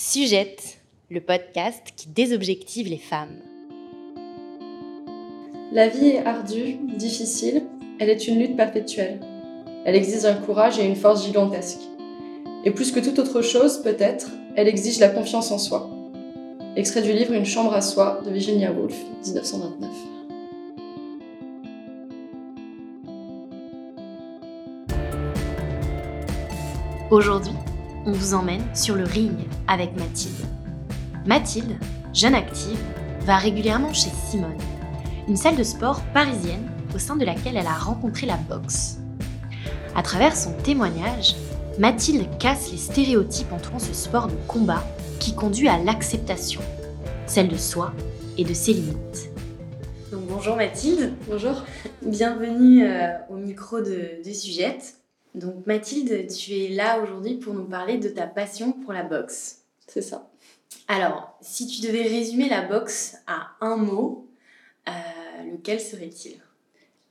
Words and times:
Sujette, 0.00 0.78
le 1.10 1.20
podcast 1.20 1.82
qui 1.96 2.08
désobjective 2.08 2.86
les 2.86 2.98
femmes. 2.98 3.34
La 5.72 5.88
vie 5.88 6.10
est 6.10 6.24
ardue, 6.24 6.76
difficile, 6.96 7.64
elle 7.98 8.08
est 8.08 8.28
une 8.28 8.38
lutte 8.38 8.56
perpétuelle. 8.56 9.18
Elle 9.84 9.96
exige 9.96 10.24
un 10.24 10.36
courage 10.36 10.78
et 10.78 10.86
une 10.86 10.94
force 10.94 11.26
gigantesques. 11.26 11.82
Et 12.64 12.70
plus 12.70 12.92
que 12.92 13.00
toute 13.00 13.18
autre 13.18 13.42
chose, 13.42 13.82
peut-être, 13.82 14.30
elle 14.54 14.68
exige 14.68 15.00
la 15.00 15.08
confiance 15.08 15.50
en 15.50 15.58
soi. 15.58 15.90
Extrait 16.76 17.02
du 17.02 17.12
livre 17.12 17.32
Une 17.32 17.44
chambre 17.44 17.74
à 17.74 17.80
soi 17.80 18.20
de 18.24 18.30
Virginia 18.30 18.70
Woolf, 18.70 18.94
1929. 19.24 19.90
Aujourd'hui, 27.10 27.54
on 28.08 28.12
vous 28.12 28.32
emmène 28.32 28.64
sur 28.74 28.94
le 28.94 29.04
ring 29.04 29.36
avec 29.66 29.94
Mathilde. 29.98 30.46
Mathilde, 31.26 31.76
jeune 32.14 32.34
active, 32.34 32.78
va 33.20 33.36
régulièrement 33.36 33.92
chez 33.92 34.08
Simone, 34.30 34.56
une 35.28 35.36
salle 35.36 35.56
de 35.56 35.62
sport 35.62 36.00
parisienne 36.14 36.70
au 36.94 36.98
sein 36.98 37.16
de 37.16 37.26
laquelle 37.26 37.58
elle 37.58 37.66
a 37.66 37.74
rencontré 37.74 38.26
la 38.26 38.38
boxe. 38.38 38.96
À 39.94 40.02
travers 40.02 40.34
son 40.34 40.54
témoignage, 40.54 41.36
Mathilde 41.78 42.26
casse 42.38 42.72
les 42.72 42.78
stéréotypes 42.78 43.52
entourant 43.52 43.78
ce 43.78 43.92
sport 43.92 44.28
de 44.28 44.36
combat 44.46 44.82
qui 45.20 45.34
conduit 45.34 45.68
à 45.68 45.76
l'acceptation, 45.76 46.62
celle 47.26 47.48
de 47.48 47.58
soi 47.58 47.92
et 48.38 48.44
de 48.44 48.54
ses 48.54 48.72
limites. 48.72 49.30
Donc 50.10 50.22
bonjour 50.26 50.56
Mathilde. 50.56 51.12
Bonjour. 51.28 51.62
Bienvenue 52.00 52.86
euh, 52.86 53.10
au 53.28 53.36
micro 53.36 53.80
de, 53.80 54.24
de 54.24 54.32
Sujette. 54.32 54.94
Donc 55.38 55.66
Mathilde, 55.66 56.26
tu 56.26 56.52
es 56.52 56.68
là 56.68 57.00
aujourd'hui 57.00 57.36
pour 57.36 57.54
nous 57.54 57.64
parler 57.64 57.96
de 57.96 58.08
ta 58.08 58.26
passion 58.26 58.72
pour 58.72 58.92
la 58.92 59.04
boxe. 59.04 59.62
C'est 59.86 60.02
ça. 60.02 60.28
Alors, 60.88 61.38
si 61.40 61.66
tu 61.66 61.80
devais 61.86 62.02
résumer 62.02 62.48
la 62.48 62.62
boxe 62.62 63.16
à 63.26 63.50
un 63.60 63.76
mot, 63.76 64.26
euh, 64.88 64.92
lequel 65.52 65.80
serait-il? 65.80 66.40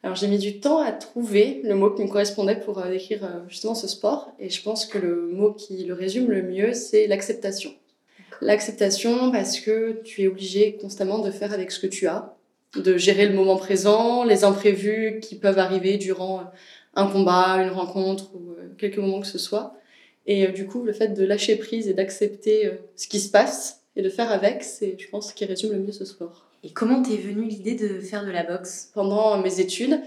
Alors 0.04 0.16
j'ai 0.16 0.28
mis 0.28 0.38
du 0.38 0.60
temps 0.60 0.80
à 0.80 0.92
trouver 0.92 1.62
le 1.64 1.74
mot 1.76 1.90
qui 1.90 2.04
me 2.04 2.08
correspondait 2.08 2.60
pour 2.60 2.80
euh, 2.80 2.90
décrire 2.90 3.24
euh, 3.24 3.40
justement 3.50 3.76
ce 3.76 3.88
sport 3.88 4.32
et 4.40 4.50
je 4.50 4.62
pense 4.62 4.86
que 4.86 4.98
le 4.98 5.28
mot 5.28 5.54
qui 5.54 5.84
le 5.86 5.94
résume 5.94 6.30
le 6.30 6.44
mieux 6.44 6.74
c'est 6.74 7.08
l'acceptation. 7.08 7.74
L'acceptation 8.42 9.32
parce 9.32 9.60
que 9.60 10.00
tu 10.04 10.22
es 10.22 10.28
obligé 10.28 10.78
constamment 10.78 11.20
de 11.20 11.32
faire 11.32 11.52
avec 11.52 11.72
ce 11.72 11.80
que 11.80 11.88
tu 11.88 12.08
as, 12.08 12.36
de 12.76 12.96
gérer 12.96 13.28
le 13.28 13.34
moment 13.34 13.58
présent, 13.58 14.24
les 14.24 14.44
imprévus 14.44 15.20
qui 15.20 15.36
peuvent 15.36 15.60
arriver 15.60 15.98
durant 15.98 16.44
un 16.98 17.08
combat, 17.08 17.64
une 17.64 17.70
rencontre 17.70 18.36
ou 18.36 18.56
quelques 18.78 18.98
moments 18.98 19.22
que 19.22 19.28
ce 19.28 19.38
soit. 19.38 19.76
Et 20.26 20.48
du 20.48 20.68
coup, 20.68 20.84
le 20.84 20.92
fait 20.92 21.10
de 21.10 21.24
lâcher 21.24 21.56
prise 21.56 21.88
et 21.88 21.94
d'accepter 21.94 22.70
ce 22.98 23.08
qui 23.08 23.20
se 23.22 23.32
passe 23.32 23.84
et 23.96 24.02
de 24.02 24.10
faire 24.10 24.30
avec, 24.32 24.64
c'est, 24.64 24.96
je 25.00 25.08
pense, 25.08 25.30
ce 25.30 25.34
qui 25.34 25.46
résume 25.46 25.72
le 25.72 25.80
mieux 25.80 25.94
ce 25.94 26.04
sport. 26.04 26.46
Et 26.64 26.72
comment 26.72 27.02
t'es 27.02 27.16
venue 27.16 27.48
l'idée 27.48 27.76
de 27.76 28.02
faire 28.02 28.26
de 28.26 28.32
la 28.32 28.44
boxe? 28.44 28.92
Pendant 28.94 29.38
mes 29.38 29.62
études, 29.62 30.02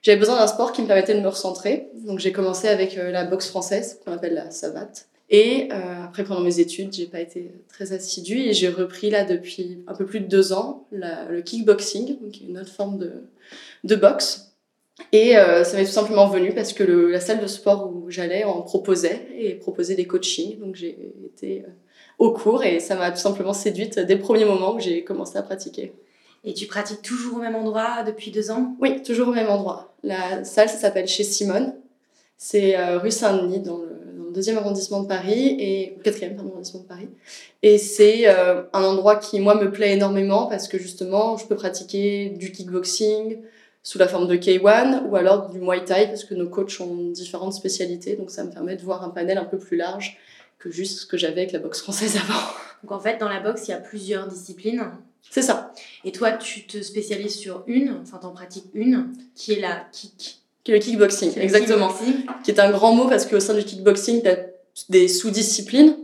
j'avais 0.00 0.18
besoin 0.18 0.36
d'un 0.36 0.46
sport 0.46 0.72
qui 0.72 0.80
me 0.80 0.86
permettait 0.86 1.14
de 1.14 1.20
me 1.20 1.28
recentrer. 1.28 1.88
Donc 2.06 2.20
j'ai 2.20 2.32
commencé 2.32 2.68
avec 2.68 2.96
la 2.96 3.24
boxe 3.24 3.48
française, 3.48 4.00
qu'on 4.04 4.12
appelle 4.12 4.34
la 4.34 4.50
savate. 4.50 5.08
Et 5.28 5.68
euh, 5.72 6.04
après, 6.04 6.22
pendant 6.24 6.40
mes 6.40 6.60
études, 6.60 6.92
j'ai 6.92 7.06
pas 7.06 7.20
été 7.20 7.50
très 7.68 7.92
assidue 7.92 8.38
et 8.38 8.52
j'ai 8.52 8.68
repris 8.68 9.10
là 9.10 9.24
depuis 9.24 9.82
un 9.88 9.94
peu 9.94 10.06
plus 10.06 10.20
de 10.20 10.26
deux 10.26 10.52
ans 10.52 10.86
la, 10.92 11.24
le 11.24 11.42
kickboxing, 11.42 12.20
donc 12.20 12.40
une 12.40 12.58
autre 12.58 12.72
forme 12.72 12.98
de, 12.98 13.10
de 13.82 13.96
boxe. 13.96 14.45
Et 15.12 15.36
euh, 15.36 15.62
ça 15.62 15.76
m'est 15.76 15.84
tout 15.84 15.90
simplement 15.90 16.26
venu 16.26 16.52
parce 16.54 16.72
que 16.72 16.82
le, 16.82 17.10
la 17.10 17.20
salle 17.20 17.40
de 17.40 17.46
sport 17.46 17.90
où 17.92 18.10
j'allais 18.10 18.44
en 18.44 18.62
proposait 18.62 19.28
et 19.38 19.54
proposait 19.54 19.94
des 19.94 20.06
coachings. 20.06 20.58
Donc 20.58 20.74
j'ai 20.74 21.12
été 21.24 21.62
euh, 21.62 21.70
au 22.18 22.32
cours 22.32 22.64
et 22.64 22.80
ça 22.80 22.96
m'a 22.96 23.10
tout 23.10 23.18
simplement 23.18 23.52
séduite 23.52 23.98
dès 23.98 24.14
le 24.14 24.20
premier 24.20 24.44
moment 24.44 24.74
où 24.74 24.80
j'ai 24.80 25.04
commencé 25.04 25.36
à 25.36 25.42
pratiquer. 25.42 25.92
Et 26.44 26.54
tu 26.54 26.66
pratiques 26.66 27.02
toujours 27.02 27.38
au 27.38 27.40
même 27.40 27.56
endroit 27.56 28.04
depuis 28.04 28.30
deux 28.30 28.50
ans? 28.50 28.76
Oui, 28.80 29.02
toujours 29.02 29.28
au 29.28 29.32
même 29.32 29.48
endroit. 29.48 29.94
La 30.04 30.44
salle, 30.44 30.68
ça 30.68 30.76
s'appelle 30.76 31.08
chez 31.08 31.24
Simone. 31.24 31.74
C'est 32.38 32.78
euh, 32.78 32.98
rue 32.98 33.10
Saint-Denis, 33.10 33.60
dans 33.60 33.78
le, 33.78 33.88
dans 34.16 34.24
le, 34.26 34.32
deuxième 34.32 34.58
arrondissement 34.58 35.02
de 35.02 35.08
Paris, 35.08 35.56
et 35.58 35.96
quatrième 36.04 36.38
arrondissement 36.38 36.80
de 36.80 36.86
Paris. 36.86 37.08
Et 37.62 37.78
c'est 37.78 38.28
euh, 38.28 38.62
un 38.72 38.84
endroit 38.84 39.16
qui, 39.16 39.40
moi, 39.40 39.56
me 39.56 39.72
plaît 39.72 39.94
énormément 39.94 40.46
parce 40.46 40.68
que 40.68 40.78
justement, 40.78 41.36
je 41.36 41.46
peux 41.46 41.56
pratiquer 41.56 42.28
du 42.28 42.52
kickboxing 42.52 43.38
sous 43.86 43.98
la 43.98 44.08
forme 44.08 44.26
de 44.26 44.34
K1 44.34 45.04
ou 45.08 45.14
alors 45.14 45.48
du 45.48 45.60
Muay 45.60 45.84
Thai 45.84 46.08
parce 46.08 46.24
que 46.24 46.34
nos 46.34 46.48
coachs 46.48 46.80
ont 46.80 47.12
différentes 47.12 47.52
spécialités. 47.52 48.16
Donc 48.16 48.32
ça 48.32 48.42
me 48.42 48.50
permet 48.50 48.74
de 48.74 48.82
voir 48.82 49.04
un 49.04 49.10
panel 49.10 49.38
un 49.38 49.44
peu 49.44 49.58
plus 49.58 49.76
large 49.76 50.18
que 50.58 50.72
juste 50.72 50.98
ce 50.98 51.06
que 51.06 51.16
j'avais 51.16 51.42
avec 51.42 51.52
la 51.52 51.60
boxe 51.60 51.82
française 51.82 52.16
avant. 52.28 52.40
Donc 52.82 52.90
en 52.90 52.98
fait, 52.98 53.18
dans 53.18 53.28
la 53.28 53.38
boxe, 53.38 53.68
il 53.68 53.70
y 53.70 53.74
a 53.74 53.78
plusieurs 53.78 54.26
disciplines. 54.26 54.82
C'est 55.30 55.40
ça. 55.40 55.72
Et 56.04 56.10
toi, 56.10 56.32
tu 56.32 56.66
te 56.66 56.82
spécialises 56.82 57.36
sur 57.36 57.62
une, 57.68 57.96
enfin, 58.02 58.18
t'en 58.18 58.32
pratiques 58.32 58.66
une, 58.74 59.12
qui 59.36 59.52
est 59.52 59.60
la 59.60 59.86
kick. 59.92 60.40
Qui 60.64 60.72
est 60.72 60.74
le 60.74 60.80
kickboxing, 60.80 61.30
Qui 61.30 61.38
est 61.38 61.42
le 61.42 61.44
exactement. 61.44 61.86
kickboxing. 61.86 62.26
Qui 62.42 62.50
est 62.50 62.58
un 62.58 62.72
grand 62.72 62.92
mot 62.92 63.06
parce 63.06 63.24
qu'au 63.24 63.38
sein 63.38 63.54
du 63.54 63.62
kickboxing, 63.62 64.22
tu 64.22 64.28
as 64.28 64.46
des 64.88 65.06
sous-disciplines. 65.06 65.96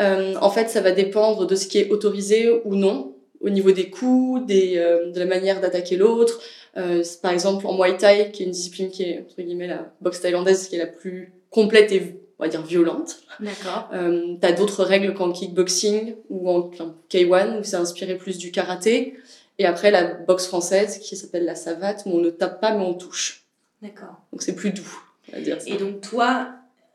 Euh, 0.00 0.36
en 0.40 0.50
fait, 0.50 0.70
ça 0.70 0.80
va 0.80 0.92
dépendre 0.92 1.48
de 1.48 1.56
ce 1.56 1.66
qui 1.66 1.78
est 1.78 1.90
autorisé 1.90 2.62
ou 2.64 2.76
non, 2.76 3.13
au 3.40 3.50
niveau 3.50 3.72
des 3.72 3.90
coups, 3.90 4.46
des, 4.46 4.78
euh, 4.78 5.10
de 5.10 5.18
la 5.18 5.26
manière 5.26 5.60
d'attaquer 5.60 5.96
l'autre. 5.96 6.40
Euh, 6.76 7.04
par 7.22 7.32
exemple, 7.32 7.66
en 7.66 7.76
Muay 7.76 7.96
Thai, 7.96 8.30
qui 8.32 8.42
est 8.42 8.46
une 8.46 8.52
discipline 8.52 8.90
qui 8.90 9.04
est, 9.04 9.20
entre 9.20 9.42
guillemets, 9.42 9.68
la 9.68 9.92
boxe 10.00 10.20
thaïlandaise, 10.20 10.68
qui 10.68 10.76
est 10.76 10.78
la 10.78 10.86
plus 10.86 11.32
complète 11.50 11.92
et 11.92 12.16
on 12.38 12.44
va 12.44 12.48
dire 12.48 12.62
violente. 12.62 13.20
D'accord. 13.38 13.88
Euh, 13.92 14.34
t'as 14.40 14.52
d'autres 14.52 14.82
règles 14.82 15.14
qu'en 15.14 15.30
kickboxing 15.30 16.16
ou 16.30 16.50
en 16.50 16.68
enfin, 16.68 16.96
K1 17.10 17.60
où 17.60 17.64
c'est 17.64 17.76
inspiré 17.76 18.16
plus 18.16 18.38
du 18.38 18.50
karaté. 18.50 19.14
Et 19.58 19.66
après 19.66 19.92
la 19.92 20.14
boxe 20.14 20.46
française 20.46 20.98
qui 20.98 21.16
s'appelle 21.16 21.44
la 21.44 21.54
savate 21.54 22.02
où 22.06 22.10
on 22.10 22.18
ne 22.18 22.30
tape 22.30 22.60
pas 22.60 22.74
mais 22.74 22.84
on 22.84 22.94
touche. 22.94 23.44
D'accord. 23.82 24.20
Donc 24.32 24.42
c'est 24.42 24.56
plus 24.56 24.72
doux, 24.72 25.04
on 25.32 25.36
va 25.36 25.42
dire 25.42 25.60
ça. 25.60 25.70
Et 25.70 25.76
donc 25.76 26.00
toi, 26.00 26.48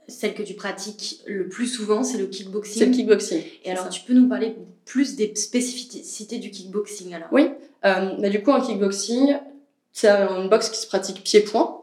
celle 0.09 0.33
que 0.33 0.43
tu 0.43 0.53
pratiques 0.53 1.21
le 1.25 1.47
plus 1.47 1.67
souvent, 1.67 2.03
c'est 2.03 2.17
le 2.17 2.27
kickboxing. 2.27 2.79
C'est 2.79 2.85
le 2.85 2.91
kickboxing. 2.91 3.41
Et 3.63 3.71
alors, 3.71 3.85
ça. 3.85 3.89
tu 3.89 4.01
peux 4.01 4.13
nous 4.13 4.27
parler 4.27 4.55
plus 4.85 5.15
des 5.15 5.33
spécificités 5.35 6.39
du 6.39 6.51
kickboxing 6.51 7.13
alors? 7.13 7.29
Oui. 7.31 7.49
Euh, 7.85 8.15
bah, 8.19 8.29
du 8.29 8.41
coup 8.43 8.51
en 8.51 8.59
kickboxing, 8.59 9.37
c'est 9.93 10.09
une 10.09 10.49
boxe 10.49 10.69
qui 10.69 10.79
se 10.79 10.87
pratique 10.87 11.23
pied-point. 11.23 11.81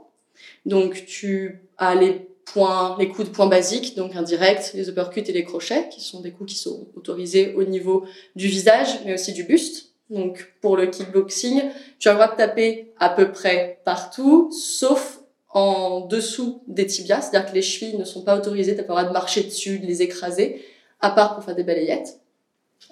Donc 0.67 1.05
tu 1.07 1.63
as 1.79 1.95
les 1.95 2.27
points, 2.45 2.97
les 2.99 3.09
coups 3.09 3.29
de 3.29 3.33
poing 3.35 3.47
basiques, 3.47 3.97
donc 3.97 4.15
indirect, 4.17 4.73
les 4.75 4.89
uppercuts 4.89 5.21
et 5.21 5.33
les 5.33 5.45
crochets, 5.45 5.89
qui 5.91 6.01
sont 6.01 6.21
des 6.21 6.33
coups 6.33 6.53
qui 6.53 6.59
sont 6.59 6.89
autorisés 6.97 7.55
au 7.55 7.65
niveau 7.65 8.05
du 8.35 8.49
visage, 8.49 9.01
mais 9.05 9.15
aussi 9.15 9.33
du 9.33 9.45
buste. 9.45 9.93
Donc 10.11 10.53
pour 10.61 10.77
le 10.77 10.87
kickboxing, 10.87 11.63
tu 11.99 12.09
as 12.09 12.13
le 12.13 12.19
droit 12.19 12.31
de 12.31 12.37
taper 12.37 12.93
à 12.99 13.09
peu 13.09 13.33
près 13.33 13.81
partout, 13.85 14.51
sauf 14.53 15.16
en 15.57 16.01
dessous 16.01 16.61
des 16.69 16.87
tibias, 16.87 17.23
c'est-à-dire 17.23 17.51
que 17.51 17.55
les 17.55 17.63
chevilles 17.63 17.97
ne 17.97 18.05
sont 18.05 18.21
pas 18.21 18.37
autorisées, 18.37 18.73
tu 18.73 18.83
n'as 18.83 18.85
pas 18.85 18.93
le 18.93 18.99
droit 18.99 19.09
de 19.09 19.13
marcher 19.15 19.43
dessus, 19.43 19.79
de 19.79 19.87
les 19.87 20.03
écraser, 20.03 20.63
à 21.01 21.11
part 21.11 21.35
pour 21.35 21.45
faire 21.45 21.55
des 21.55 21.63
balayettes. 21.63 22.21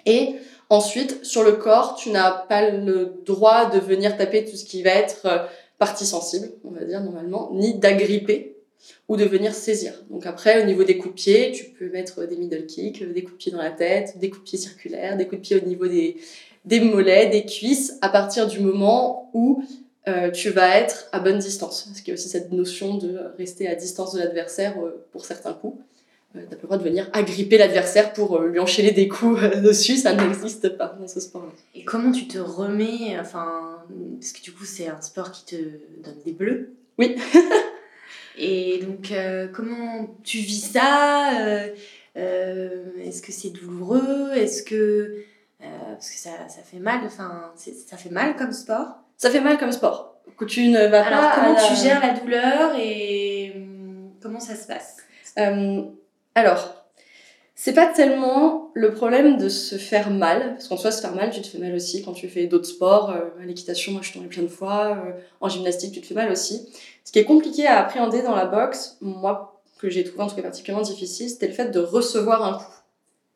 Et 0.07 0.33
ensuite, 0.71 1.23
sur 1.23 1.43
le 1.43 1.51
corps, 1.51 1.93
tu 1.93 2.09
n'as 2.09 2.31
pas 2.31 2.71
le 2.71 3.21
droit 3.23 3.69
de 3.69 3.77
venir 3.77 4.17
taper 4.17 4.45
tout 4.45 4.57
ce 4.57 4.65
qui 4.65 4.81
va 4.81 4.89
être 4.89 5.27
euh, 5.27 5.45
partie 5.77 6.07
sensible, 6.07 6.49
on 6.63 6.71
va 6.71 6.83
dire 6.85 7.01
normalement, 7.01 7.51
ni 7.53 7.75
d'agripper 7.75 8.55
ou 9.09 9.15
de 9.15 9.25
venir 9.25 9.53
saisir. 9.53 9.93
Donc 10.09 10.25
après, 10.25 10.63
au 10.63 10.65
niveau 10.65 10.83
des 10.83 10.97
coups 10.97 11.13
de 11.13 11.21
pied, 11.21 11.51
tu 11.51 11.65
peux 11.65 11.91
mettre 11.91 12.25
des 12.25 12.35
middle 12.35 12.65
kicks, 12.65 13.03
des 13.13 13.21
coups 13.21 13.33
de 13.33 13.37
pied 13.37 13.51
dans 13.51 13.61
la 13.61 13.69
tête, 13.69 14.17
des 14.17 14.31
coups 14.31 14.41
de 14.41 14.49
pied 14.49 14.57
circulaires, 14.57 15.17
des 15.17 15.27
coups 15.27 15.41
de 15.41 15.45
pied 15.45 15.61
au 15.63 15.67
niveau 15.67 15.85
des, 15.85 16.17
des 16.65 16.79
mollets, 16.79 17.27
des 17.27 17.45
cuisses, 17.45 17.99
à 18.01 18.09
partir 18.09 18.47
du 18.47 18.59
moment 18.59 19.29
où 19.35 19.63
euh, 20.07 20.29
tu 20.31 20.49
vas 20.49 20.77
être 20.77 21.07
à 21.11 21.19
bonne 21.19 21.39
distance. 21.39 21.83
Parce 21.83 21.99
qu'il 21.99 22.09
y 22.09 22.11
a 22.11 22.13
aussi 22.13 22.29
cette 22.29 22.51
notion 22.51 22.97
de 22.97 23.19
rester 23.37 23.67
à 23.67 23.75
distance 23.75 24.13
de 24.13 24.19
l'adversaire 24.19 24.75
euh, 24.79 25.03
pour 25.11 25.25
certains 25.25 25.53
coups. 25.53 25.79
Euh, 26.35 26.41
T'as 26.49 26.55
pas 26.55 26.61
le 26.63 26.67
droit 26.67 26.77
de 26.77 26.83
venir 26.83 27.09
agripper 27.13 27.57
l'adversaire 27.57 28.13
pour 28.13 28.37
euh, 28.37 28.47
lui 28.47 28.59
enchaîner 28.59 28.91
des 28.91 29.07
coups 29.07 29.41
dessus, 29.61 29.97
ça 29.97 30.13
n'existe 30.13 30.69
pas 30.77 30.95
dans 30.99 31.07
ce 31.07 31.19
sport-là. 31.19 31.51
Et 31.73 31.83
comment 31.83 32.11
tu 32.11 32.27
te 32.27 32.37
remets, 32.37 33.17
enfin, 33.19 33.83
parce 34.19 34.31
que 34.31 34.41
du 34.41 34.51
coup, 34.51 34.65
c'est 34.65 34.87
un 34.87 35.01
sport 35.01 35.31
qui 35.31 35.45
te 35.45 35.55
donne 36.03 36.19
des 36.25 36.33
bleus. 36.33 36.75
Oui. 36.97 37.15
Et 38.37 38.79
donc, 38.79 39.13
comment 39.53 40.13
tu 40.23 40.39
vis 40.39 40.73
ça 40.73 41.31
Est-ce 42.15 43.21
que 43.21 43.31
c'est 43.31 43.51
douloureux? 43.51 44.33
Est-ce 44.35 44.61
que. 44.61 45.23
parce 45.61 46.09
que 46.09 46.17
ça, 46.17 46.31
ça 46.49 46.61
fait 46.61 46.79
mal, 46.79 46.99
enfin, 47.05 47.53
ça 47.55 47.95
fait 47.95 48.09
mal 48.09 48.35
comme 48.35 48.51
sport. 48.51 49.04
Ça 49.17 49.29
fait 49.29 49.41
mal 49.41 49.57
comme 49.57 49.71
sport. 49.71 50.15
Que 50.37 50.45
tu 50.45 50.67
ne 50.67 50.85
vas 50.87 51.05
Alors, 51.05 51.19
pas. 51.21 51.35
comment 51.35 51.53
la- 51.53 51.61
tu 51.61 51.75
gères 51.75 52.01
la 52.01 52.13
douleur 52.19 52.75
et 52.77 53.53
hum, 53.55 54.11
comment 54.21 54.39
ça 54.39 54.55
se 54.55 54.67
passe? 54.67 54.97
Euh, 55.39 55.81
alors, 56.35 56.85
c'est 57.55 57.73
pas 57.73 57.85
tellement 57.87 58.71
le 58.73 58.93
problème 58.93 59.37
de 59.37 59.47
se 59.47 59.77
faire 59.77 60.09
mal, 60.09 60.55
parce 60.55 60.67
qu'en 60.67 60.75
soi, 60.77 60.91
se 60.91 60.99
faire 61.01 61.15
mal, 61.15 61.29
tu 61.31 61.41
te 61.41 61.47
fais 61.47 61.57
mal 61.57 61.73
aussi 61.73 62.03
quand 62.03 62.11
tu 62.11 62.27
fais 62.27 62.47
d'autres 62.47 62.67
sports. 62.67 63.11
Euh, 63.11 63.41
à 63.41 63.45
l'équitation, 63.45 63.93
moi, 63.93 64.01
je 64.03 64.09
suis 64.09 64.19
tombée 64.19 64.29
plein 64.29 64.43
de 64.43 64.47
fois. 64.49 64.97
Euh, 65.05 65.11
en 65.39 65.47
gymnastique, 65.47 65.93
tu 65.93 66.01
te 66.01 66.07
fais 66.07 66.13
mal 66.15 66.29
aussi. 66.31 66.67
Ce 67.05 67.11
qui 67.13 67.19
est 67.19 67.23
compliqué 67.25 67.65
à 67.67 67.79
appréhender 67.79 68.21
dans 68.23 68.35
la 68.35 68.45
boxe, 68.45 68.97
moi, 68.99 69.61
que 69.79 69.89
j'ai 69.89 70.03
trouvé 70.03 70.23
en 70.23 70.27
tout 70.27 70.35
cas 70.35 70.41
particulièrement 70.41 70.83
difficile, 70.85 71.29
c'était 71.29 71.47
le 71.47 71.53
fait 71.53 71.69
de 71.69 71.79
recevoir 71.79 72.43
un 72.43 72.57
coup. 72.57 72.65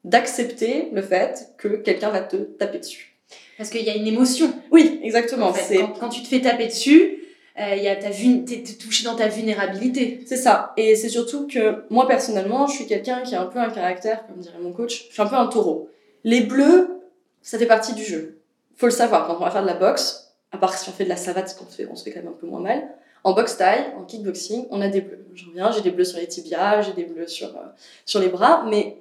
d'accepter 0.06 0.90
le 0.94 1.02
fait 1.02 1.54
que 1.58 1.68
quelqu'un 1.68 2.10
va 2.10 2.22
te 2.22 2.38
taper 2.38 2.80
dessus. 2.80 3.19
Parce 3.58 3.70
qu'il 3.70 3.84
y 3.84 3.90
a 3.90 3.96
une 3.96 4.08
émotion. 4.08 4.54
Oui, 4.72 5.00
exactement. 5.04 5.52
quand, 5.52 6.00
quand, 6.00 6.10
tu 6.10 6.24
te 6.24 6.28
fais 6.28 6.42
taper 6.42 6.68
dessus, 6.68 7.20
euh, 7.60 7.76
y 7.76 7.88
a 7.88 7.96
ta 7.96 8.10
t'es 8.10 8.64
touché 8.80 9.04
dans 9.04 9.16
ta 9.16 9.28
vulnérabilité. 9.28 10.22
C'est 10.26 10.38
ça. 10.38 10.74
Et 10.78 10.96
c'est 10.96 11.10
surtout 11.10 11.48
que 11.48 11.84
moi 11.90 12.08
personnellement, 12.08 12.68
je 12.68 12.76
suis 12.76 12.86
quelqu'un 12.88 13.22
qui 13.22 13.36
a 13.36 13.42
un 13.42 13.48
peu 13.48 13.60
un 13.60 13.70
caractère, 13.70 14.26
comme 14.28 14.38
dirait 14.38 14.60
mon 14.60 14.72
coach, 14.72 15.08
je 15.10 15.14
suis 15.14 15.22
un 15.22 15.28
peu 15.28 15.36
un 15.36 15.48
taureau. 15.48 15.90
Les 16.24 16.42
bleus, 16.42 17.02
ça 17.42 17.58
fait 17.58 17.66
partie 17.66 17.94
du 17.94 18.04
jeu. 18.04 18.40
Faut 18.78 18.86
le 18.86 18.92
savoir. 18.92 19.28
Quand 19.28 19.36
on 19.36 19.44
va 19.44 19.52
faire 19.52 19.62
de 19.62 19.68
la 19.68 19.74
boxe, 19.74 20.34
à 20.52 20.58
part 20.58 20.74
si 20.74 20.88
on 20.90 20.94
fait 20.94 21.04
de 21.04 21.10
la 21.10 21.18
savate, 21.18 21.56
qu'on 21.58 21.66
fait, 21.66 21.88
on 21.92 21.96
se 21.96 22.04
fait 22.04 22.12
quand 22.12 22.22
même 22.22 22.30
un 22.30 22.38
peu 22.40 22.48
moins 22.48 22.62
mal. 22.62 22.88
En 23.26 23.34
boxe 23.34 23.58
taille, 23.58 23.86
en 23.98 24.04
kickboxing, 24.04 24.68
on 24.72 24.80
a 24.80 24.88
des 24.88 25.02
bleus. 25.02 25.26
Je 25.36 25.46
reviens, 25.46 25.72
j'ai 25.72 25.82
des 25.82 25.92
bleus 25.92 26.06
sur 26.06 26.20
les 26.20 26.28
tibias, 26.28 26.82
j'ai 26.82 26.94
des 26.94 27.04
bleus 27.04 27.28
sur, 27.28 27.50
euh, 27.50 27.66
sur 28.06 28.22
les 28.22 28.30
bras, 28.30 28.66
mais 28.70 28.98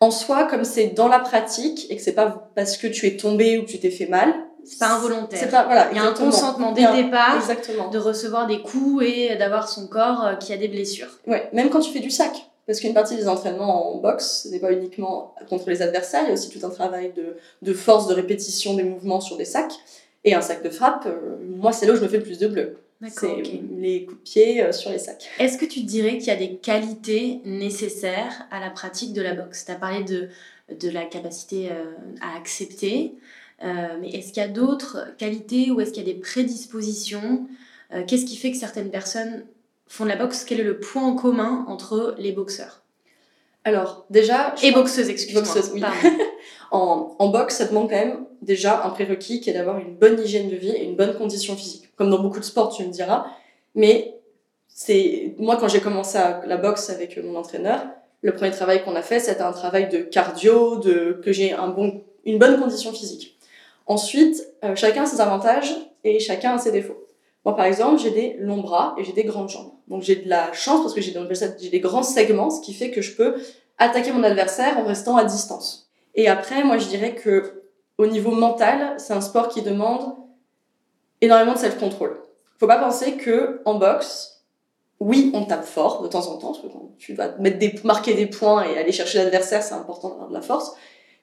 en 0.00 0.10
soi, 0.10 0.44
comme 0.44 0.64
c'est 0.64 0.88
dans 0.88 1.08
la 1.08 1.18
pratique 1.18 1.86
et 1.90 1.96
que 1.96 2.02
c'est 2.02 2.12
pas 2.12 2.50
parce 2.54 2.76
que 2.76 2.86
tu 2.86 3.06
es 3.06 3.16
tombé 3.16 3.58
ou 3.58 3.62
que 3.62 3.68
tu 3.68 3.78
t'es 3.78 3.90
fait 3.90 4.06
mal, 4.06 4.32
c'est 4.64 4.78
pas 4.78 4.94
involontaire. 4.94 5.38
C'est 5.38 5.50
pas, 5.50 5.64
voilà, 5.64 5.88
il 5.90 5.96
y 5.96 6.00
a 6.00 6.04
un 6.04 6.12
consentement 6.12 6.72
dès 6.72 6.82
le 6.82 7.04
départ 7.04 7.38
de 7.90 7.98
recevoir 7.98 8.46
des 8.46 8.60
coups 8.60 9.04
et 9.04 9.36
d'avoir 9.36 9.68
son 9.68 9.86
corps 9.86 10.24
euh, 10.24 10.34
qui 10.34 10.52
a 10.52 10.56
des 10.56 10.68
blessures. 10.68 11.08
Ouais, 11.26 11.48
même 11.52 11.70
quand 11.70 11.80
tu 11.80 11.90
fais 11.90 12.00
du 12.00 12.10
sac. 12.10 12.50
Parce 12.66 12.80
qu'une 12.80 12.92
partie 12.92 13.16
des 13.16 13.28
entraînements 13.28 13.94
en 13.94 13.96
boxe, 13.96 14.42
ce 14.42 14.48
n'est 14.48 14.58
pas 14.58 14.72
uniquement 14.72 15.34
contre 15.48 15.70
les 15.70 15.80
adversaires, 15.80 16.24
il 16.24 16.28
y 16.28 16.30
a 16.30 16.34
aussi 16.34 16.50
tout 16.50 16.64
un 16.66 16.68
travail 16.68 17.14
de, 17.16 17.38
de 17.62 17.72
force, 17.72 18.08
de 18.08 18.14
répétition 18.14 18.74
des 18.74 18.82
mouvements 18.82 19.22
sur 19.22 19.38
des 19.38 19.46
sacs. 19.46 19.72
Et 20.24 20.34
un 20.34 20.42
sac 20.42 20.62
de 20.62 20.68
frappe, 20.68 21.06
euh, 21.06 21.38
moi, 21.56 21.72
c'est 21.72 21.86
là 21.86 21.94
où 21.94 21.96
je 21.96 22.02
me 22.02 22.08
fais 22.08 22.18
le 22.18 22.24
plus 22.24 22.38
de 22.38 22.46
bleu. 22.46 22.76
C'est 23.06 23.42
les 23.76 24.04
coups 24.06 24.18
de 24.18 24.24
pied 24.24 24.62
euh, 24.62 24.72
sur 24.72 24.90
les 24.90 24.98
sacs. 24.98 25.28
Est-ce 25.38 25.56
que 25.56 25.64
tu 25.64 25.80
dirais 25.80 26.18
qu'il 26.18 26.28
y 26.28 26.30
a 26.30 26.36
des 26.36 26.56
qualités 26.56 27.40
nécessaires 27.44 28.46
à 28.50 28.58
la 28.58 28.70
pratique 28.70 29.12
de 29.12 29.22
la 29.22 29.34
boxe? 29.34 29.64
Tu 29.64 29.70
as 29.70 29.76
parlé 29.76 30.02
de, 30.02 30.28
de 30.74 30.90
la 30.90 31.04
capacité 31.04 31.70
à 32.20 32.36
accepter, 32.36 33.14
euh, 33.64 33.98
mais 34.00 34.10
est-ce 34.10 34.32
qu'il 34.32 34.42
y 34.42 34.46
a 34.46 34.48
d'autres 34.48 35.08
qualités 35.16 35.70
ou 35.70 35.80
est-ce 35.80 35.92
qu'il 35.92 36.06
y 36.06 36.10
a 36.10 36.12
des 36.12 36.20
prédispositions 36.20 37.48
euh, 37.92 38.04
Qu'est-ce 38.06 38.24
qui 38.24 38.36
fait 38.36 38.52
que 38.52 38.56
certaines 38.56 38.90
personnes 38.90 39.44
font 39.88 40.04
de 40.04 40.10
la 40.10 40.16
boxe? 40.16 40.44
Quel 40.44 40.60
est 40.60 40.64
le 40.64 40.78
point 40.78 41.02
en 41.02 41.16
commun 41.16 41.64
entre 41.68 42.14
les 42.18 42.32
boxeurs? 42.32 42.82
Alors, 43.64 44.06
déjà. 44.10 44.54
Et 44.62 44.70
boxeuses, 44.70 45.08
excuse-moi. 45.08 45.42
oui. 45.74 45.82
En, 46.70 47.28
boxe, 47.28 47.56
ça 47.56 47.64
demande 47.64 47.88
quand 47.88 47.96
même 47.96 48.24
déjà 48.42 48.84
un 48.84 48.90
prérequis 48.90 49.40
qui 49.40 49.50
est 49.50 49.54
d'avoir 49.54 49.78
une 49.78 49.94
bonne 49.94 50.20
hygiène 50.20 50.48
de 50.48 50.56
vie 50.56 50.70
et 50.70 50.84
une 50.84 50.96
bonne 50.96 51.16
condition 51.16 51.56
physique. 51.56 51.88
Comme 51.96 52.10
dans 52.10 52.20
beaucoup 52.20 52.40
de 52.40 52.44
sports, 52.44 52.74
tu 52.74 52.84
me 52.84 52.90
diras. 52.90 53.26
Mais 53.74 54.18
c'est 54.68 55.34
moi, 55.38 55.56
quand 55.56 55.68
j'ai 55.68 55.80
commencé 55.80 56.18
à 56.18 56.42
la 56.46 56.56
boxe 56.56 56.90
avec 56.90 57.22
mon 57.22 57.36
entraîneur, 57.36 57.86
le 58.20 58.32
premier 58.32 58.50
travail 58.50 58.84
qu'on 58.84 58.96
a 58.96 59.02
fait, 59.02 59.20
c'était 59.20 59.42
un 59.42 59.52
travail 59.52 59.88
de 59.88 59.98
cardio, 59.98 60.76
de 60.76 61.20
que 61.24 61.32
j'ai 61.32 61.52
un 61.52 61.68
bon, 61.68 62.02
une 62.24 62.38
bonne 62.38 62.60
condition 62.60 62.92
physique. 62.92 63.38
Ensuite, 63.86 64.46
euh, 64.64 64.76
chacun 64.76 65.04
a 65.04 65.06
ses 65.06 65.20
avantages 65.20 65.74
et 66.04 66.20
chacun 66.20 66.54
a 66.54 66.58
ses 66.58 66.72
défauts. 66.72 67.06
Moi, 67.44 67.56
par 67.56 67.64
exemple, 67.64 68.00
j'ai 68.00 68.10
des 68.10 68.36
longs 68.38 68.60
bras 68.60 68.94
et 68.98 69.04
j'ai 69.04 69.12
des 69.12 69.24
grandes 69.24 69.48
jambes. 69.48 69.70
Donc, 69.86 70.02
j'ai 70.02 70.16
de 70.16 70.28
la 70.28 70.52
chance 70.52 70.82
parce 70.82 70.92
que 70.92 71.00
j'ai 71.00 71.70
des 71.70 71.80
grands 71.80 72.02
segments, 72.02 72.50
ce 72.50 72.60
qui 72.60 72.74
fait 72.74 72.90
que 72.90 73.00
je 73.00 73.14
peux 73.14 73.36
attaquer 73.78 74.12
mon 74.12 74.22
adversaire 74.22 74.76
en 74.78 74.84
restant 74.84 75.16
à 75.16 75.24
distance. 75.24 75.87
Et 76.14 76.28
après, 76.28 76.64
moi, 76.64 76.78
je 76.78 76.88
dirais 76.88 77.14
que 77.14 77.62
au 77.98 78.06
niveau 78.06 78.30
mental, 78.30 78.94
c'est 78.98 79.12
un 79.12 79.20
sport 79.20 79.48
qui 79.48 79.62
demande 79.62 80.14
énormément 81.20 81.54
de 81.54 81.58
self-control. 81.58 82.16
Faut 82.58 82.66
pas 82.66 82.78
penser 82.78 83.16
que 83.16 83.60
en 83.64 83.74
boxe, 83.74 84.44
oui, 85.00 85.30
on 85.34 85.44
tape 85.44 85.64
fort 85.64 86.02
de 86.02 86.08
temps 86.08 86.26
en 86.28 86.38
temps, 86.38 86.48
parce 86.48 86.60
que 86.60 86.66
quand 86.68 86.90
tu 86.98 87.14
vas 87.14 87.36
mettre 87.38 87.58
des, 87.58 87.74
marquer 87.84 88.14
des 88.14 88.26
points 88.26 88.64
et 88.64 88.78
aller 88.78 88.92
chercher 88.92 89.18
l'adversaire, 89.18 89.62
c'est 89.62 89.74
important 89.74 90.10
d'avoir 90.10 90.28
de 90.28 90.34
la 90.34 90.42
force. 90.42 90.74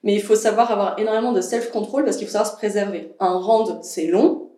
Mais 0.03 0.13
il 0.13 0.21
faut 0.21 0.35
savoir 0.35 0.71
avoir 0.71 0.99
énormément 0.99 1.33
de 1.33 1.41
self-control 1.41 2.05
parce 2.05 2.17
qu'il 2.17 2.27
faut 2.27 2.33
savoir 2.33 2.51
se 2.51 2.55
préserver. 2.55 3.13
Un 3.19 3.37
round, 3.37 3.79
c'est 3.81 4.07
long. 4.07 4.51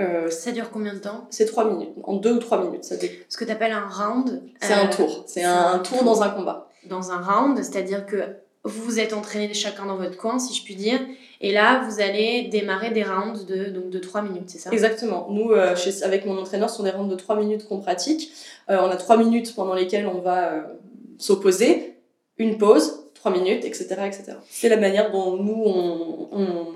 Euh, 0.00 0.30
ça 0.30 0.52
dure 0.52 0.70
combien 0.70 0.94
de 0.94 0.98
temps? 0.98 1.26
C'est 1.30 1.46
trois 1.46 1.64
minutes, 1.64 1.94
en 2.02 2.14
deux 2.14 2.32
ou 2.32 2.38
trois 2.38 2.62
minutes. 2.62 2.84
Ça 2.84 2.96
Ce 3.28 3.36
que 3.36 3.44
tu 3.44 3.50
appelles 3.50 3.72
un 3.72 3.88
round 3.88 4.42
C'est 4.60 4.72
un 4.72 4.86
euh, 4.86 4.92
tour. 4.92 5.24
C'est 5.26 5.44
un, 5.44 5.78
tour 5.78 6.02
dans 6.02 6.22
un 6.22 6.30
combat. 6.30 6.68
Dans 6.86 7.12
un 7.12 7.20
round, 7.20 7.56
c'est-à-dire 7.58 8.04
que 8.04 8.36
vous 8.66 8.82
vous 8.82 9.00
êtes 9.00 9.12
entraînés 9.12 9.54
chacun 9.54 9.86
dans 9.86 9.96
votre 9.96 10.16
coin, 10.16 10.38
si 10.38 10.54
je 10.54 10.62
puis 10.62 10.74
dire, 10.74 11.00
et 11.40 11.52
là, 11.52 11.86
vous 11.88 12.00
allez 12.00 12.44
démarrer 12.44 12.90
des 12.90 13.02
rounds 13.02 13.46
de, 13.46 13.66
donc 13.66 13.90
de 13.90 13.98
3 13.98 14.22
minutes, 14.22 14.48
c'est 14.48 14.58
ça? 14.58 14.70
Exactement. 14.70 15.28
Nous, 15.30 15.52
euh, 15.52 15.76
chez, 15.76 16.02
avec 16.02 16.26
mon 16.26 16.38
entraîneur, 16.38 16.70
ce 16.70 16.76
sont 16.76 16.82
des 16.82 16.90
rounds 16.90 17.10
de 17.10 17.16
3 17.16 17.36
minutes 17.36 17.66
qu'on 17.68 17.80
pratique. 17.80 18.30
on 18.68 18.90
a 18.90 18.96
3 18.96 19.16
minutes 19.16 19.54
pendant 19.54 19.74
lesquelles 19.74 20.06
on 20.06 20.20
va 20.20 20.66
s'opposer, 21.18 21.94
une 22.38 22.58
pause, 22.58 23.04
3 23.14 23.32
minutes, 23.32 23.64
etc. 23.64 23.86
etc. 24.06 24.24
C'est 24.48 24.68
la 24.68 24.76
manière 24.76 25.10
dont 25.10 25.36
nous, 25.36 25.62
on... 25.64 26.28
on 26.32 26.66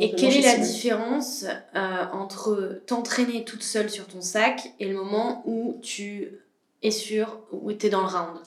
et 0.00 0.12
quelle 0.16 0.36
est 0.36 0.42
la 0.42 0.56
différence 0.56 1.44
euh, 1.74 1.78
entre 2.12 2.80
t'entraîner 2.86 3.44
toute 3.44 3.62
seule 3.62 3.90
sur 3.90 4.06
ton 4.06 4.20
sac 4.20 4.72
et 4.80 4.86
le 4.86 4.94
moment 4.94 5.42
où 5.46 5.78
tu 5.82 6.40
es 6.82 6.90
sûr, 6.90 7.40
où 7.52 7.72
tu 7.72 7.86
es 7.86 7.90
dans 7.90 8.00
le 8.00 8.06
round? 8.06 8.38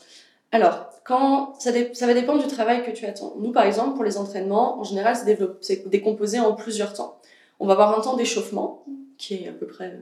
Alors, 0.52 0.90
quand 1.06 1.56
ça, 1.60 1.72
ça, 1.94 2.08
va 2.08 2.14
dépendre 2.14 2.44
du 2.44 2.48
travail 2.48 2.84
que 2.84 2.92
tu 2.92 3.06
attends. 3.06 3.36
Nous, 3.40 3.52
par 3.52 3.66
exemple, 3.66 3.96
pour 3.96 4.04
les 4.04 4.18
entraînements, 4.18 4.80
en 4.80 4.84
général, 4.84 5.16
c'est 5.62 5.90
décomposé 5.90 6.40
en 6.40 6.54
plusieurs 6.54 6.94
temps. 6.94 7.18
On 7.60 7.68
va 7.68 7.74
avoir 7.74 7.98
un 7.98 8.02
temps 8.02 8.16
d'échauffement, 8.16 8.84
qui 9.22 9.36
est 9.36 9.48
à 9.48 9.52
peu 9.52 9.68
près 9.68 9.94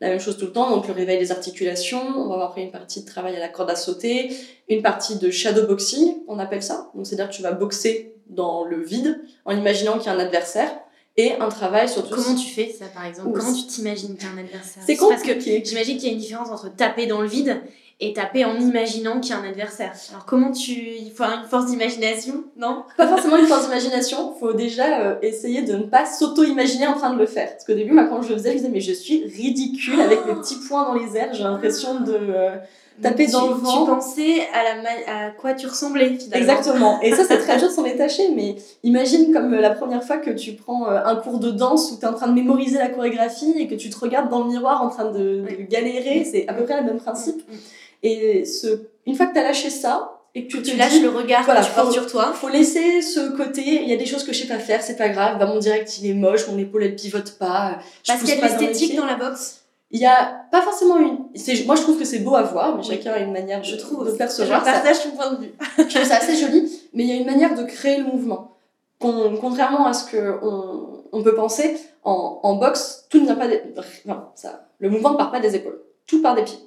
la 0.00 0.08
même 0.10 0.20
chose 0.20 0.36
tout 0.36 0.44
le 0.44 0.52
temps. 0.52 0.70
Donc 0.70 0.86
le 0.86 0.92
réveil 0.92 1.18
des 1.18 1.32
articulations, 1.32 2.02
on 2.14 2.28
va 2.28 2.34
avoir 2.34 2.50
après 2.50 2.62
une 2.62 2.70
partie 2.70 3.00
de 3.00 3.06
travail 3.06 3.34
à 3.34 3.40
la 3.40 3.48
corde 3.48 3.70
à 3.70 3.76
sauter, 3.76 4.30
une 4.68 4.82
partie 4.82 5.16
de 5.16 5.30
shadow 5.30 5.66
boxing, 5.66 6.18
on 6.28 6.38
appelle 6.38 6.62
ça. 6.62 6.90
Donc 6.94 7.06
c'est-à-dire 7.06 7.30
que 7.30 7.34
tu 7.34 7.42
vas 7.42 7.52
boxer 7.52 8.14
dans 8.28 8.64
le 8.64 8.82
vide 8.82 9.20
en 9.46 9.56
imaginant 9.56 9.94
qu'il 9.94 10.06
y 10.06 10.08
a 10.10 10.12
un 10.12 10.18
adversaire 10.18 10.70
et 11.16 11.32
un 11.40 11.48
travail 11.48 11.88
sur 11.88 12.06
Comment 12.10 12.34
tu 12.34 12.48
fais 12.48 12.68
ça 12.70 12.84
par 12.94 13.06
exemple? 13.06 13.32
Comment 13.32 13.54
tu 13.54 13.66
t'imagines 13.66 14.14
qu'il 14.14 14.26
y 14.26 14.30
a 14.30 14.34
un 14.34 14.38
adversaire? 14.38 14.82
C'est 14.84 14.96
compliqué. 14.96 15.34
Parce 15.34 15.46
que 15.46 15.64
j'imagine 15.64 15.96
qu'il 15.96 16.08
y 16.08 16.10
a 16.10 16.12
une 16.12 16.20
différence 16.20 16.50
entre 16.50 16.74
taper 16.74 17.06
dans 17.06 17.22
le 17.22 17.28
vide 17.28 17.62
et 17.98 18.12
taper 18.12 18.44
en 18.44 18.56
imaginant 18.56 19.20
qu'il 19.20 19.34
y 19.34 19.38
a 19.38 19.40
un 19.40 19.48
adversaire. 19.48 19.92
Alors 20.10 20.26
comment 20.26 20.52
tu... 20.52 20.72
Il 20.72 21.10
faut 21.12 21.24
une 21.24 21.48
force 21.48 21.66
d'imagination, 21.66 22.44
non? 22.56 22.82
Pas 22.98 23.08
forcément 23.08 23.38
une 23.38 23.46
force 23.46 23.64
d'imagination, 23.64 24.34
il 24.34 24.38
faut 24.38 24.52
déjà 24.52 25.00
euh, 25.00 25.14
essayer 25.22 25.62
de 25.62 25.76
ne 25.76 25.84
pas 25.84 26.04
s'auto-imaginer 26.04 26.86
en 26.86 26.94
train 26.94 27.14
de 27.14 27.18
le 27.18 27.26
faire. 27.26 27.50
Parce 27.52 27.64
qu'au 27.64 27.74
début, 27.74 27.92
moi 27.92 28.04
quand 28.04 28.20
je 28.20 28.28
le 28.28 28.34
faisais, 28.34 28.50
je 28.50 28.56
disais 28.58 28.68
mais 28.68 28.80
je 28.80 28.92
suis 28.92 29.24
ridicule 29.24 30.00
avec 30.00 30.26
mes 30.26 30.34
petits 30.34 30.58
points 30.68 30.84
dans 30.84 30.94
les 30.94 31.16
airs, 31.16 31.32
j'ai 31.32 31.44
l'impression 31.44 32.00
de... 32.00 32.12
Euh, 32.12 32.56
taper 33.00 33.26
dans 33.26 33.48
le 33.48 33.54
vent. 33.54 33.84
Tu 33.84 33.90
pensais 33.90 34.40
à, 34.54 34.82
la 34.82 35.26
à 35.26 35.30
quoi 35.30 35.52
tu 35.52 35.66
ressemblais 35.66 36.16
finalement. 36.18 36.34
Exactement. 36.34 37.00
Et 37.02 37.12
ça, 37.12 37.24
c'est 37.24 37.38
très 37.38 37.56
dur 37.58 37.68
de 37.68 37.72
s'en 37.72 37.82
détacher. 37.82 38.30
Mais 38.34 38.56
imagine 38.84 39.34
comme 39.34 39.52
euh, 39.52 39.60
la 39.60 39.70
première 39.70 40.02
fois 40.02 40.16
que 40.16 40.30
tu 40.30 40.52
prends 40.52 40.86
un 40.86 41.16
cours 41.16 41.38
de 41.38 41.50
danse 41.50 41.92
où 41.92 41.98
tu 41.98 42.06
es 42.06 42.08
en 42.08 42.14
train 42.14 42.28
de 42.28 42.32
mémoriser 42.32 42.78
la 42.78 42.88
chorégraphie 42.88 43.54
et 43.58 43.68
que 43.68 43.74
tu 43.74 43.90
te 43.90 43.98
regardes 43.98 44.30
dans 44.30 44.44
le 44.44 44.50
miroir 44.50 44.82
en 44.82 44.88
train 44.88 45.10
de, 45.10 45.44
galérer. 45.68 46.24
C'est 46.24 46.48
à 46.48 46.54
peu 46.54 46.64
près 46.64 46.80
le 46.80 46.86
même 46.86 46.98
principe. 46.98 47.46
Mm, 47.48 47.54
mm. 47.54 47.58
Et 48.02 48.44
ce, 48.44 48.86
une 49.06 49.14
fois 49.14 49.26
que 49.26 49.32
tu 49.32 49.38
as 49.38 49.42
lâché 49.42 49.70
ça, 49.70 50.16
et 50.36 50.46
que 50.46 50.58
tu, 50.58 50.62
tu 50.62 50.76
lâches 50.76 51.00
le 51.00 51.08
regard 51.08 51.44
voilà, 51.44 51.62
que 51.62 51.66
tu 51.66 51.72
portes 51.72 51.92
sur 51.92 52.06
toi. 52.06 52.34
Faut 52.34 52.50
laisser 52.50 53.00
ce 53.00 53.34
côté, 53.34 53.62
il 53.64 53.88
y 53.88 53.94
a 53.94 53.96
des 53.96 54.04
choses 54.04 54.22
que 54.22 54.34
je 54.34 54.42
sais 54.42 54.46
pas 54.46 54.58
faire, 54.58 54.82
c'est 54.82 54.96
pas 54.96 55.08
grave, 55.08 55.38
bah, 55.38 55.46
mon 55.46 55.58
direct 55.58 55.98
il 55.98 56.10
est 56.10 56.14
moche, 56.14 56.46
mon 56.48 56.58
épaule 56.58 56.84
elle 56.84 56.94
pivote 56.94 57.38
pas. 57.38 57.78
Parce 58.06 58.20
qu'il 58.20 58.28
y 58.28 58.32
a 58.32 58.36
de 58.36 58.42
l'esthétique 58.42 58.96
dans, 58.96 59.06
la 59.06 59.16
boxe? 59.16 59.62
Il 59.90 59.98
y 59.98 60.04
a 60.04 60.44
pas 60.52 60.60
forcément 60.60 60.98
une. 60.98 61.20
Moi 61.64 61.74
je 61.76 61.80
trouve 61.80 61.98
que 61.98 62.04
c'est 62.04 62.18
beau 62.18 62.34
à 62.34 62.42
voir, 62.42 62.76
mais 62.76 62.82
chacun 62.82 63.12
a 63.12 63.18
une 63.18 63.32
manière 63.32 63.64
je 63.64 63.76
trouve, 63.76 64.06
de 64.06 64.10
percevoir. 64.14 64.60
Je 64.60 64.64
partage 64.70 65.02
ton 65.04 65.12
point 65.12 65.32
de 65.32 65.40
vue. 65.42 65.54
je 65.78 65.94
trouve 65.94 66.06
ça 66.06 66.16
assez 66.16 66.36
joli, 66.36 66.70
mais 66.92 67.04
il 67.04 67.08
y 67.08 67.12
a 67.12 67.16
une 67.16 67.26
manière 67.26 67.54
de 67.54 67.62
créer 67.62 67.96
le 67.96 68.04
mouvement. 68.04 68.58
contrairement 69.00 69.86
à 69.86 69.94
ce 69.94 70.10
qu'on 70.10 71.04
on 71.12 71.22
peut 71.22 71.34
penser, 71.34 71.78
en, 72.04 72.40
en 72.42 72.56
boxe, 72.56 73.06
tout 73.08 73.20
ne 73.20 73.24
vient 73.24 73.36
pas 73.36 73.48
des. 73.48 73.62
Enfin, 74.06 74.28
ça, 74.34 74.68
le 74.80 74.90
mouvement 74.90 75.12
ne 75.12 75.16
part 75.16 75.30
pas 75.30 75.40
des 75.40 75.56
épaules, 75.56 75.80
tout 76.06 76.20
part 76.20 76.34
des 76.34 76.44
pieds. 76.44 76.58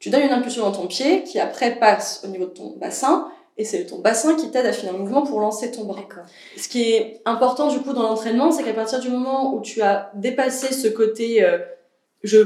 Tu 0.00 0.10
donnes 0.10 0.22
une 0.22 0.32
impulsion 0.32 0.62
dans 0.62 0.72
ton 0.72 0.86
pied 0.86 1.22
qui 1.22 1.38
après 1.38 1.76
passe 1.76 2.22
au 2.24 2.28
niveau 2.28 2.46
de 2.46 2.50
ton 2.50 2.74
bassin 2.78 3.28
et 3.58 3.64
c'est 3.64 3.84
ton 3.84 3.98
bassin 3.98 4.34
qui 4.34 4.50
t'aide 4.50 4.66
à 4.66 4.72
finir 4.72 4.94
le 4.94 4.98
mouvement 4.98 5.22
pour 5.22 5.38
lancer 5.40 5.70
ton 5.70 5.84
bras. 5.84 6.02
Ce 6.56 6.68
qui 6.68 6.92
est 6.92 7.20
important 7.26 7.68
du 7.68 7.78
coup 7.80 7.92
dans 7.92 8.02
l'entraînement, 8.02 8.50
c'est 8.50 8.64
qu'à 8.64 8.72
partir 8.72 8.98
du 9.00 9.10
moment 9.10 9.54
où 9.54 9.60
tu 9.60 9.82
as 9.82 10.10
dépassé 10.14 10.72
ce 10.72 10.88
côté 10.88 11.44
euh, 11.44 11.58
je, 12.22 12.38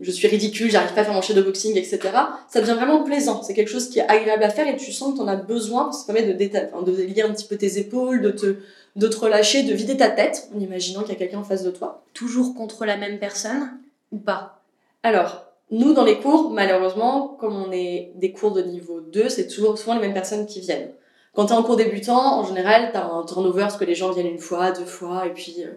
je 0.00 0.10
suis 0.10 0.28
ridicule, 0.28 0.70
j'arrive 0.70 0.94
pas 0.94 1.00
à 1.00 1.04
faire 1.04 1.14
mon 1.14 1.20
de 1.20 1.42
boxing, 1.42 1.76
etc., 1.76 2.00
ça 2.48 2.60
devient 2.60 2.74
vraiment 2.74 3.02
plaisant. 3.02 3.42
C'est 3.42 3.54
quelque 3.54 3.70
chose 3.70 3.88
qui 3.88 3.98
est 3.98 4.08
agréable 4.08 4.44
à 4.44 4.50
faire 4.50 4.68
et 4.68 4.76
tu 4.76 4.92
sens 4.92 5.12
que 5.12 5.16
tu 5.16 5.22
en 5.22 5.28
as 5.28 5.36
besoin 5.36 5.84
parce 5.84 6.02
que 6.02 6.06
ça 6.06 6.12
permet 6.12 6.32
de, 6.34 6.56
enfin, 6.72 6.82
de 6.82 6.92
lier 6.92 7.22
un 7.22 7.32
petit 7.32 7.46
peu 7.46 7.56
tes 7.56 7.78
épaules, 7.78 8.22
de 8.22 8.30
te, 8.30 8.56
de 8.96 9.08
te 9.08 9.16
relâcher, 9.16 9.64
de 9.64 9.74
vider 9.74 9.96
ta 9.96 10.08
tête 10.08 10.48
en 10.54 10.60
imaginant 10.60 11.00
qu'il 11.00 11.10
y 11.10 11.16
a 11.16 11.18
quelqu'un 11.18 11.38
en 11.38 11.44
face 11.44 11.64
de 11.64 11.70
toi. 11.70 12.02
Toujours 12.14 12.54
contre 12.54 12.84
la 12.84 12.96
même 12.96 13.18
personne 13.18 13.72
ou 14.12 14.18
pas? 14.18 14.62
Alors, 15.02 15.47
nous, 15.70 15.92
dans 15.92 16.04
les 16.04 16.18
cours, 16.18 16.50
malheureusement, 16.50 17.36
comme 17.38 17.56
on 17.56 17.70
est 17.72 18.12
des 18.14 18.32
cours 18.32 18.52
de 18.52 18.62
niveau 18.62 19.00
2, 19.00 19.28
c'est 19.28 19.48
toujours 19.48 19.76
souvent 19.76 19.94
les 19.94 20.00
mêmes 20.00 20.14
personnes 20.14 20.46
qui 20.46 20.60
viennent. 20.60 20.90
Quand 21.34 21.46
tu 21.46 21.52
es 21.52 21.56
en 21.56 21.62
cours 21.62 21.76
débutant, 21.76 22.40
en 22.40 22.44
général, 22.44 22.90
tu 22.90 22.96
as 22.96 23.06
un 23.06 23.24
turnover 23.24 23.62
parce 23.62 23.76
que 23.76 23.84
les 23.84 23.94
gens 23.94 24.10
viennent 24.12 24.26
une 24.26 24.38
fois, 24.38 24.72
deux 24.72 24.86
fois, 24.86 25.26
et 25.26 25.32
puis 25.32 25.56
euh, 25.60 25.72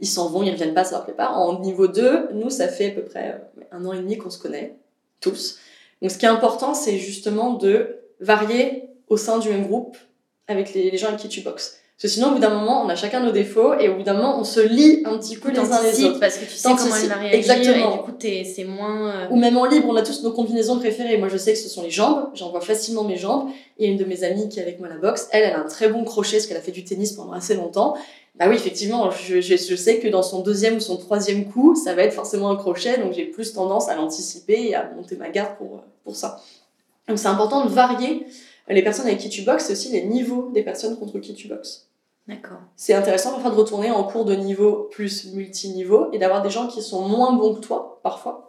ils 0.00 0.08
s'en 0.08 0.28
vont, 0.28 0.42
ils 0.42 0.50
reviennent 0.50 0.74
pas, 0.74 0.84
ça 0.84 0.96
leur 0.96 1.04
plaît 1.04 1.14
pas. 1.14 1.30
En 1.30 1.60
niveau 1.60 1.86
2, 1.86 2.30
nous, 2.34 2.50
ça 2.50 2.66
fait 2.66 2.90
à 2.90 2.94
peu 2.94 3.02
près 3.02 3.40
euh, 3.58 3.62
un 3.70 3.84
an 3.86 3.92
et 3.92 3.98
demi 3.98 4.18
qu'on 4.18 4.30
se 4.30 4.38
connaît, 4.38 4.76
tous. 5.20 5.58
Donc 6.02 6.10
ce 6.10 6.18
qui 6.18 6.26
est 6.26 6.28
important, 6.28 6.74
c'est 6.74 6.98
justement 6.98 7.54
de 7.54 8.00
varier 8.18 8.88
au 9.08 9.16
sein 9.16 9.38
du 9.38 9.48
même 9.48 9.66
groupe 9.66 9.96
avec 10.48 10.74
les, 10.74 10.90
les 10.90 10.98
gens 10.98 11.08
avec 11.08 11.20
qui 11.20 11.28
tu 11.28 11.42
boxes. 11.42 11.79
Parce 12.02 12.14
que 12.14 12.14
sinon, 12.14 12.28
au 12.28 12.32
bout 12.32 12.38
d'un 12.38 12.48
moment, 12.54 12.82
on 12.82 12.88
a 12.88 12.96
chacun 12.96 13.20
nos 13.20 13.30
défauts 13.30 13.74
et 13.78 13.90
au 13.90 13.96
bout 13.96 14.02
d'un 14.04 14.14
moment, 14.14 14.40
on 14.40 14.44
se 14.44 14.60
lit 14.60 15.02
un 15.04 15.18
petit 15.18 15.36
peu 15.36 15.50
les 15.50 15.58
uns 15.58 15.82
les 15.82 16.04
autres. 16.06 16.18
parce 16.20 16.38
que 16.38 16.46
tu 16.46 16.52
sais 16.52 16.68
comment 16.78 16.96
elle 16.96 17.08
va 17.08 17.14
réagir 17.16 17.38
Exactement. 17.38 17.92
et 17.94 17.96
du 17.98 18.02
coup 18.04 18.12
t'es- 18.12 18.44
c'est 18.44 18.64
moins... 18.64 19.10
euh, 19.10 19.26
Ou 19.30 19.36
même 19.36 19.58
en 19.58 19.66
libre, 19.66 19.86
on 19.90 19.96
a 19.96 20.02
tous 20.02 20.22
nos 20.22 20.30
combinaisons 20.32 20.78
préférées. 20.78 21.18
Moi, 21.18 21.28
je 21.28 21.36
sais 21.36 21.52
que 21.52 21.58
ce 21.58 21.68
sont 21.68 21.82
les 21.82 21.90
jambes. 21.90 22.30
J'envoie 22.32 22.62
facilement 22.62 23.04
mes 23.04 23.18
jambes. 23.18 23.50
Il 23.78 23.84
y 23.84 23.88
a 23.88 23.92
une 23.92 23.98
de 23.98 24.06
mes 24.06 24.24
amies 24.24 24.48
qui 24.48 24.58
est 24.60 24.62
avec 24.62 24.78
moi 24.78 24.88
à 24.88 24.92
la 24.94 24.96
boxe. 24.98 25.28
Elle, 25.32 25.44
elle 25.44 25.52
a 25.52 25.60
un 25.60 25.68
très 25.68 25.90
bon 25.90 26.04
crochet 26.04 26.38
parce 26.38 26.46
qu'elle 26.46 26.56
a 26.56 26.62
fait 26.62 26.72
du 26.72 26.84
tennis 26.84 27.12
pendant 27.12 27.32
assez 27.32 27.54
longtemps. 27.54 27.94
Bah 28.36 28.46
oui, 28.48 28.54
effectivement, 28.54 29.10
je, 29.10 29.42
je, 29.42 29.56
je 29.56 29.76
sais 29.76 29.98
que 29.98 30.08
dans 30.08 30.22
son 30.22 30.40
deuxième 30.40 30.76
ou 30.76 30.80
son 30.80 30.96
troisième 30.96 31.44
coup, 31.52 31.74
ça 31.74 31.92
va 31.94 32.04
être 32.04 32.14
forcément 32.14 32.48
un 32.48 32.56
crochet. 32.56 32.96
Donc, 32.96 33.12
j'ai 33.12 33.26
plus 33.26 33.52
tendance 33.52 33.90
à 33.90 33.94
l'anticiper 33.94 34.68
et 34.68 34.74
à 34.74 34.90
monter 34.96 35.16
ma 35.16 35.28
garde 35.28 35.56
pour, 35.58 35.82
pour 36.04 36.16
ça. 36.16 36.40
Donc, 37.08 37.18
c'est 37.18 37.26
important 37.28 37.66
de 37.66 37.70
varier 37.70 38.24
les 38.70 38.82
personnes 38.82 39.06
avec 39.06 39.18
qui 39.18 39.28
tu 39.28 39.42
boxes 39.42 39.68
et 39.68 39.72
aussi 39.74 39.90
les 39.90 40.04
niveaux 40.04 40.50
des 40.54 40.62
personnes 40.62 40.96
contre 40.98 41.18
qui 41.18 41.34
tu 41.34 41.46
boxes. 41.48 41.88
D'accord. 42.30 42.58
C'est 42.76 42.94
intéressant 42.94 43.32
parfois 43.32 43.50
de 43.50 43.56
retourner 43.56 43.90
en 43.90 44.04
cours 44.04 44.24
de 44.24 44.34
niveau 44.34 44.88
plus 44.90 45.32
multiniveau 45.34 46.08
et 46.12 46.18
d'avoir 46.18 46.42
des 46.42 46.50
gens 46.50 46.68
qui 46.68 46.80
sont 46.80 47.02
moins 47.08 47.32
bons 47.32 47.54
que 47.56 47.60
toi, 47.60 48.00
parfois. 48.02 48.46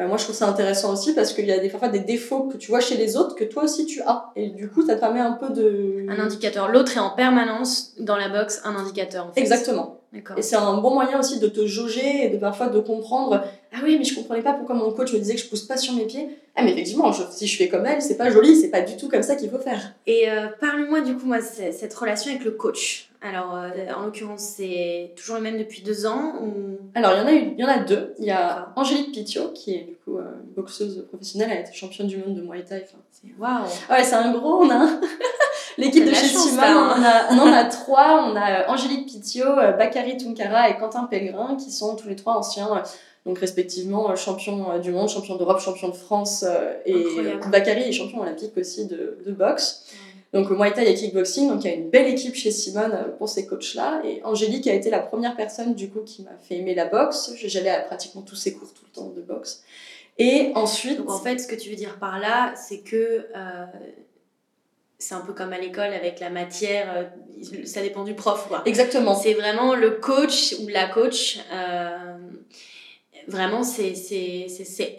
Euh, 0.00 0.08
moi, 0.08 0.16
je 0.16 0.24
trouve 0.24 0.34
ça 0.34 0.48
intéressant 0.48 0.92
aussi 0.92 1.14
parce 1.14 1.32
qu'il 1.32 1.46
y 1.46 1.52
a 1.52 1.58
des, 1.60 1.68
parfois 1.68 1.88
des 1.88 2.00
défauts 2.00 2.44
que 2.48 2.56
tu 2.56 2.68
vois 2.70 2.80
chez 2.80 2.96
les 2.96 3.16
autres 3.16 3.36
que 3.36 3.44
toi 3.44 3.62
aussi 3.64 3.86
tu 3.86 4.02
as. 4.02 4.30
Et 4.34 4.48
du 4.48 4.68
coup, 4.68 4.84
ça 4.84 4.96
te 4.96 5.00
permet 5.00 5.20
un 5.20 5.32
peu 5.32 5.50
de... 5.50 6.06
Un 6.08 6.18
indicateur. 6.18 6.68
L'autre 6.68 6.96
est 6.96 7.00
en 7.00 7.10
permanence 7.10 7.92
dans 8.00 8.16
la 8.16 8.28
boxe 8.28 8.60
un 8.64 8.74
indicateur 8.74 9.26
en 9.26 9.32
fait. 9.32 9.40
Exactement. 9.40 10.00
Et 10.36 10.42
c'est 10.42 10.54
un 10.54 10.74
bon 10.78 10.94
moyen 10.94 11.18
aussi 11.18 11.40
de 11.40 11.48
te 11.48 11.66
jauger 11.66 12.26
et 12.26 12.28
de 12.28 12.36
parfois 12.38 12.68
de 12.68 12.78
comprendre 12.78 13.42
Ah 13.72 13.78
oui, 13.82 13.96
mais 13.98 14.04
je 14.04 14.14
comprenais 14.14 14.42
pas 14.42 14.52
pourquoi 14.52 14.76
mon 14.76 14.92
coach 14.92 15.12
me 15.12 15.18
disait 15.18 15.34
que 15.34 15.40
je 15.40 15.48
pousse 15.48 15.62
pas 15.64 15.76
sur 15.76 15.92
mes 15.94 16.04
pieds. 16.06 16.28
Ah, 16.54 16.62
mais 16.62 16.70
effectivement, 16.72 17.10
je- 17.10 17.24
si 17.32 17.48
je 17.48 17.56
fais 17.56 17.68
comme 17.68 17.84
elle, 17.84 18.00
c'est 18.00 18.16
pas 18.16 18.30
joli, 18.30 18.54
c'est 18.54 18.68
pas 18.70 18.80
du 18.82 18.96
tout 18.96 19.08
comme 19.08 19.24
ça 19.24 19.34
qu'il 19.34 19.50
faut 19.50 19.58
faire. 19.58 19.92
Et 20.06 20.30
euh, 20.30 20.46
parle-moi 20.60 21.00
du 21.00 21.16
coup, 21.16 21.26
moi, 21.26 21.40
cette 21.40 21.94
relation 21.94 22.30
avec 22.30 22.44
le 22.44 22.52
coach. 22.52 23.10
Alors, 23.24 23.56
euh, 23.56 23.70
en 23.96 24.04
l'occurrence, 24.04 24.42
c'est 24.56 25.12
toujours 25.16 25.36
le 25.36 25.42
même 25.42 25.58
depuis 25.58 25.82
deux 25.82 26.04
ans 26.06 26.34
ou... 26.42 26.78
Alors, 26.94 27.12
il 27.14 27.18
y 27.18 27.20
en 27.22 27.26
a, 27.26 27.32
il 27.32 27.58
y 27.58 27.64
en 27.64 27.68
a 27.68 27.78
deux. 27.78 28.14
Il 28.18 28.26
y 28.26 28.30
a. 28.30 28.72
Angélique 28.76 29.12
Pitio, 29.12 29.48
qui 29.48 29.74
est 29.74 29.84
du 29.84 29.96
coup 30.04 30.18
euh, 30.18 30.24
une 30.44 30.52
boxeuse 30.54 31.06
professionnelle, 31.08 31.48
elle 31.50 31.58
a 31.58 31.60
été 31.62 31.72
championne 31.72 32.06
du 32.06 32.18
monde 32.18 32.34
de 32.36 32.42
Muay 32.42 32.62
Thai. 32.62 32.84
Waouh 33.38 33.64
Ah 33.88 33.94
Ouais, 33.94 34.04
c'est 34.04 34.14
un 34.14 34.30
gros, 34.32 34.62
on 34.62 34.70
a 34.70 34.86
l'équipe 35.78 36.04
de 36.04 36.12
chez 36.12 36.34
là, 36.56 36.74
on, 36.76 36.78
hein. 36.78 36.94
en 36.98 37.02
a, 37.02 37.34
on 37.34 37.48
en 37.48 37.52
a 37.52 37.64
trois. 37.64 38.30
On 38.30 38.36
a 38.36 38.60
euh, 38.60 38.68
Angélique 38.68 39.06
Pitio, 39.06 39.46
euh, 39.46 39.72
Bakary 39.72 40.16
Tunkara 40.16 40.68
et 40.70 40.76
Quentin 40.76 41.04
Pellegrin, 41.04 41.56
qui 41.56 41.70
sont 41.70 41.96
tous 41.96 42.08
les 42.08 42.16
trois 42.16 42.34
anciens, 42.34 42.82
donc 43.26 43.38
respectivement 43.38 44.14
champions 44.16 44.70
euh, 44.70 44.78
du 44.78 44.90
monde, 44.90 45.08
champions 45.08 45.36
d'Europe, 45.36 45.60
champions 45.60 45.88
de 45.88 45.94
France. 45.96 46.44
et 46.84 46.94
Incroyable. 46.94 47.50
Bakary 47.50 47.82
est 47.88 47.92
champion 47.92 48.20
olympique 48.20 48.56
aussi 48.56 48.86
de, 48.86 49.18
de 49.24 49.32
boxe. 49.32 49.86
Donc 50.34 50.50
au 50.50 50.56
Muay 50.56 50.72
Thai 50.72 50.90
et 50.90 50.94
kickboxing, 50.94 51.48
donc 51.48 51.64
il 51.64 51.70
y 51.70 51.72
a 51.72 51.76
une 51.76 51.90
belle 51.90 52.08
équipe 52.08 52.34
chez 52.34 52.50
Simone 52.50 52.92
euh, 52.92 53.08
pour 53.16 53.28
ces 53.28 53.46
coachs-là. 53.46 54.02
Et 54.04 54.20
Angélique 54.24 54.66
a 54.66 54.74
été 54.74 54.90
la 54.90 54.98
première 54.98 55.36
personne 55.36 55.74
du 55.74 55.88
coup 55.88 56.00
qui 56.00 56.22
m'a 56.22 56.36
fait 56.42 56.56
aimer 56.56 56.74
la 56.74 56.86
boxe. 56.86 57.32
J'allais 57.36 57.70
à 57.70 57.80
pratiquement 57.80 58.22
tous 58.22 58.34
ses 58.34 58.52
cours 58.52 58.74
tout 58.74 58.84
le 58.84 58.92
temps 58.92 59.10
de 59.10 59.22
boxe. 59.22 59.62
Et 60.18 60.50
ensuite, 60.56 60.98
Donc 60.98 61.10
en 61.10 61.18
fait, 61.20 61.38
ce 61.38 61.46
que 61.46 61.54
tu 61.54 61.70
veux 61.70 61.76
dire 61.76 61.98
par 62.00 62.18
là, 62.18 62.52
c'est 62.56 62.80
que 62.80 63.26
euh, 63.36 63.64
c'est 64.98 65.14
un 65.14 65.20
peu 65.20 65.32
comme 65.32 65.52
à 65.52 65.58
l'école 65.58 65.92
avec 65.92 66.18
la 66.18 66.30
matière, 66.30 66.92
euh, 66.96 67.64
ça 67.64 67.80
dépend 67.80 68.02
du 68.02 68.14
prof, 68.14 68.46
quoi. 68.48 68.62
exactement. 68.66 69.14
C'est 69.14 69.34
vraiment 69.34 69.76
le 69.76 69.92
coach 69.92 70.56
ou 70.60 70.68
la 70.68 70.88
coach. 70.88 71.38
euh, 71.52 72.16
vraiment, 73.28 73.62
c'est 73.62 73.94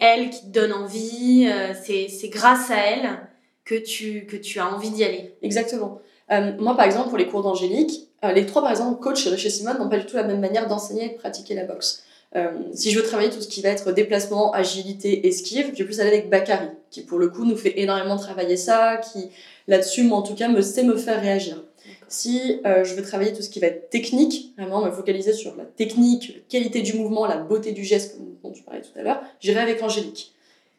elle 0.00 0.30
qui 0.30 0.40
te 0.46 0.46
donne 0.46 0.72
envie. 0.72 1.46
c'est 1.84 2.08
c'est 2.08 2.28
grâce 2.28 2.70
à 2.70 2.76
elle 2.78 3.18
que 3.66 3.74
tu, 3.74 4.24
que 4.24 4.36
tu 4.36 4.58
as 4.58 4.74
envie 4.74 4.90
d'y 4.90 5.04
aller. 5.04 5.34
Exactement. 5.42 6.00
Euh, 6.30 6.52
moi, 6.58 6.74
par 6.74 6.86
exemple, 6.86 7.10
pour 7.10 7.18
les 7.18 7.26
cours 7.26 7.42
d'Angélique, 7.42 8.08
euh, 8.24 8.32
les 8.32 8.46
trois, 8.46 8.62
par 8.62 8.70
exemple, 8.70 9.00
coachs 9.00 9.36
chez 9.36 9.50
Simone 9.50 9.76
n'ont 9.78 9.90
pas 9.90 9.98
du 9.98 10.06
tout 10.06 10.16
la 10.16 10.24
même 10.24 10.40
manière 10.40 10.66
d'enseigner 10.66 11.04
et 11.04 11.08
de 11.10 11.18
pratiquer 11.18 11.54
la 11.54 11.64
boxe. 11.64 12.04
Euh, 12.34 12.50
si 12.72 12.90
je 12.90 12.98
veux 12.98 13.04
travailler 13.04 13.30
tout 13.30 13.40
ce 13.40 13.48
qui 13.48 13.62
va 13.62 13.68
être 13.68 13.92
déplacement, 13.92 14.52
agilité, 14.52 15.26
esquive, 15.26 15.70
je 15.72 15.78
vais 15.78 15.84
plus 15.84 16.00
aller 16.00 16.10
avec 16.10 16.30
Bakary, 16.30 16.68
qui 16.90 17.02
pour 17.02 17.18
le 17.18 17.28
coup 17.28 17.44
nous 17.44 17.56
fait 17.56 17.80
énormément 17.80 18.16
travailler 18.16 18.56
ça, 18.56 18.98
qui 18.98 19.30
là-dessus, 19.68 20.02
moi 20.02 20.18
en 20.18 20.22
tout 20.22 20.34
cas, 20.34 20.48
me 20.48 20.60
sait 20.60 20.82
me 20.82 20.96
faire 20.96 21.20
réagir. 21.20 21.62
Si 22.08 22.60
euh, 22.66 22.84
je 22.84 22.94
veux 22.94 23.02
travailler 23.02 23.32
tout 23.32 23.42
ce 23.42 23.50
qui 23.50 23.58
va 23.58 23.68
être 23.68 23.90
technique, 23.90 24.54
vraiment 24.56 24.84
me 24.84 24.90
focaliser 24.90 25.32
sur 25.32 25.56
la 25.56 25.64
technique, 25.64 26.34
la 26.34 26.40
qualité 26.48 26.82
du 26.82 26.94
mouvement, 26.94 27.26
la 27.26 27.36
beauté 27.36 27.72
du 27.72 27.84
geste, 27.84 28.16
comme 28.16 28.26
dont 28.42 28.52
tu 28.52 28.62
parlais 28.62 28.82
tout 28.82 28.96
à 28.98 29.02
l'heure, 29.02 29.20
j'irai 29.40 29.60
avec 29.60 29.82
Angélique. 29.82 30.35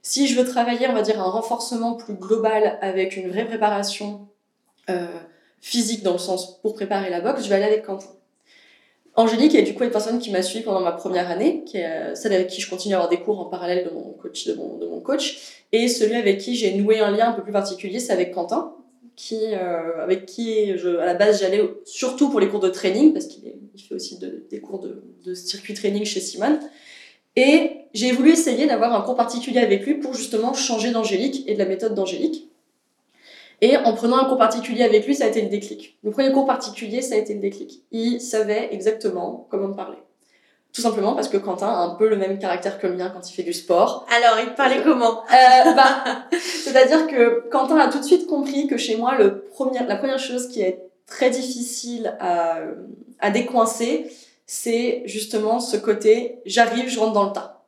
Si 0.09 0.25
je 0.25 0.39
veux 0.39 0.47
travailler, 0.47 0.87
on 0.87 0.93
va 0.93 1.01
dire, 1.01 1.19
un 1.19 1.29
renforcement 1.29 1.95
plus 1.95 2.13
global 2.13 2.79
avec 2.79 3.17
une 3.17 3.27
vraie 3.29 3.43
préparation 3.43 4.29
euh, 4.89 5.05
physique 5.59 6.01
dans 6.01 6.13
le 6.13 6.17
sens 6.17 6.61
pour 6.61 6.75
préparer 6.75 7.09
la 7.09 7.19
boxe, 7.19 7.43
je 7.43 7.49
vais 7.49 7.55
aller 7.55 7.65
avec 7.65 7.83
Quentin. 7.83 8.07
Angélique 9.15 9.53
est 9.53 9.63
du 9.63 9.73
coup 9.73 9.83
une 9.83 9.91
personne 9.91 10.19
qui 10.19 10.31
m'a 10.31 10.41
suivi 10.43 10.63
pendant 10.63 10.79
ma 10.79 10.93
première 10.93 11.29
année, 11.29 11.65
euh, 11.75 12.15
celle 12.15 12.31
avec 12.31 12.47
qui 12.47 12.61
je 12.61 12.69
continue 12.69 12.93
à 12.93 12.99
avoir 12.99 13.09
des 13.09 13.19
cours 13.19 13.37
en 13.41 13.47
parallèle 13.47 13.83
de 13.83 13.89
mon 13.89 14.13
coach, 14.13 14.47
de 14.47 14.53
mon, 14.53 15.01
coach. 15.01 15.61
Et 15.73 15.89
celui 15.89 16.15
avec 16.15 16.37
qui 16.37 16.55
j'ai 16.55 16.73
noué 16.75 17.01
un 17.01 17.11
lien 17.11 17.31
un 17.31 17.33
peu 17.33 17.43
plus 17.43 17.51
particulier, 17.51 17.99
c'est 17.99 18.13
avec 18.13 18.33
Quentin, 18.33 18.75
qui, 19.17 19.41
euh, 19.43 20.01
avec 20.01 20.25
qui 20.25 20.71
à 20.71 21.05
la 21.05 21.15
base 21.15 21.41
j'allais 21.41 21.69
surtout 21.83 22.29
pour 22.29 22.39
les 22.39 22.47
cours 22.47 22.61
de 22.61 22.69
training, 22.69 23.11
parce 23.11 23.25
qu'il 23.25 23.41
fait 23.77 23.95
aussi 23.95 24.19
de- 24.19 24.45
des 24.49 24.61
cours 24.61 24.79
de, 24.79 25.03
de 25.25 25.33
circuit 25.33 25.73
training 25.73 26.05
chez 26.05 26.21
Simone. 26.21 26.61
Et 27.37 27.85
j'ai 27.93 28.11
voulu 28.11 28.31
essayer 28.31 28.65
d'avoir 28.65 28.93
un 28.93 29.01
cours 29.01 29.15
particulier 29.15 29.59
avec 29.59 29.85
lui 29.85 29.93
pour 29.93 30.13
justement 30.15 30.53
changer 30.53 30.91
d'Angélique 30.91 31.43
et 31.47 31.53
de 31.53 31.59
la 31.59 31.65
méthode 31.65 31.93
d'Angélique. 31.93 32.49
Et 33.61 33.77
en 33.77 33.93
prenant 33.93 34.17
un 34.17 34.25
cours 34.25 34.39
particulier 34.39 34.83
avec 34.83 35.05
lui, 35.05 35.15
ça 35.15 35.25
a 35.25 35.27
été 35.27 35.43
le 35.43 35.47
déclic. 35.47 35.97
Le 36.03 36.09
premier 36.09 36.31
cours 36.31 36.47
particulier, 36.47 37.01
ça 37.01 37.13
a 37.13 37.17
été 37.19 37.35
le 37.35 37.39
déclic. 37.39 37.83
Il 37.91 38.19
savait 38.19 38.69
exactement 38.71 39.47
comment 39.51 39.67
me 39.67 39.75
parler. 39.75 39.97
Tout 40.73 40.81
simplement 40.81 41.13
parce 41.13 41.29
que 41.29 41.37
Quentin 41.37 41.67
a 41.67 41.77
un 41.77 41.95
peu 41.95 42.09
le 42.09 42.17
même 42.17 42.39
caractère 42.39 42.79
que 42.79 42.87
le 42.87 42.95
mien 42.95 43.11
quand 43.13 43.29
il 43.29 43.33
fait 43.33 43.43
du 43.43 43.53
sport. 43.53 44.05
Alors, 44.15 44.39
il 44.39 44.49
te 44.51 44.57
parlait 44.57 44.81
comment? 44.83 45.21
Euh, 45.31 45.73
bah, 45.75 46.27
C'est-à-dire 46.39 47.07
que 47.07 47.47
Quentin 47.49 47.77
a 47.77 47.87
tout 47.87 47.99
de 47.99 48.03
suite 48.03 48.25
compris 48.25 48.67
que 48.67 48.77
chez 48.77 48.97
moi, 48.97 49.15
le 49.15 49.41
premier, 49.41 49.79
la 49.87 49.95
première 49.95 50.19
chose 50.19 50.47
qui 50.49 50.61
est 50.61 50.83
très 51.05 51.29
difficile 51.29 52.15
à, 52.19 52.57
à 53.19 53.29
décoincer, 53.31 54.11
c'est 54.47 55.03
justement 55.05 55.59
ce 55.59 55.77
côté 55.77 56.39
j'arrive, 56.45 56.89
je 56.89 56.99
rentre 56.99 57.13
dans 57.13 57.25
le 57.25 57.33
tas. 57.33 57.65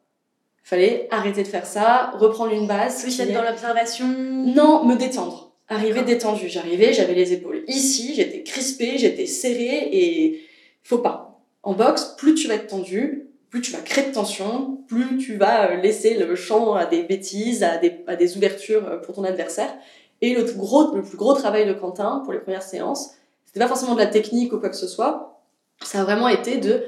Fallait 0.64 1.08
arrêter 1.12 1.44
de 1.44 1.48
faire 1.48 1.66
ça, 1.66 2.12
reprendre 2.18 2.54
une 2.54 2.68
base. 2.68 3.04
Qui 3.04 3.22
être 3.22 3.34
dans 3.34 3.44
l'observation. 3.44 4.08
non, 4.08 4.86
me 4.86 4.96
détendre. 4.96 5.52
Arriver 5.68 6.02
détendu. 6.02 6.48
J'arrivais, 6.48 6.94
j'avais 6.94 7.14
les 7.14 7.34
épaules 7.34 7.64
ici, 7.68 8.14
j'étais 8.16 8.44
crispée, 8.44 8.98
j'étais 8.98 9.28
serrée 9.28 9.90
et 9.92 10.42
faut 10.84 10.98
pas. 10.98 11.42
En 11.62 11.74
boxe, 11.74 12.16
plus 12.18 12.34
tu 12.34 12.48
vas 12.48 12.56
être 12.56 12.68
tendu, 12.68 13.30
plus 13.50 13.62
tu 13.62 13.72
vas 13.72 13.80
créer 13.80 14.08
de 14.08 14.14
tension, 14.14 14.80
plus 14.88 15.18
tu 15.18 15.38
vas 15.38 15.72
euh, 15.72 15.76
laisser 15.76 16.16
le 16.16 16.36
champ 16.36 16.76
à 16.76 16.86
des 16.86 17.04
bêtises, 17.04 17.64
à 17.64 17.78
des, 17.78 18.02
à 18.08 18.16
des 18.16 18.38
ouvertures 18.38 18.88
euh, 18.88 18.98
pour 18.98 19.16
ton 19.16 19.24
adversaire. 19.24 19.74
Et 20.22 20.34
le, 20.34 20.44
gros, 20.44 20.96
le 20.96 21.02
plus 21.02 21.18
gros 21.18 21.34
travail 21.34 21.66
de 21.66 21.74
Quentin 21.74 22.22
pour 22.24 22.34
les 22.34 22.40
premières 22.40 22.64
séances, 22.64 23.12
c'était 23.46 23.60
pas 23.60 23.68
forcément 23.68 23.96
de 23.96 24.00
la 24.00 24.08
technique 24.08 24.54
ou 24.54 24.60
quoi 24.60 24.70
que 24.70 24.78
ce 24.78 24.88
soit, 24.88 25.39
ça 25.84 26.02
a 26.02 26.04
vraiment 26.04 26.28
été 26.28 26.58
de 26.58 26.84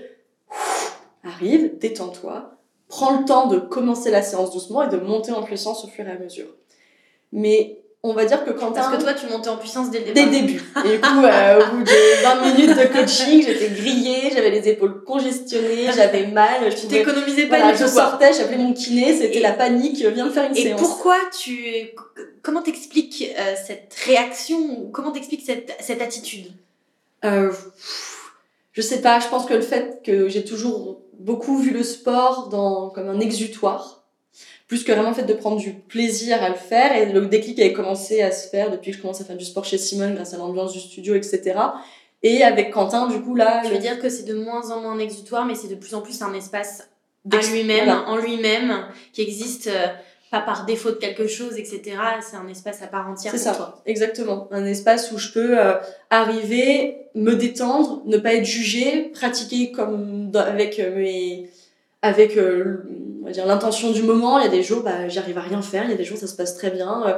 arrive, 1.24 1.77
détends-toi, 1.79 2.51
prends 2.88 3.19
le 3.19 3.25
temps 3.25 3.48
de 3.48 3.60
commencer 3.60 4.12
la 4.12 4.21
séance 4.21 4.51
doucement 4.51 4.83
et 4.83 4.89
de 4.89 4.98
monter 4.98 5.31
en 5.31 5.43
puissance 5.43 5.83
au 5.86 5.88
fur 5.88 6.07
et 6.07 6.12
à 6.12 6.17
mesure. 6.17 6.48
Mais 7.31 7.77
on 8.03 8.13
va 8.13 8.25
dire 8.25 8.43
que 8.43 8.50
Quentin. 8.50 8.81
Parce 8.81 8.98
que 8.98 9.01
toi, 9.01 9.13
tu 9.13 9.27
montais 9.27 9.50
en 9.50 9.57
puissance 9.57 9.91
dès 9.91 10.00
le 10.00 10.05
Dès 10.05 10.25
départ. 10.25 10.25
le 10.25 10.31
début. 10.31 10.63
Et 10.86 10.95
du 10.98 11.00
coup, 11.01 11.24
euh, 11.24 11.62
au 11.62 11.75
bout 11.75 11.83
de 11.83 12.24
20 12.24 12.51
minutes 12.51 12.77
de 12.77 12.88
coaching, 12.91 13.43
j'étais 13.45 13.69
grillée, 13.69 14.31
j'avais 14.33 14.50
les 14.50 14.67
épaules 14.69 15.03
congestionnées, 15.03 15.91
j'avais 15.95 16.25
mal. 16.27 16.71
Je 16.71 16.75
Tu 16.75 16.81
pouvais- 16.88 16.98
t'économisais 17.03 17.45
pas 17.45 17.57
voilà, 17.60 17.71
du 17.74 17.77
je 17.77 17.83
quoi. 17.83 18.10
sortais, 18.10 18.33
j'appelais 18.33 18.57
mon 18.57 18.74
kiné, 18.74 19.13
c'était 19.15 19.38
Et- 19.38 19.41
la 19.41 19.51
panique, 19.53 19.98
viens 20.03 20.25
de 20.25 20.31
faire 20.31 20.50
une 20.50 20.57
Et 20.57 20.63
séance. 20.63 20.81
pourquoi 20.81 21.15
tu. 21.39 21.91
Comment 22.41 22.63
t'expliques 22.63 23.31
euh, 23.38 23.53
cette 23.67 23.93
réaction 24.07 24.89
Comment 24.91 25.12
t'expliques 25.12 25.43
cette, 25.45 25.71
cette 25.79 26.01
attitude? 26.01 26.48
Euh, 27.24 27.51
je 28.74 28.82
sais 28.82 29.01
pas, 29.01 29.20
je 29.20 29.28
pense 29.28 29.46
que 29.46 29.54
le 29.54 29.62
fait 29.62 30.01
que 30.04 30.28
j'ai 30.30 30.44
toujours 30.46 31.01
beaucoup 31.20 31.58
vu 31.58 31.72
le 31.72 31.84
sport 31.84 32.50
dans, 32.50 32.90
comme 32.90 33.10
un 33.10 33.20
exutoire, 33.20 34.04
plus 34.68 34.84
que 34.84 34.92
vraiment 34.94 35.10
le 35.10 35.16
fait 35.16 35.24
de 35.25 35.34
prendre 35.34 35.58
du 35.58 35.74
plaisir 35.74 36.42
à 36.42 36.50
le 36.50 36.56
faire, 36.56 36.96
et 36.96 37.06
le 37.12 37.25
déclic 37.25 37.60
avait 37.60 37.74
commencé 37.74 38.22
à 38.22 38.32
se 38.32 38.48
faire 38.48 38.72
depuis 38.72 38.92
que 38.92 38.98
je 38.98 39.01
commence 39.01 39.20
à 39.22 39.25
faire 39.25 39.36
du 39.38 39.46
sport 39.46 39.66
chez 39.66 39.78
Simone 39.78 40.16
grâce 40.16 40.34
à 40.34 40.38
l'ambiance 40.38 40.72
du 40.72 40.80
studio, 40.80 41.16
etc. 41.16 41.60
Et 42.24 42.44
avec 42.44 42.72
Quentin, 42.72 43.08
du 43.08 43.20
coup, 43.22 43.36
là, 43.36 43.62
le- 43.63 43.70
veux 43.72 43.78
dire 43.80 44.00
que 44.00 44.08
c'est 44.10 44.24
de 44.24 44.36
moins 44.36 44.72
en 44.72 44.80
moins 44.82 44.94
un 44.94 45.00
exutoire, 45.00 45.46
mais 45.46 45.56
c'est 45.56 45.68
de 45.68 45.75
plus 45.75 45.94
en 45.96 46.01
plus 46.01 46.22
un 46.22 46.34
espace 46.34 46.88
à 47.32 47.42
lui-même, 47.51 47.86
voilà. 47.86 48.08
en 48.08 48.16
lui-même, 48.18 48.86
qui 49.12 49.22
existe 49.22 49.68
euh, 49.68 49.88
pas 50.32 50.40
par 50.42 50.66
défaut 50.66 50.92
de 50.92 50.96
quelque 50.96 51.28
chose, 51.28 51.58
etc. 51.58 51.82
C'est 52.22 52.38
un 52.38 52.48
espace 52.48 52.82
à 52.82 52.88
part 52.88 53.10
entière 53.10 53.34
C'est 53.36 53.44
pour 53.50 53.54
ça, 53.54 53.56
toi. 53.56 53.82
exactement. 53.86 54.48
Un 54.52 54.66
espace 54.66 55.12
où 55.12 55.18
je 55.18 55.32
peux 55.34 55.60
euh, 55.60 55.74
arriver, 56.10 57.08
me 57.16 57.34
détendre, 57.36 58.02
ne 58.06 58.18
pas 58.18 58.34
être 58.36 58.46
jugée, 58.46 59.10
pratiquer 59.14 59.72
comme 59.72 60.32
dans- 60.32 60.40
avec 60.42 60.80
euh, 60.80 60.96
mes 60.96 61.50
avec 62.04 62.36
euh, 62.38 62.84
on 63.22 63.26
va 63.26 63.32
dire 63.32 63.46
l'intention 63.46 63.92
du 63.92 64.04
moment. 64.04 64.40
Il 64.40 64.46
y 64.46 64.48
a 64.48 64.52
des 64.52 64.64
jours, 64.64 64.82
bah, 64.84 65.08
j'arrive 65.10 65.38
à 65.38 65.42
rien 65.42 65.62
faire. 65.62 65.84
Il 65.86 65.92
y 65.92 65.94
a 65.94 65.98
des 65.98 66.04
jours, 66.06 66.18
ça 66.18 66.28
se 66.28 66.36
passe 66.36 66.56
très 66.56 66.72
bien. 66.72 67.04
euh, 67.08 67.14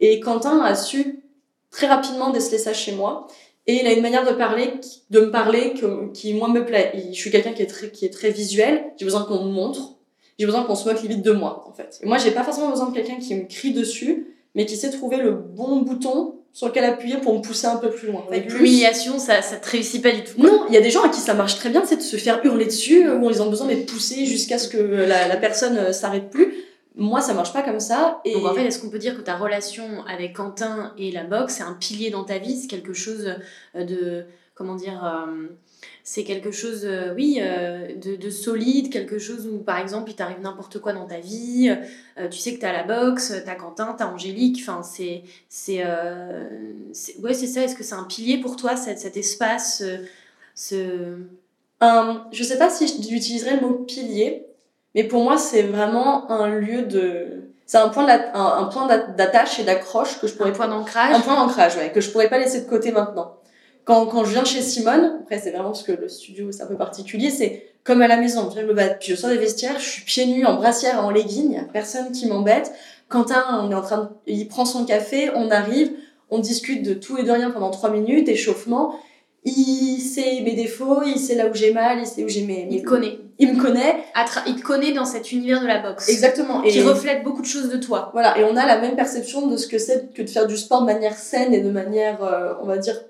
Et 0.00 0.20
Quentin 0.20 0.60
a 0.60 0.74
su 0.74 1.20
très 1.70 1.86
rapidement 1.86 2.30
déceler 2.30 2.58
ça 2.58 2.72
chez 2.74 2.92
moi. 2.92 3.26
Et 3.66 3.80
il 3.80 3.86
a 3.86 3.92
une 3.92 4.00
manière 4.02 4.24
de 4.26 4.32
parler, 4.32 4.74
de 5.10 5.20
me 5.20 5.30
parler 5.30 5.74
qui, 6.14 6.32
moi, 6.34 6.48
me 6.48 6.64
plaît. 6.64 6.92
je 7.12 7.18
suis 7.20 7.30
quelqu'un 7.30 7.52
qui 7.52 7.60
est 7.62 7.66
très, 7.66 7.90
qui 7.90 8.06
est 8.06 8.12
très 8.12 8.30
visuel. 8.30 8.84
J'ai 8.96 9.04
besoin 9.04 9.24
qu'on 9.24 9.44
me 9.44 9.50
montre. 9.50 9.94
J'ai 10.38 10.46
besoin 10.46 10.64
qu'on 10.64 10.74
se 10.74 10.88
moque 10.88 11.02
limite 11.02 11.22
de 11.22 11.32
moi, 11.32 11.64
en 11.68 11.72
fait. 11.72 11.98
Et 12.02 12.06
moi, 12.06 12.18
j'ai 12.18 12.30
pas 12.30 12.44
forcément 12.44 12.68
besoin 12.70 12.88
de 12.88 12.94
quelqu'un 12.94 13.16
qui 13.16 13.34
me 13.34 13.44
crie 13.48 13.72
dessus, 13.72 14.26
mais 14.54 14.66
qui 14.66 14.76
sait 14.76 14.90
trouver 14.90 15.16
le 15.16 15.32
bon 15.32 15.80
bouton 15.82 16.34
sur 16.52 16.68
lequel 16.68 16.84
appuyer 16.84 17.18
pour 17.18 17.34
me 17.36 17.40
pousser 17.40 17.66
un 17.66 17.76
peu 17.76 17.90
plus 17.90 18.08
loin. 18.08 18.24
Avec 18.28 18.52
l'humiliation, 18.52 19.18
ça, 19.18 19.42
ça 19.42 19.56
te 19.56 19.70
réussit 19.70 20.02
pas 20.02 20.12
du 20.12 20.24
tout. 20.24 20.40
Non, 20.40 20.64
il 20.68 20.74
y 20.74 20.76
a 20.76 20.80
des 20.80 20.90
gens 20.90 21.02
à 21.02 21.08
qui 21.08 21.20
ça 21.20 21.34
marche 21.34 21.56
très 21.56 21.70
bien, 21.70 21.84
c'est 21.84 21.96
de 21.96 22.02
se 22.02 22.16
faire 22.16 22.40
hurler 22.44 22.66
dessus, 22.66 23.08
où 23.08 23.30
ils 23.30 23.42
ont 23.42 23.50
besoin 23.50 23.66
d'être 23.66 23.86
poussés 23.86 24.26
jusqu'à 24.26 24.58
ce 24.58 24.68
que 24.68 24.78
la, 24.78 25.28
la 25.28 25.36
personne 25.36 25.76
euh, 25.76 25.92
s'arrête 25.92 26.30
plus. 26.30 26.54
Moi, 26.96 27.20
ça 27.20 27.32
marche 27.32 27.52
pas 27.52 27.62
comme 27.62 27.78
ça. 27.78 28.20
Et... 28.24 28.32
Donc 28.34 28.44
en 28.44 28.54
fait, 28.54 28.64
est-ce 28.64 28.80
qu'on 28.80 28.90
peut 28.90 28.98
dire 28.98 29.16
que 29.16 29.20
ta 29.20 29.36
relation 29.36 30.04
avec 30.08 30.34
Quentin 30.34 30.92
et 30.98 31.12
la 31.12 31.22
boxe, 31.22 31.54
c'est 31.54 31.62
un 31.62 31.74
pilier 31.74 32.10
dans 32.10 32.24
ta 32.24 32.38
vie 32.38 32.56
C'est 32.56 32.66
quelque 32.66 32.92
chose 32.92 33.34
euh, 33.76 33.84
de. 33.84 34.24
Comment 34.58 34.74
dire 34.74 35.04
euh, 35.04 35.46
C'est 36.02 36.24
quelque 36.24 36.50
chose, 36.50 36.80
euh, 36.82 37.14
oui, 37.14 37.40
de, 37.40 38.16
de, 38.16 38.30
solide, 38.30 38.90
quelque 38.92 39.20
chose 39.20 39.46
où, 39.46 39.58
par 39.58 39.78
exemple, 39.78 40.10
il 40.10 40.16
t'arrive 40.16 40.40
n'importe 40.40 40.80
quoi 40.80 40.92
dans 40.92 41.06
ta 41.06 41.20
vie. 41.20 41.72
tu 42.32 42.38
sais 42.38 42.56
que 42.56 42.60
t'as 42.60 42.72
la 42.72 42.82
boxe, 42.82 43.32
t'as 43.46 43.54
Quentin, 43.54 43.94
t'as 43.96 44.08
Angélique. 44.08 44.58
Enfin, 44.60 44.82
c'est. 44.82 45.22
c'est 45.48 45.84
ouais, 45.84 47.34
c'est 47.34 47.46
ça. 47.46 47.62
Est-ce 47.62 47.76
que 47.76 47.84
c'est 47.84 47.94
un 47.94 48.02
pilier 48.02 48.38
pour 48.38 48.56
toi, 48.56 48.74
cet, 48.74 48.98
cet 48.98 49.16
espace 49.16 49.84
ce... 50.56 51.18
je 51.80 52.42
sais 52.42 52.58
pas 52.58 52.68
si 52.68 52.88
j'utiliserais 52.88 53.60
le 53.60 53.60
mot 53.60 53.74
pilier. 53.74 54.44
Mais 54.96 55.04
pour 55.04 55.22
moi, 55.22 55.38
c'est 55.38 55.62
vraiment 55.62 56.28
un 56.32 56.48
lieu 56.48 56.82
de. 56.82 57.44
C'est 57.64 57.78
un 57.78 57.90
point 57.90 58.04
d'attache 58.06 59.60
et 59.60 59.62
d'accroche 59.62 60.18
que 60.20 60.26
je 60.26 60.34
pourrais. 60.34 60.50
Un 60.50 60.54
point 60.54 60.66
d'ancrage. 60.66 61.14
Un 61.14 61.20
point 61.20 61.36
d'ancrage, 61.36 61.76
ouais, 61.76 61.92
que 61.92 62.00
je 62.00 62.10
pourrais 62.10 62.28
pas 62.28 62.38
laisser 62.38 62.62
de 62.62 62.68
côté 62.68 62.90
maintenant. 62.90 63.37
Quand, 63.88 64.04
quand 64.04 64.22
je 64.22 64.32
viens 64.32 64.44
chez 64.44 64.60
Simone, 64.60 65.20
après 65.22 65.38
c'est 65.38 65.50
vraiment 65.50 65.70
parce 65.70 65.82
que 65.82 65.92
le 65.92 66.10
studio 66.10 66.52
c'est 66.52 66.62
un 66.62 66.66
peu 66.66 66.76
particulier, 66.76 67.30
c'est 67.30 67.70
comme 67.84 68.02
à 68.02 68.06
la 68.06 68.18
maison. 68.18 68.50
Je 68.54 68.60
me 68.60 68.74
puis 68.98 69.12
je 69.12 69.14
sors 69.16 69.30
des 69.30 69.38
vestiaires, 69.38 69.78
je 69.78 69.88
suis 69.88 70.02
pieds 70.02 70.26
nus, 70.26 70.44
en 70.44 70.56
brassière, 70.56 71.02
en 71.02 71.10
legging, 71.10 71.54
y 71.54 71.56
a 71.56 71.62
personne 71.62 72.12
qui 72.12 72.26
m'embête. 72.26 72.70
Quentin, 73.08 73.62
on 73.62 73.70
est 73.70 73.74
en 73.74 73.80
train 73.80 73.96
de, 74.02 74.08
il 74.26 74.46
prend 74.46 74.66
son 74.66 74.84
café, 74.84 75.30
on 75.34 75.50
arrive, 75.50 75.90
on 76.28 76.38
discute 76.38 76.82
de 76.82 76.92
tout 76.92 77.16
et 77.16 77.22
de 77.22 77.30
rien 77.30 77.50
pendant 77.50 77.70
trois 77.70 77.88
minutes, 77.88 78.28
échauffement 78.28 78.94
il 79.44 80.00
sait 80.00 80.40
mes 80.42 80.54
défauts, 80.54 81.02
il 81.04 81.18
sait 81.18 81.34
là 81.34 81.46
où 81.48 81.54
j'ai 81.54 81.72
mal, 81.72 81.98
il 82.00 82.06
sait 82.06 82.24
où 82.24 82.28
j'ai 82.28 82.44
mes, 82.44 82.68
Il 82.70 82.82
connaît. 82.82 83.18
Il 83.38 83.54
me 83.54 83.62
connaît. 83.62 84.04
il 84.46 84.56
te 84.56 84.62
connaît 84.62 84.92
dans 84.92 85.04
cet 85.04 85.30
univers 85.32 85.62
de 85.62 85.66
la 85.66 85.78
boxe. 85.78 86.08
Exactement. 86.08 86.62
Et 86.64 86.70
qui 86.70 86.82
reflète 86.82 87.22
beaucoup 87.22 87.42
de 87.42 87.46
choses 87.46 87.68
de 87.68 87.76
toi. 87.76 88.10
Voilà, 88.12 88.36
et 88.38 88.44
on 88.44 88.56
a 88.56 88.66
la 88.66 88.80
même 88.80 88.96
perception 88.96 89.46
de 89.46 89.56
ce 89.56 89.68
que 89.68 89.78
c'est 89.78 90.12
que 90.12 90.22
de 90.22 90.28
faire 90.28 90.46
du 90.46 90.56
sport 90.56 90.80
de 90.80 90.86
manière 90.86 91.14
saine 91.14 91.54
et 91.54 91.60
de 91.60 91.70
manière, 91.70 92.22
euh, 92.22 92.54
on 92.62 92.66
va 92.66 92.78
dire, 92.78 93.00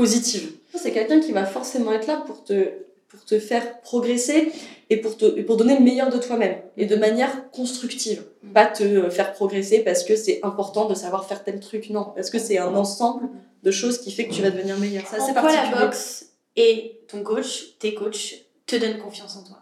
positive. 0.00 0.52
C'est 0.74 0.92
quelqu'un 0.92 1.20
qui 1.20 1.32
va 1.32 1.44
forcément 1.44 1.92
être 1.92 2.06
là 2.06 2.22
pour 2.26 2.42
te, 2.42 2.70
pour 3.08 3.24
te 3.24 3.38
faire 3.38 3.80
progresser 3.80 4.50
et 4.88 4.96
pour, 4.96 5.16
te, 5.16 5.42
pour 5.42 5.56
donner 5.56 5.76
le 5.76 5.84
meilleur 5.84 6.10
de 6.10 6.18
toi-même. 6.18 6.56
Et 6.76 6.86
de 6.86 6.96
manière 6.96 7.50
constructive. 7.50 8.24
Pas 8.54 8.66
te 8.66 9.10
faire 9.10 9.32
progresser 9.32 9.80
parce 9.80 10.02
que 10.04 10.16
c'est 10.16 10.40
important 10.42 10.86
de 10.86 10.94
savoir 10.94 11.26
faire 11.26 11.44
tel 11.44 11.60
truc, 11.60 11.90
non. 11.90 12.12
Parce 12.14 12.30
que 12.30 12.38
c'est 12.38 12.58
un 12.58 12.74
ensemble 12.74 13.28
de 13.62 13.70
choses 13.70 13.98
qui 13.98 14.10
fait 14.10 14.26
que 14.26 14.32
tu 14.32 14.42
vas 14.42 14.50
devenir 14.50 14.78
meilleur. 14.78 15.06
Ça, 15.06 15.20
c'est 15.20 15.34
particulier. 15.34 15.70
la 15.72 15.86
boxe 15.86 16.30
et 16.56 17.00
ton 17.08 17.22
coach, 17.22 17.78
tes 17.78 17.94
coachs, 17.94 18.46
te 18.66 18.76
donnent 18.76 18.98
confiance 18.98 19.36
en 19.36 19.44
toi? 19.44 19.58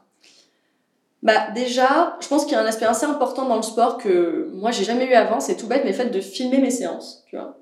Bah 1.23 1.50
déjà, 1.52 2.16
je 2.21 2.28
pense 2.28 2.45
qu'il 2.45 2.52
y 2.52 2.57
a 2.57 2.61
un 2.61 2.66
aspect 2.66 2.87
assez 2.87 3.07
important 3.07 3.47
dans 3.47 3.57
le 3.57 3.62
sport 3.62 3.99
que 3.99 4.50
moi 4.54 4.71
j'ai 4.71 4.85
jamais 4.85 5.04
eu 5.04 5.14
avant, 5.14 5.40
c'est 5.40 5.57
tout 5.57 5.66
bête, 5.66 5.83
mais 5.85 5.90
le 5.90 5.97
fait 5.97 6.11
de 6.11 6.21
filmer 6.21 6.59
mes 6.59 6.71
séances, 6.71 7.25
tu 7.26 7.37
vois. 7.37 7.57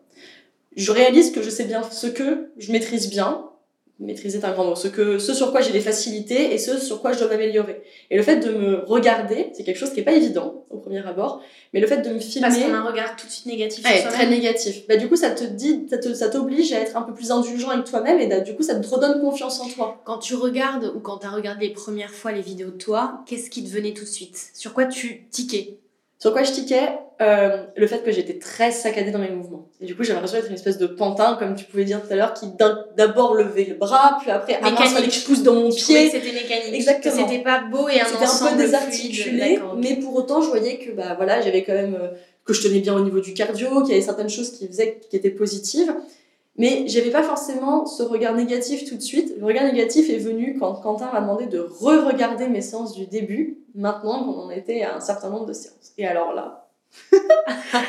Je 0.77 0.93
réalise 0.93 1.33
que 1.33 1.43
je 1.43 1.51
sais 1.51 1.65
bien 1.65 1.83
ce 1.91 2.07
que 2.07 2.51
je 2.59 2.71
maîtrise 2.71 3.09
bien, 3.09 3.47
maîtriser 3.99 4.45
un 4.45 4.53
grand 4.53 4.67
mot, 4.67 4.77
ce, 4.77 4.89
que, 4.89 5.19
ce 5.19 5.33
sur 5.33 5.53
quoi 5.53 5.63
j'ai 5.63 5.73
des 5.73 5.81
facilités 5.81 6.53
et 6.53 6.59
ce 6.59 6.79
sur 6.79 7.01
quoi 7.01 7.13
je 7.13 7.19
dois 7.19 7.29
m'améliorer. 7.29 7.83
Et 8.11 8.17
le 8.17 8.23
fait 8.23 8.37
de 8.37 8.51
me 8.51 8.85
regarder, 8.85 9.49
c'est 9.55 9.65
quelque 9.65 9.79
chose 9.79 9.91
qui 9.91 10.01
est 10.01 10.05
pas 10.05 10.13
évident 10.13 10.67
au 10.69 10.77
premier 10.77 11.05
abord, 11.07 11.43
mais 11.73 11.81
le 11.81 11.87
fait 11.87 12.03
de 12.03 12.11
me 12.11 12.19
filmer... 12.19 12.47
Parce 12.47 12.59
qu'on 12.59 12.75
a 12.75 12.77
un 12.77 12.85
regard 12.85 13.17
tout 13.17 13.27
de 13.27 13.33
suite 13.33 13.47
négatif 13.47 13.87
sur 13.87 14.11
très 14.11 14.29
négatif. 14.29 14.87
Bah, 14.87 14.97
du 14.97 15.09
coup, 15.09 15.17
ça 15.17 15.31
te 15.31 15.45
dit, 15.45 15.87
ça 16.15 16.29
t'oblige 16.29 16.75
à 16.75 16.81
être 16.81 16.97
un 16.97 17.03
peu 17.03 17.15
plus 17.15 17.31
indulgent 17.31 17.71
avec 17.71 17.87
toi-même 17.87 18.21
et 18.21 18.43
du 18.43 18.55
coup, 18.55 18.63
ça 18.63 18.75
te 18.75 18.87
redonne 18.87 19.21
confiance 19.21 19.61
en 19.61 19.69
toi. 19.69 20.03
Quand 20.05 20.19
tu 20.19 20.35
regardes 20.35 20.93
ou 20.95 21.01
quand 21.01 21.19
tu 21.19 21.27
as 21.27 21.31
regardé 21.31 21.69
les 21.69 21.73
premières 21.73 22.13
fois 22.13 22.33
les 22.33 22.43
vidéos 22.43 22.71
de 22.71 22.77
toi, 22.77 23.23
qu'est-ce 23.27 23.49
qui 23.49 23.65
te 23.65 23.71
venait 23.71 23.95
tout 23.95 24.05
de 24.05 24.11
suite? 24.11 24.51
Sur 24.53 24.75
quoi 24.75 24.85
tu 24.85 25.27
tiquais? 25.31 25.79
Sur 26.19 26.33
quoi 26.33 26.43
je 26.45 26.53
tiquais 26.53 26.89
euh, 27.21 27.65
Le 27.77 27.87
fait 27.87 28.03
que 28.03 28.11
j'étais 28.11 28.39
très 28.39 28.71
saccadée 28.71 29.11
dans 29.11 29.19
mes 29.19 29.29
mouvements. 29.29 29.69
Et 29.81 29.87
du 29.87 29.95
coup, 29.95 30.03
j'avais 30.03 30.15
l'impression 30.15 30.39
d'être 30.39 30.49
une 30.49 30.55
espèce 30.55 30.79
de 30.79 30.87
pantin, 30.87 31.37
comme 31.39 31.55
tu 31.55 31.67
pouvais 31.67 31.85
dire 31.85 32.03
tout 32.03 32.11
à 32.11 32.17
l'heure, 32.17 32.33
qui 32.33 32.47
d'abord 32.97 33.35
levait 33.35 33.65
le 33.65 33.75
bras, 33.75 34.17
puis 34.21 34.31
après, 34.31 34.59
ah 34.63 34.71
il 34.71 34.89
fallait 34.89 35.09
que 35.09 35.13
je 35.13 35.25
pousse 35.25 35.43
dans 35.43 35.55
mon 35.55 35.71
pied. 35.71 36.09
C'était 36.09 36.33
mécanique. 36.33 36.75
Exactement. 36.75 37.29
C'était 37.29 37.43
pas 37.43 37.65
beau 37.71 37.89
et 37.89 38.01
un 38.01 38.05
C'était 38.07 38.25
un 38.25 38.51
peu 38.51 38.57
désarticulé, 38.57 39.61
mais 39.77 39.97
pour 39.97 40.15
autant, 40.15 40.41
je 40.41 40.49
voyais 40.49 40.79
que 40.79 40.93
bah 40.93 41.15
voilà, 41.17 41.43
j'avais 41.43 41.63
quand 41.65 41.75
même 41.75 41.95
euh, 41.95 42.09
que 42.47 42.55
je 42.55 42.63
tenais 42.63 42.81
bien 42.81 42.95
au 42.95 43.01
niveau 43.01 43.21
du 43.21 43.35
cardio, 43.35 43.83
qu'il 43.83 43.91
y 43.91 43.93
avait 43.93 44.01
certaines 44.01 44.31
choses 44.31 44.53
qui 44.53 44.67
faisaient 44.67 45.01
qui 45.11 45.17
étaient 45.17 45.31
positives. 45.31 45.95
Mais 46.59 46.85
j'avais 46.87 47.11
pas 47.11 47.23
forcément 47.23 47.87
ce 47.87 48.03
regard 48.03 48.35
négatif 48.35 48.89
tout 48.89 48.97
de 48.97 49.03
suite. 49.03 49.35
Le 49.39 49.45
regard 49.45 49.65
négatif 49.65 50.09
est 50.09 50.19
venu 50.19 50.57
quand 50.59 50.75
Quentin 50.75 51.11
m'a 51.13 51.21
demandé 51.21 51.47
de 51.47 51.61
re-regarder 51.61 52.49
mes 52.49 52.63
séances 52.63 52.95
du 52.95 53.07
début, 53.07 53.59
maintenant 53.75 54.25
qu'on 54.25 54.41
en 54.41 54.51
était 54.51 54.83
à 54.83 54.97
un 54.97 55.01
certain 55.01 55.29
nombre 55.29 55.47
de 55.47 55.53
séances. 55.53 55.93
Et 55.99 56.07
alors 56.07 56.33
là, 56.33 56.67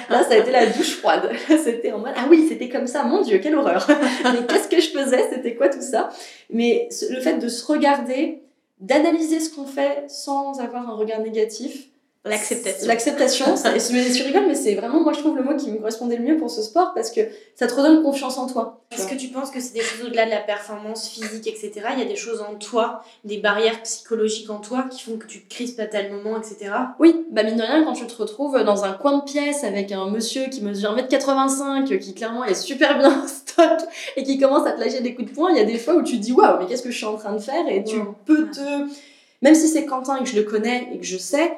là, 0.10 0.24
ça 0.24 0.34
a 0.34 0.38
été 0.38 0.52
la 0.52 0.66
douche 0.66 0.98
froide. 0.98 1.32
C'était 1.64 1.92
en 1.92 2.00
mode, 2.00 2.14
ah 2.16 2.26
oui, 2.30 2.46
c'était 2.50 2.70
comme 2.70 2.88
ça, 2.88 3.04
mon 3.04 3.22
Dieu, 3.22 3.40
quelle 3.40 3.56
horreur. 3.56 3.88
Mais 4.24 4.46
qu'est-ce 4.48 4.68
que 4.68 4.82
je 4.82 4.90
faisais? 4.90 5.30
C'était 5.30 5.56
quoi 5.56 5.70
tout 5.70 5.82
ça? 5.82 6.10
Mais 6.50 6.90
le 7.10 7.22
fait 7.22 7.38
de 7.38 7.48
se 7.48 7.66
regarder, 7.66 8.42
d'analyser 8.80 9.40
ce 9.40 9.54
qu'on 9.54 9.66
fait 9.66 10.04
sans 10.08 10.60
avoir 10.60 10.90
un 10.90 10.96
regard 10.96 11.22
négatif, 11.22 11.88
L'acceptation. 12.28 12.88
L'acceptation, 12.88 13.46
tu 14.16 14.24
rigoles, 14.24 14.48
mais 14.48 14.56
c'est 14.56 14.76
vraiment, 14.76 15.02
moi, 15.02 15.14
je 15.14 15.20
trouve 15.20 15.36
le 15.36 15.44
mot 15.44 15.56
qui 15.56 15.72
me 15.72 15.78
correspondait 15.78 16.18
le 16.18 16.24
mieux 16.24 16.38
pour 16.38 16.50
ce 16.50 16.62
sport 16.62 16.94
parce 16.94 17.12
que 17.12 17.22
ça 17.56 17.68
te 17.68 17.74
redonne 17.74 18.04
confiance 18.04 18.38
en 18.38 18.48
toi. 18.48 18.82
Est-ce 18.92 19.08
que 19.08 19.16
tu 19.16 19.28
penses 19.28 19.52
que 19.52 19.60
c'est 19.60 19.74
des 19.74 19.82
choses 19.82 20.08
au-delà 20.08 20.26
de 20.26 20.32
la 20.32 20.40
performance 20.40 21.10
physique, 21.10 21.48
etc. 21.48 21.72
Il 21.94 22.00
y 22.00 22.02
a 22.02 22.06
des 22.06 22.16
choses 22.16 22.42
en 22.42 22.56
toi, 22.56 23.04
des 23.26 23.38
barrières 23.38 23.82
psychologiques 23.84 24.50
en 24.50 24.60
toi 24.60 24.86
qui 24.90 25.04
font 25.04 25.18
que 25.18 25.28
tu 25.28 25.42
te 25.42 25.54
crispes 25.54 25.80
à 25.80 25.88
tel 25.88 26.12
moment, 26.12 26.38
etc. 26.38 26.72
Oui, 27.00 27.26
bah 27.32 27.44
mine 27.44 27.58
de 27.58 27.62
rien, 27.62 27.84
quand 27.84 27.94
tu 27.94 28.08
te 28.08 28.16
retrouves 28.16 28.64
dans 28.64 28.86
un 28.86 28.94
coin 28.94 29.18
de 29.18 29.24
pièce 29.24 29.64
avec 29.64 29.92
un 29.92 30.10
monsieur 30.10 30.46
qui 30.46 30.62
mesure 30.62 30.96
1m85, 30.96 32.00
qui 32.00 32.14
clairement 32.14 32.46
est 32.46 32.56
super 32.56 32.98
bien 32.98 33.24
en 33.24 33.28
stock 33.28 33.80
et 34.16 34.24
qui 34.24 34.38
commence 34.38 34.66
à 34.66 34.72
te 34.72 34.80
lâcher 34.80 35.02
des 35.02 35.14
coups 35.16 35.30
de 35.30 35.36
poing, 35.36 35.52
il 35.52 35.58
y 35.58 35.62
a 35.62 35.66
des 35.66 35.78
fois 35.78 35.96
où 35.96 36.04
tu 36.04 36.18
te 36.18 36.22
dis 36.22 36.32
waouh, 36.32 36.60
mais 36.60 36.68
qu'est-ce 36.68 36.84
que 36.84 36.92
je 36.92 36.98
suis 36.98 37.06
en 37.06 37.18
train 37.18 37.34
de 37.34 37.40
faire? 37.40 37.68
Et 37.70 37.84
tu 37.84 37.98
peux 38.26 38.50
te. 38.50 38.88
Même 39.42 39.54
si 39.54 39.68
c'est 39.68 39.86
Quentin 39.86 40.18
et 40.18 40.24
que 40.24 40.30
je 40.30 40.36
le 40.36 40.44
connais 40.44 40.90
et 40.94 40.98
que 40.98 41.06
je 41.06 41.18
sais, 41.18 41.54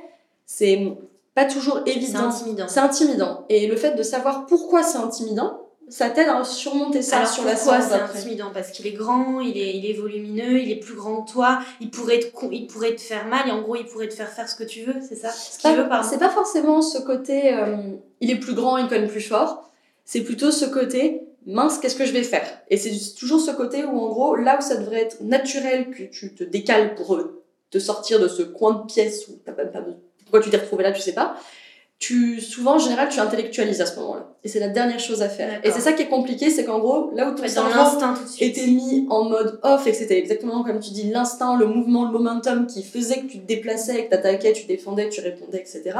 c'est 0.52 0.98
pas 1.36 1.46
toujours 1.46 1.82
évident. 1.86 2.32
C'est 2.32 2.42
intimidant. 2.42 2.68
C'est 2.68 2.80
intimidant. 2.80 3.46
Et 3.50 3.68
le 3.68 3.76
fait 3.76 3.96
de 3.96 4.02
savoir 4.02 4.48
pourquoi 4.48 4.82
c'est 4.82 4.98
intimidant, 4.98 5.62
ça 5.90 6.10
t'aide 6.10 6.28
à 6.28 6.44
surmonter 6.44 7.04
ça 7.04 7.28
sur 7.28 7.46
la 7.46 7.56
séance 7.56 7.86
c'est 7.90 7.94
intimidant? 7.94 8.50
Parce 8.52 8.72
qu'il 8.72 8.88
est 8.88 8.94
grand, 8.94 9.42
il 9.42 9.58
est, 9.58 9.78
il 9.78 9.86
est 9.86 9.94
volumineux, 9.94 10.60
il 10.60 10.72
est 10.72 10.80
plus 10.80 10.96
grand 10.96 11.22
que 11.22 11.32
toi, 11.32 11.60
il 11.80 11.92
pourrait, 11.92 12.20
te, 12.20 12.46
il 12.52 12.66
pourrait 12.66 12.96
te 12.96 13.02
faire 13.02 13.28
mal 13.28 13.48
et 13.48 13.52
en 13.52 13.62
gros 13.62 13.76
il 13.76 13.86
pourrait 13.86 14.08
te 14.08 14.16
faire 14.16 14.30
faire 14.30 14.50
ce 14.50 14.56
que 14.56 14.64
tu 14.64 14.82
veux, 14.82 14.96
c'est 15.08 15.16
ça? 15.16 15.30
Ce 15.30 15.60
qu'il 15.60 15.72
veut, 15.76 15.88
C'est 16.10 16.18
pas 16.18 16.30
forcément 16.30 16.82
ce 16.82 16.98
côté 16.98 17.54
euh, 17.54 17.78
il 18.20 18.32
est 18.32 18.40
plus 18.40 18.56
grand, 18.56 18.78
il 18.78 18.88
connaît 18.88 19.08
plus 19.08 19.22
fort, 19.22 19.70
c'est 20.06 20.22
plutôt 20.22 20.50
ce 20.50 20.66
côté 20.66 21.28
mince, 21.46 21.78
qu'est-ce 21.78 21.96
que 21.96 22.06
je 22.06 22.12
vais 22.12 22.24
faire? 22.24 22.48
Et 22.72 22.78
c'est 22.78 22.92
toujours 23.18 23.40
ce 23.40 23.52
côté 23.52 23.86
où 23.86 24.00
en 24.00 24.10
gros, 24.10 24.36
là 24.36 24.58
où 24.60 24.62
ça 24.62 24.78
devrait 24.78 25.02
être 25.02 25.22
naturel 25.22 25.92
que 25.92 26.04
tu 26.04 26.34
te 26.34 26.44
décales 26.44 26.96
pour 26.96 27.20
te 27.70 27.78
sortir 27.78 28.20
de 28.20 28.28
ce 28.28 28.42
coin 28.42 28.74
de 28.74 28.86
pièce 28.92 29.28
où 29.28 29.40
t'as 29.46 29.54
même 29.54 29.72
pas 29.72 29.82
besoin 29.82 30.00
pourquoi 30.30 30.42
tu 30.42 30.52
t'es 30.52 30.58
retrouvé 30.58 30.84
là, 30.84 30.92
tu 30.92 31.02
sais 31.02 31.14
pas. 31.14 31.36
Tu, 31.98 32.40
souvent, 32.40 32.76
en 32.76 32.80
général, 32.80 33.10
tu 33.10 33.20
intellectualises 33.20 33.82
à 33.82 33.86
ce 33.86 34.00
moment-là. 34.00 34.30
Et 34.44 34.48
c'est 34.48 34.60
la 34.60 34.70
dernière 34.70 35.00
chose 35.00 35.22
à 35.22 35.28
faire. 35.28 35.60
Et 35.66 35.72
c'est 35.72 35.82
ça 35.82 35.92
qui 35.92 36.04
est 36.04 36.08
compliqué, 36.08 36.50
c'est 36.50 36.64
qu'en 36.64 36.80
gros, 36.80 37.12
là 37.14 37.30
où 37.30 37.36
ton 37.36 37.46
cerveau 37.48 38.00
était 38.40 38.68
mis 38.68 39.06
en 39.10 39.26
mode 39.26 39.60
off 39.64 39.86
et 39.86 39.92
que 39.92 39.98
c'était 39.98 40.18
exactement 40.18 40.64
comme 40.64 40.80
tu 40.80 40.92
dis, 40.92 41.10
l'instinct, 41.10 41.58
le 41.58 41.66
mouvement, 41.66 42.06
le 42.06 42.12
momentum 42.12 42.68
qui 42.68 42.84
faisait 42.84 43.22
que 43.22 43.28
tu 43.28 43.40
te 43.40 43.46
déplaçais, 43.46 44.06
que 44.06 44.10
tu 44.10 44.16
attaquais, 44.16 44.54
tu 44.54 44.66
défendais, 44.66 45.10
tu 45.10 45.20
répondais, 45.20 45.58
etc. 45.58 45.92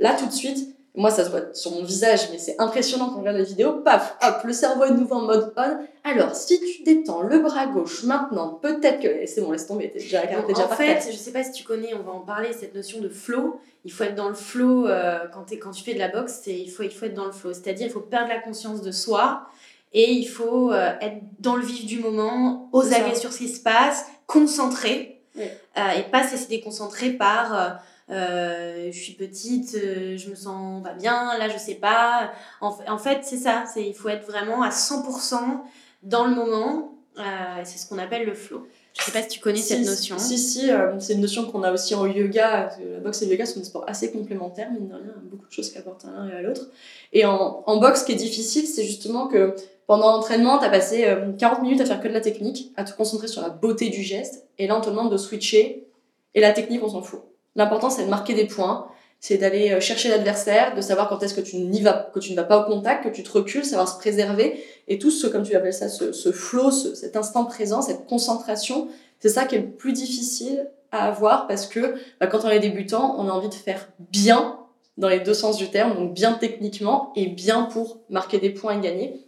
Là, 0.00 0.16
tout 0.18 0.26
de 0.26 0.32
suite, 0.32 0.74
moi 0.98 1.10
ça 1.10 1.24
se 1.24 1.30
voit 1.30 1.54
sur 1.54 1.70
mon 1.70 1.84
visage, 1.84 2.28
mais 2.32 2.38
c'est 2.38 2.56
impressionnant 2.58 3.08
quand 3.08 3.16
on 3.16 3.20
regarde 3.20 3.36
la 3.36 3.44
vidéo, 3.44 3.74
paf, 3.84 4.16
hop, 4.20 4.42
le 4.42 4.52
cerveau 4.52 4.84
est 4.84 4.90
de 4.90 4.96
nouveau 4.96 5.14
en 5.14 5.22
mode 5.22 5.54
on. 5.56 5.78
Alors, 6.02 6.34
si 6.34 6.58
tu 6.58 6.82
détends 6.82 7.22
le 7.22 7.38
bras 7.38 7.66
gauche 7.66 8.02
maintenant, 8.02 8.58
peut-être 8.60 9.00
que. 9.00 9.26
C'est 9.26 9.40
bon, 9.40 9.52
laisse 9.52 9.68
tomber, 9.68 9.90
t'es 9.90 10.00
déjà, 10.00 10.22
déjà 10.26 10.64
En 10.64 10.68
fait, 10.68 11.08
je 11.10 11.16
sais 11.16 11.30
pas 11.30 11.44
si 11.44 11.52
tu 11.52 11.62
connais, 11.62 11.94
on 11.94 12.02
va 12.02 12.12
en 12.12 12.20
parler, 12.20 12.52
cette 12.52 12.74
notion 12.74 13.00
de 13.00 13.08
flow. 13.08 13.60
Il 13.84 13.92
faut 13.92 14.02
être 14.04 14.16
dans 14.16 14.28
le 14.28 14.34
flow 14.34 14.88
euh, 14.88 15.20
quand, 15.32 15.46
quand 15.52 15.70
tu 15.70 15.84
fais 15.84 15.94
de 15.94 16.00
la 16.00 16.08
boxe, 16.08 16.42
il 16.46 16.68
faut, 16.68 16.82
il 16.82 16.90
faut 16.90 17.06
être 17.06 17.14
dans 17.14 17.26
le 17.26 17.32
flow. 17.32 17.52
C'est-à-dire, 17.52 17.86
il 17.86 17.92
faut 17.92 18.00
perdre 18.00 18.28
la 18.28 18.40
conscience 18.40 18.82
de 18.82 18.90
soi 18.90 19.42
et 19.92 20.10
il 20.10 20.26
faut 20.26 20.72
euh, 20.72 20.90
être 21.00 21.20
dans 21.38 21.54
le 21.54 21.64
vif 21.64 21.86
du 21.86 22.00
moment, 22.00 22.68
aux 22.72 22.92
aguets 22.92 23.14
sur 23.14 23.32
ce 23.32 23.38
qui 23.38 23.48
se 23.48 23.62
passe, 23.62 24.04
concentré, 24.26 25.22
euh, 25.36 25.90
et 25.96 26.02
pas 26.10 26.26
se 26.26 26.32
laisser 26.32 26.48
déconcentrer 26.48 27.10
par 27.10 27.80
euh, 28.10 28.90
je 28.90 28.98
suis 28.98 29.12
petite, 29.12 29.74
euh, 29.74 30.16
je 30.16 30.30
me 30.30 30.34
sens 30.34 30.82
pas 30.82 30.94
bien, 30.94 31.36
là 31.38 31.48
je 31.48 31.58
sais 31.58 31.74
pas. 31.74 32.32
En, 32.60 32.76
en 32.88 32.98
fait, 32.98 33.20
c'est 33.22 33.36
ça, 33.36 33.64
c'est 33.72 33.86
il 33.86 33.94
faut 33.94 34.08
être 34.08 34.26
vraiment 34.26 34.62
à 34.62 34.70
100% 34.70 35.36
dans 36.02 36.26
le 36.26 36.34
moment. 36.34 36.94
c'est 37.64 37.78
ce 37.78 37.88
qu'on 37.88 37.98
appelle 37.98 38.24
le 38.24 38.34
flow. 38.34 38.66
Je 38.98 39.04
sais 39.04 39.12
pas 39.12 39.22
si 39.22 39.28
tu 39.28 39.40
connais 39.40 39.58
cette 39.58 39.84
notion. 39.84 40.18
Si, 40.18 40.38
si, 40.38 40.70
c'est 40.98 41.12
une 41.12 41.20
notion 41.20 41.50
qu'on 41.50 41.62
a 41.62 41.72
aussi 41.72 41.94
en 41.94 42.06
yoga. 42.06 42.70
La 42.80 43.00
boxe 43.00 43.22
et 43.22 43.26
le 43.26 43.32
yoga 43.32 43.46
sont 43.46 43.60
des 43.60 43.66
sports 43.66 43.84
assez 43.86 44.10
complémentaires, 44.10 44.70
mine 44.72 44.88
de 44.88 44.94
rien, 44.94 45.14
beaucoup 45.24 45.46
de 45.46 45.52
choses 45.52 45.70
qui 45.70 45.78
apportent 45.78 46.04
à 46.04 46.10
l'un 46.10 46.28
et 46.28 46.32
à 46.32 46.42
l'autre. 46.42 46.68
Et 47.12 47.24
en, 47.24 47.62
en 47.66 47.76
boxe, 47.76 48.00
ce 48.00 48.06
qui 48.06 48.12
est 48.12 48.16
difficile, 48.16 48.66
c'est 48.66 48.84
justement 48.84 49.28
que 49.28 49.54
pendant 49.86 50.12
l'entraînement, 50.12 50.58
tu 50.58 50.64
as 50.64 50.70
passé 50.70 51.16
40 51.38 51.62
minutes 51.62 51.80
à 51.80 51.86
faire 51.86 52.00
que 52.00 52.08
de 52.08 52.12
la 52.12 52.20
technique, 52.20 52.72
à 52.76 52.84
te 52.84 52.92
concentrer 52.92 53.28
sur 53.28 53.42
la 53.42 53.50
beauté 53.50 53.88
du 53.88 54.02
geste, 54.02 54.46
et 54.58 54.66
là, 54.66 54.76
on 54.76 54.80
te 54.80 54.90
demande 54.90 55.10
de 55.10 55.16
switcher, 55.16 55.88
et 56.34 56.40
la 56.40 56.52
technique, 56.52 56.82
on 56.82 56.90
s'en 56.90 57.02
fout. 57.02 57.20
L'important, 57.58 57.90
c'est 57.90 58.04
de 58.04 58.08
marquer 58.08 58.34
des 58.34 58.46
points, 58.46 58.86
c'est 59.18 59.36
d'aller 59.36 59.72
euh, 59.72 59.80
chercher 59.80 60.08
l'adversaire, 60.08 60.76
de 60.76 60.80
savoir 60.80 61.08
quand 61.08 61.22
est-ce 61.24 61.34
que 61.34 61.40
tu 61.40 61.56
n'y 61.56 61.82
vas, 61.82 62.08
que 62.14 62.20
tu 62.20 62.30
ne 62.30 62.36
vas 62.36 62.44
pas 62.44 62.60
au 62.60 62.64
contact, 62.72 63.04
que 63.04 63.08
tu 63.08 63.24
te 63.24 63.32
recules, 63.32 63.64
savoir 63.64 63.88
se 63.88 63.98
préserver. 63.98 64.64
Et 64.86 65.00
tout 65.00 65.10
ce, 65.10 65.26
comme 65.26 65.42
tu 65.42 65.56
appelles 65.56 65.74
ça, 65.74 65.88
ce, 65.88 66.12
ce 66.12 66.30
flow, 66.30 66.70
cet 66.70 67.16
instant 67.16 67.44
présent, 67.44 67.82
cette 67.82 68.06
concentration, 68.06 68.86
c'est 69.18 69.28
ça 69.28 69.44
qui 69.44 69.56
est 69.56 69.58
le 69.58 69.70
plus 69.70 69.92
difficile 69.92 70.70
à 70.92 71.08
avoir 71.08 71.48
parce 71.48 71.66
que 71.66 71.96
bah, 72.20 72.28
quand 72.28 72.44
on 72.44 72.48
est 72.48 72.60
débutant, 72.60 73.16
on 73.18 73.28
a 73.28 73.32
envie 73.32 73.48
de 73.48 73.54
faire 73.54 73.88
bien 73.98 74.60
dans 74.96 75.08
les 75.08 75.20
deux 75.20 75.34
sens 75.34 75.56
du 75.56 75.68
terme, 75.68 75.96
donc 75.96 76.14
bien 76.14 76.34
techniquement 76.34 77.12
et 77.16 77.26
bien 77.26 77.64
pour 77.64 77.98
marquer 78.08 78.38
des 78.38 78.50
points 78.50 78.78
et 78.78 78.80
gagner. 78.80 79.26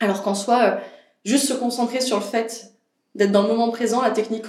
Alors 0.00 0.24
qu'en 0.24 0.34
soi, 0.34 0.62
euh, 0.62 0.76
juste 1.24 1.46
se 1.46 1.54
concentrer 1.54 2.00
sur 2.00 2.16
le 2.16 2.24
fait 2.24 2.72
d'être 3.14 3.30
dans 3.30 3.42
le 3.42 3.48
moment 3.48 3.70
présent, 3.70 4.02
la 4.02 4.10
technique, 4.10 4.46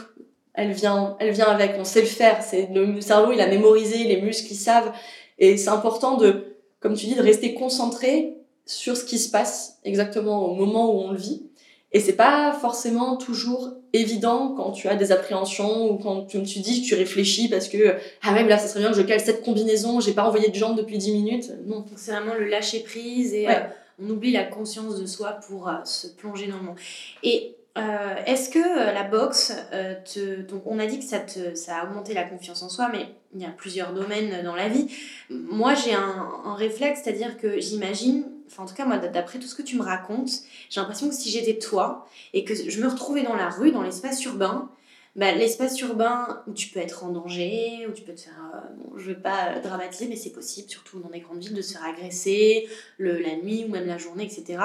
elle 0.60 0.72
vient, 0.72 1.16
elle 1.20 1.32
vient 1.32 1.48
avec, 1.48 1.72
on 1.80 1.84
sait 1.84 2.02
le 2.02 2.08
faire. 2.08 2.44
C'est 2.44 2.70
le 2.74 3.02
cerveau, 3.02 3.32
il 3.32 3.42
a 3.42 3.48
mémorisé, 3.48 4.04
les 4.04 4.22
muscles, 4.22 4.52
ils 4.52 4.58
savent. 4.58 4.92
Et 5.38 5.58
c'est 5.58 5.70
important 5.70 6.18
de, 6.18 6.58
comme 6.80 6.96
tu 6.96 7.06
dis, 7.06 7.16
de 7.16 7.22
rester 7.22 7.54
concentré 7.54 8.36
sur 8.66 8.96
ce 8.98 9.06
qui 9.06 9.18
se 9.18 9.32
passe 9.32 9.80
exactement 9.84 10.46
au 10.46 10.54
moment 10.54 10.94
où 10.94 11.00
on 11.00 11.12
le 11.12 11.18
vit. 11.18 11.44
Et 11.92 12.00
c'est 12.00 12.14
pas 12.14 12.52
forcément 12.54 13.18
toujours 13.18 13.74
évident 13.94 14.54
quand 14.56 14.72
tu 14.72 14.88
as 14.88 14.96
des 14.96 15.12
appréhensions 15.12 15.90
ou 15.90 15.98
quand 15.98 16.26
tu, 16.26 16.44
tu 16.44 16.60
dis, 16.60 16.84
tu 16.84 16.94
réfléchis 16.94 17.50
parce 17.50 17.68
que, 17.68 17.96
ah 18.22 18.34
ouais, 18.34 18.48
là, 18.48 18.60
ça 18.60 18.68
serait 18.68 18.82
bien 18.82 18.90
que 18.90 18.98
je 18.98 19.02
cale 19.02 19.20
cette 19.20 19.42
combinaison, 19.42 20.00
j'ai 20.00 20.12
pas 20.12 20.24
envoyé 20.24 20.50
de 20.50 20.56
jambes 20.56 20.78
depuis 20.78 21.00
10 21.00 21.14
minutes. 21.14 21.52
Non. 21.66 21.84
C'est 21.96 22.12
vraiment 22.12 22.36
le 22.36 22.46
lâcher 22.46 22.82
prise 22.82 23.34
et 23.34 23.48
euh, 23.48 23.54
on 24.00 24.10
oublie 24.10 24.32
la 24.32 24.44
conscience 24.44 25.00
de 25.00 25.08
soi 25.08 25.40
pour 25.48 25.68
euh, 25.68 25.74
se 25.84 26.08
plonger 26.08 26.46
dans 26.46 26.58
le 26.58 26.64
monde. 26.64 26.78
Et 27.24 27.56
euh, 27.80 28.16
est-ce 28.26 28.50
que 28.50 28.60
euh, 28.60 28.92
la 28.92 29.04
boxe, 29.04 29.54
euh, 29.74 29.96
te... 30.04 30.42
donc 30.42 30.64
on 30.66 30.80
a 30.80 30.86
dit 30.86 31.00
que 31.00 31.06
ça, 31.06 31.20
te, 31.20 31.40
a 31.70 31.86
augmenté 31.86 32.14
la 32.14 32.24
confiance 32.24 32.62
en 32.62 32.70
soi, 32.70 32.90
mais 32.92 33.08
il 33.34 33.42
y 33.42 33.46
a 33.46 33.50
plusieurs 33.50 33.94
domaines 33.94 34.44
dans 34.44 34.56
la 34.56 34.70
vie. 34.70 34.88
Moi, 35.30 35.74
j'ai 35.76 35.94
un, 35.94 36.56
réflexe, 36.56 37.02
c'est-à-dire 37.04 37.38
que 37.38 37.60
j'imagine, 37.60 38.26
enfin 38.48 38.64
en 38.64 38.66
tout 38.66 38.76
cas 38.76 38.86
moi, 38.86 38.98
d'après 38.98 39.40
tout 39.40 39.48
ce 39.48 39.56
que 39.56 39.62
tu 39.62 39.78
me 39.78 39.84
racontes, 39.84 40.32
j'ai 40.70 40.82
l'impression 40.82 41.10
que 41.10 41.16
si 41.16 41.30
j'étais 41.30 41.58
toi 41.58 42.08
et 42.34 42.44
que 42.44 42.54
je 42.54 42.82
me 42.82 42.88
retrouvais 42.88 43.24
dans 43.24 43.36
la 43.36 43.50
rue, 43.50 43.72
dans 43.72 43.84
l'espace 43.84 44.24
urbain, 44.26 44.70
bah, 45.16 45.32
l'espace 45.32 45.80
urbain 45.82 46.44
où 46.48 46.54
tu 46.54 46.70
peux 46.70 46.80
être 46.80 47.04
en 47.04 47.10
danger, 47.10 47.86
où 47.88 47.92
tu 47.92 48.04
peux 48.04 48.14
te 48.14 48.22
faire, 48.22 48.64
bon, 48.78 48.98
je 48.98 49.12
veux 49.12 49.20
pas 49.20 49.60
dramatiser, 49.60 50.08
mais 50.08 50.16
c'est 50.16 50.32
possible, 50.32 50.70
surtout 50.70 51.00
dans 51.00 51.10
des 51.10 51.20
grandes 51.20 51.40
villes, 51.40 51.54
de 51.54 51.62
se 51.62 51.74
faire 51.74 51.86
agresser 51.86 52.68
le, 52.98 53.20
la 53.20 53.36
nuit 53.36 53.66
ou 53.68 53.72
même 53.72 53.88
la 53.88 53.98
journée, 53.98 54.26
etc. 54.26 54.62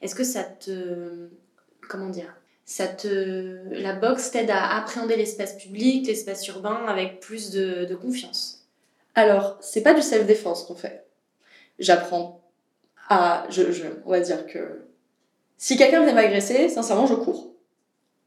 Est-ce 0.00 0.14
que 0.14 0.24
ça 0.24 0.44
te, 0.44 1.28
comment 1.88 2.08
dire, 2.08 2.34
ça 2.64 2.86
te, 2.86 3.58
la 3.70 3.92
boxe 3.92 4.30
t'aide 4.30 4.50
à 4.50 4.76
appréhender 4.76 5.16
l'espace 5.16 5.56
public, 5.56 6.06
l'espace 6.06 6.46
urbain 6.48 6.84
avec 6.86 7.20
plus 7.20 7.50
de, 7.50 7.84
de 7.84 7.94
confiance. 7.94 8.66
Alors, 9.14 9.56
c'est 9.60 9.82
pas 9.82 9.94
du 9.94 10.02
self-défense 10.02 10.64
qu'on 10.64 10.74
fait. 10.74 11.04
J'apprends 11.78 12.40
à, 13.08 13.46
je, 13.50 13.70
je, 13.70 13.84
on 14.06 14.10
va 14.10 14.20
dire 14.20 14.46
que 14.46 14.84
si 15.58 15.76
quelqu'un 15.76 16.04
vient 16.04 16.14
m'agresser, 16.14 16.68
sincèrement, 16.68 17.06
je 17.06 17.14
cours. 17.14 17.50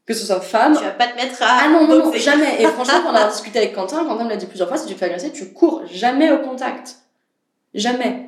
Que 0.06 0.14
ce 0.14 0.24
soit 0.24 0.40
femme. 0.40 0.74
Tu 0.74 0.82
vas 0.82 0.90
pas 0.90 1.08
te 1.08 1.16
mettre 1.16 1.42
à. 1.42 1.64
Ah 1.64 1.68
non, 1.68 1.86
non, 1.86 2.06
non 2.06 2.12
jamais. 2.14 2.62
Et 2.62 2.66
franchement, 2.66 3.02
quand 3.04 3.12
on 3.12 3.14
a 3.14 3.28
discuté 3.30 3.58
avec 3.58 3.74
Quentin, 3.74 4.04
Quentin 4.04 4.24
me 4.24 4.30
l'a 4.30 4.36
dit 4.36 4.46
plusieurs 4.46 4.68
fois, 4.68 4.78
si 4.78 4.86
tu 4.86 4.94
te 4.94 4.98
fais 4.98 5.06
agresser, 5.06 5.30
tu 5.32 5.52
cours. 5.52 5.82
Jamais 5.86 6.30
au 6.30 6.38
contact. 6.38 6.96
Jamais. 7.74 8.27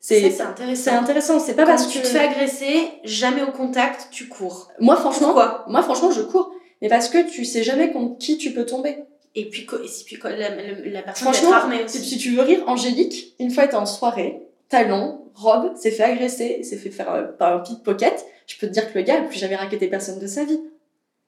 C'est 0.00 0.40
intéressant. 0.40 0.82
C'est 0.82 0.90
intéressant. 0.90 1.38
C'est 1.38 1.54
pas 1.54 1.66
parce 1.66 1.86
que 1.86 1.92
tu 1.92 2.00
te 2.00 2.06
fais 2.06 2.18
agresser, 2.18 2.88
jamais 3.04 3.42
au 3.42 3.52
contact, 3.52 4.08
tu 4.10 4.28
cours. 4.28 4.70
Moi, 4.80 4.96
franchement, 4.96 5.34
quoi 5.34 5.64
Moi, 5.68 5.82
franchement, 5.82 6.10
je 6.10 6.22
cours. 6.22 6.52
Mais 6.80 6.88
parce 6.88 7.10
que 7.10 7.30
tu 7.30 7.44
sais 7.44 7.62
jamais 7.62 7.92
contre 7.92 8.18
qui 8.18 8.38
tu 8.38 8.52
peux 8.52 8.64
tomber. 8.64 8.96
Et 9.34 9.48
puis, 9.48 9.66
et 9.84 9.86
si 9.86 10.04
puis 10.04 10.18
la, 10.24 10.30
la, 10.30 11.02
personne 11.02 11.32
franchement, 11.32 11.52
armée 11.52 11.84
aussi. 11.84 11.98
Si 11.98 12.18
tu 12.18 12.30
veux 12.30 12.42
rire, 12.42 12.64
Angélique, 12.66 13.34
une 13.38 13.50
fois, 13.50 13.64
était 13.64 13.76
en 13.76 13.86
soirée, 13.86 14.40
talon, 14.68 15.20
robe, 15.34 15.76
s'est 15.76 15.90
fait 15.90 16.02
agresser, 16.02 16.62
s'est 16.64 16.76
fait 16.76 16.90
faire 16.90 17.12
euh, 17.12 17.24
par 17.24 17.56
un 17.56 17.60
pickpocket. 17.60 18.24
Je 18.46 18.56
peux 18.58 18.66
te 18.66 18.72
dire 18.72 18.90
que 18.92 18.98
le 18.98 19.04
gars 19.04 19.20
n'a 19.20 19.28
plus 19.28 19.38
jamais 19.38 19.56
raquetté 19.56 19.86
personne 19.86 20.18
de 20.18 20.26
sa 20.26 20.44
vie. 20.44 20.60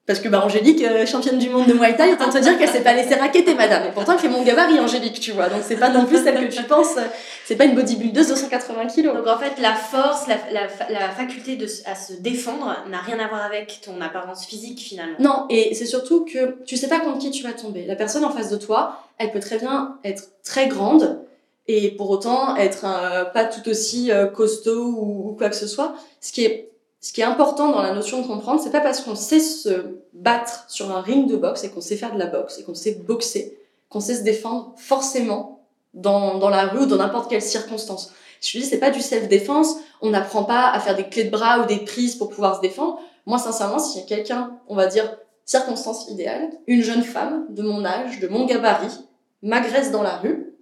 Parce 0.05 0.19
que 0.19 0.29
bah 0.29 0.43
Angélique, 0.45 0.83
euh, 0.83 1.07
championne 1.07 1.39
du 1.39 1.49
monde 1.49 1.69
de 1.69 1.75
Muay 1.75 1.97
Thai, 1.97 2.13
autant 2.13 2.29
te 2.29 2.39
dire 2.39 2.59
qu'elle 2.59 2.69
s'est 2.69 2.83
pas 2.83 2.93
laissée 2.93 3.15
raqueter, 3.15 3.55
madame. 3.55 3.87
Et 3.87 3.93
pourtant, 3.93 4.15
elle 4.15 4.19
fait 4.19 4.29
mon 4.29 4.43
gabarit, 4.43 4.81
Angélique, 4.81 5.21
tu 5.21 5.31
vois. 5.31 5.49
Donc 5.49 5.61
c'est 5.63 5.77
pas 5.77 5.91
non 5.91 6.07
plus 6.07 6.25
celle 6.25 6.49
que 6.49 6.53
tu 6.53 6.65
penses. 6.65 6.97
C'est 7.45 7.55
pas 7.55 7.67
une 7.67 7.77
bodybuildeuse 7.77 8.29
de 8.29 8.35
180 8.35 8.87
kilos. 8.87 9.15
Donc 9.15 9.29
en 9.29 9.39
fait, 9.39 9.61
la 9.61 9.75
force, 9.75 10.27
la, 10.27 10.39
la, 10.51 10.63
la 10.91 11.11
faculté 11.11 11.55
de, 11.55 11.67
à 11.87 11.95
se 11.95 12.15
défendre 12.15 12.77
n'a 12.91 12.99
rien 12.99 13.21
à 13.21 13.29
voir 13.29 13.45
avec 13.45 13.81
ton 13.85 14.01
apparence 14.01 14.45
physique 14.45 14.81
finalement. 14.81 15.17
Non, 15.21 15.47
et 15.51 15.73
c'est 15.75 15.87
surtout 15.87 16.25
que 16.25 16.57
tu 16.65 16.77
sais 16.77 16.89
pas 16.89 16.99
contre 16.99 17.19
qui 17.19 17.31
tu 17.31 17.45
vas 17.45 17.53
tomber. 17.53 17.85
La 17.87 17.95
personne 17.95 18.25
en 18.25 18.31
face 18.31 18.51
de 18.51 18.57
toi, 18.57 19.05
elle 19.19 19.31
peut 19.31 19.41
très 19.41 19.59
bien 19.59 19.99
être 20.03 20.25
très 20.43 20.67
grande 20.67 21.21
et 21.69 21.93
pour 21.93 22.11
autant 22.11 22.57
être 22.57 22.87
euh, 22.87 23.25
pas 23.25 23.45
tout 23.45 23.69
aussi 23.69 24.11
euh, 24.11 24.27
costaud 24.27 24.85
ou, 24.85 25.29
ou 25.29 25.33
quoi 25.37 25.49
que 25.49 25.55
ce 25.55 25.69
soit. 25.69 25.95
Ce 26.21 26.33
qui 26.33 26.45
est 26.45 26.72
ce 27.03 27.13
qui 27.13 27.21
est 27.21 27.25
important 27.25 27.73
dans 27.73 27.83
la 27.83 27.93
notion 27.93 28.23
de 28.23 28.27
comprendre, 28.29 28.61
c'est 28.63 28.71
pas 28.71 28.81
parce 28.81 29.01
qu'on 29.01 29.17
sait 29.17 29.41
se 29.41 29.99
battre 30.13 30.67
sur 30.69 30.97
un 30.97 31.01
ring 31.01 31.29
de 31.29 31.37
boxe 31.37 31.65
et 31.65 31.71
qu'on 31.71 31.81
sait 31.81 31.97
faire 31.97 32.15
de 32.15 32.19
la 32.19 32.27
boxe 32.27 32.61
et 32.61 32.63
qu'on 32.63 32.75
sait 32.75 32.95
boxer, 32.95 33.59
qu'on 33.91 33.99
sait 33.99 34.15
se 34.15 34.23
défendre 34.23 34.73
forcément 34.77 35.67
dans, 35.95 36.39
dans 36.39 36.49
la 36.49 36.69
rue 36.69 36.85
ou 36.85 36.87
dans 36.87 36.97
n'importe 36.97 37.29
quelle 37.29 37.43
circonstance. 37.43 38.13
Je 38.41 38.57
dis, 38.57 38.65
c'est 38.65 38.79
pas 38.79 38.91
du 38.91 39.01
self-défense, 39.01 39.75
on 40.01 40.11
n'apprend 40.11 40.45
pas 40.45 40.71
à 40.71 40.79
faire 40.79 40.95
des 40.95 41.09
clés 41.09 41.25
de 41.25 41.31
bras 41.31 41.61
ou 41.61 41.67
des 41.67 41.79
prises 41.79 42.15
pour 42.15 42.29
pouvoir 42.29 42.57
se 42.57 42.61
défendre. 42.61 43.01
Moi, 43.27 43.39
sincèrement, 43.39 43.81
s'il 43.81 44.01
y 44.01 44.05
a 44.05 44.07
quelqu'un, 44.07 44.57
on 44.69 44.77
va 44.77 44.87
dire, 44.87 45.19
circonstance 45.45 46.09
idéale, 46.09 46.51
une 46.69 46.83
jeune 46.83 47.03
femme 47.03 47.47
de 47.51 47.63
mon 47.63 47.85
âge, 47.85 48.21
de 48.21 48.29
mon 48.29 48.47
gabarit, 48.47 49.01
m'agresse 49.43 49.91
dans 49.91 50.03
la 50.05 50.19
rue, 50.19 50.55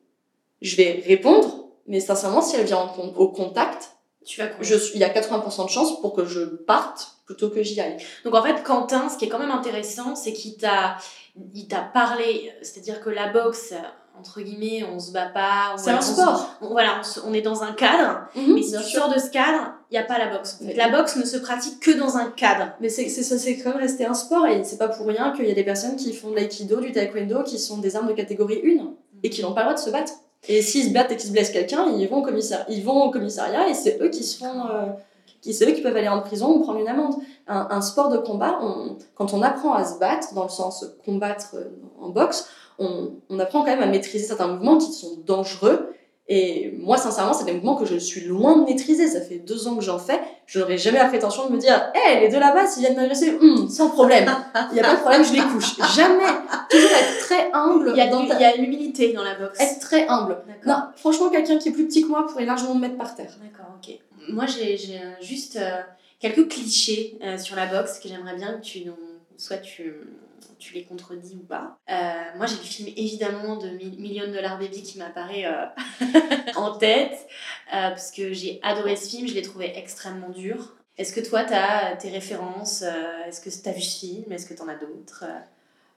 je 0.63 0.77
vais 0.77 1.03
répondre, 1.07 1.67
mais 1.87 2.01
sincèrement, 2.01 2.41
si 2.41 2.57
elle 2.57 2.65
vient 2.65 2.91
au 3.17 3.29
contact, 3.29 3.91
tu 4.25 4.41
vas 4.41 4.49
je, 4.61 4.75
il 4.95 5.01
y 5.01 5.05
a 5.05 5.09
80% 5.09 5.65
de 5.65 5.71
chances 5.71 6.01
pour 6.01 6.15
que 6.15 6.25
je 6.25 6.41
parte 6.41 7.17
plutôt 7.25 7.49
que 7.49 7.63
j'y 7.63 7.81
aille. 7.81 7.97
Donc 8.25 8.35
en 8.35 8.43
fait, 8.43 8.63
Quentin, 8.63 9.09
ce 9.09 9.17
qui 9.17 9.25
est 9.25 9.29
quand 9.29 9.39
même 9.39 9.51
intéressant, 9.51 10.15
c'est 10.15 10.33
qu'il 10.33 10.57
t'a, 10.57 10.97
il 11.55 11.69
t'a 11.69 11.81
parlé, 11.81 12.53
c'est-à-dire 12.61 13.01
que 13.01 13.09
la 13.09 13.29
boxe, 13.29 13.73
entre 14.19 14.41
guillemets, 14.43 14.85
on 14.85 14.99
se 14.99 15.13
bat 15.13 15.27
pas. 15.27 15.75
C'est 15.77 15.91
un 15.91 16.01
sport. 16.01 16.51
On, 16.61 16.69
voilà, 16.69 17.01
on, 17.25 17.33
est 17.33 17.41
dans 17.41 17.63
un 17.63 17.73
cadre, 17.73 18.27
mhm, 18.35 18.55
mais 18.55 18.63
si 18.63 18.77
tu 18.77 18.83
sors 18.83 19.09
de 19.09 19.19
ce 19.19 19.31
cadre, 19.31 19.73
il 19.91 19.95
n'y 19.95 19.99
a 19.99 20.05
pas 20.05 20.19
la 20.19 20.27
boxe. 20.27 20.59
La 20.77 20.89
boxe 20.89 21.17
ne 21.17 21.25
se 21.25 21.39
pratique 21.39 21.81
que 21.81 21.93
dans 21.93 22.17
un 22.17 22.31
cadre. 22.31 22.73
Mais 22.81 22.89
c'est, 22.89 23.09
c'est, 23.09 23.23
c'est 23.23 23.59
quand 23.59 23.71
même 23.71 23.79
resté 23.79 24.05
un 24.05 24.15
sport 24.15 24.47
et 24.47 24.65
c'est 24.65 24.79
pas 24.79 24.89
pour 24.89 25.07
rien 25.07 25.33
qu'il 25.33 25.47
y 25.47 25.51
a 25.51 25.55
des 25.55 25.65
personnes 25.65 25.97
qui 25.97 26.13
font 26.13 26.31
de 26.31 26.37
l'aïkido, 26.37 26.81
du 26.81 26.93
taekwondo, 26.93 27.43
qui 27.45 27.59
sont 27.59 27.79
des 27.79 27.97
armes 27.97 28.09
de 28.09 28.13
catégorie 28.13 28.61
1 28.81 28.91
et 29.23 29.31
qui 29.31 29.43
n'ont 29.43 29.55
pas 29.55 29.61
le 29.61 29.69
droit 29.69 29.75
de 29.75 29.85
se 29.85 29.91
battre. 29.91 30.13
Et 30.49 30.63
s'ils 30.63 30.89
se 30.89 30.93
battent 30.93 31.13
et 31.13 31.17
qu'ils 31.17 31.29
se 31.29 31.33
blessent 31.33 31.51
quelqu'un, 31.51 31.87
ils 31.97 32.09
vont 32.09 32.19
au 32.19 32.23
commissariat, 32.23 32.67
ils 32.69 32.83
vont 32.83 33.05
au 33.05 33.11
commissariat 33.11 33.69
et 33.69 33.75
c'est 33.75 34.01
eux 34.01 34.09
qui 34.09 34.25
se 34.25 34.39
font, 34.39 34.67
euh, 34.71 34.87
c'est 35.43 35.69
eux 35.69 35.73
qui 35.73 35.83
peuvent 35.83 35.97
aller 35.97 36.09
en 36.09 36.21
prison 36.23 36.49
ou 36.55 36.61
prendre 36.61 36.81
une 36.81 36.89
amende. 36.89 37.15
Un, 37.47 37.81
sport 37.81 38.09
de 38.09 38.19
combat, 38.19 38.61
quand 39.15 39.35
on 39.35 39.43
apprend 39.43 39.75
à 39.75 39.85
se 39.85 39.99
battre, 39.99 40.35
dans 40.35 40.45
le 40.45 40.51
sens 40.51 40.87
combattre 41.05 41.55
euh, 41.55 41.65
en 42.01 42.09
boxe, 42.09 42.49
on, 42.79 43.13
on 43.29 43.39
apprend 43.39 43.61
quand 43.61 43.71
même 43.71 43.83
à 43.83 43.87
maîtriser 43.87 44.25
certains 44.25 44.47
mouvements 44.47 44.79
qui 44.79 44.93
sont 44.93 45.19
dangereux 45.27 45.93
et 46.33 46.73
moi, 46.79 46.97
sincèrement, 46.97 47.33
c'est 47.33 47.45
des 47.45 47.53
mouvements 47.53 47.75
que 47.75 47.85
je 47.85 47.97
suis 47.97 48.21
loin 48.21 48.59
de 48.59 48.65
maîtriser. 48.65 49.09
Ça 49.09 49.21
fait 49.21 49.39
deux 49.39 49.67
ans 49.67 49.75
que 49.75 49.83
j'en 49.83 49.99
fais. 49.99 50.21
Je 50.47 50.61
n'aurais 50.61 50.79
jamais 50.79 50.99
la 50.99 51.07
prétention 51.07 51.49
de 51.49 51.53
me 51.53 51.59
dire, 51.59 51.91
hé, 51.93 51.99
hey, 51.99 52.21
les 52.21 52.29
deux 52.29 52.39
là-bas, 52.39 52.69
s'ils 52.69 52.85
viennent 52.85 52.95
m'agresser, 52.95 53.37
hum, 53.41 53.69
sans 53.69 53.91
problème. 53.91 54.31
Il 54.71 54.75
n'y 54.75 54.81
a 54.81 54.85
pas 54.85 54.95
de 54.95 55.01
problème, 55.01 55.25
je 55.25 55.33
les 55.33 55.41
couche. 55.41 55.77
Jamais. 55.97 56.31
Toujours 56.71 56.91
être 56.91 57.19
très 57.19 57.51
humble. 57.53 57.91
Il 57.95 57.99
y 57.99 58.01
a, 58.01 58.07
dans 58.07 58.23
il 58.23 58.29
y 58.29 58.45
a 58.45 58.57
l'humilité 58.57 59.13
dans 59.13 59.25
la 59.25 59.35
boxe. 59.35 59.61
Être 59.61 59.81
très 59.81 60.07
humble. 60.07 60.39
Non, 60.65 60.77
franchement, 60.95 61.31
quelqu'un 61.31 61.59
qui 61.59 61.71
est 61.71 61.73
plus 61.73 61.89
petit 61.89 62.03
que 62.03 62.09
moi 62.09 62.25
pourrait 62.29 62.45
largement 62.45 62.77
me 62.77 62.81
mettre 62.83 62.97
par 62.97 63.17
terre. 63.17 63.33
D'accord, 63.43 63.75
ok. 63.83 63.99
Moi, 64.29 64.45
j'ai 64.47 64.79
juste 65.21 65.57
euh, 65.57 65.81
quelques 66.21 66.47
clichés 66.47 67.19
euh, 67.25 67.39
sur 67.39 67.57
la 67.57 67.67
boxe 67.67 67.99
que 67.99 68.09
j'aimerais 68.09 68.37
bien 68.37 68.53
que 68.53 68.61
tu, 68.61 68.85
soit 69.37 69.59
tu 69.59 69.95
tu 70.59 70.75
les 70.75 70.85
contredis 70.85 71.37
ou 71.37 71.47
pas. 71.47 71.79
Euh, 71.91 72.37
moi, 72.37 72.47
j'ai 72.47 72.57
le 72.57 72.63
film 72.63 72.89
évidemment 72.97 73.57
de 73.57 73.69
Million 73.69 74.31
Dollar 74.31 74.59
Baby 74.59 74.83
qui 74.83 74.99
m'apparaît 74.99 75.47
euh, 75.47 75.67
en 76.57 76.77
tête, 76.77 77.27
euh, 77.69 77.91
parce 77.91 78.11
que 78.11 78.33
j'ai 78.33 78.61
adoré 78.63 78.97
ce 78.97 79.09
film, 79.09 79.29
je 79.29 79.35
l'ai 79.35 79.43
trouvé 79.43 79.73
extrêmement 79.77 80.31
dur. 80.31 80.77
Est-ce 80.99 81.13
que 81.13 81.27
toi, 81.27 81.45
tu 81.45 81.55
as 81.55 81.97
tes 81.97 82.11
références 82.11 82.83
Est-ce 82.83 83.41
que 83.41 83.49
tu 83.49 83.69
as 83.69 83.73
vu 83.73 83.81
ce 83.81 83.99
film 84.01 84.33
Est-ce 84.33 84.47
que 84.47 84.55
tu 84.55 84.61
en 84.61 84.69
as 84.69 84.75
d'autres 84.75 85.25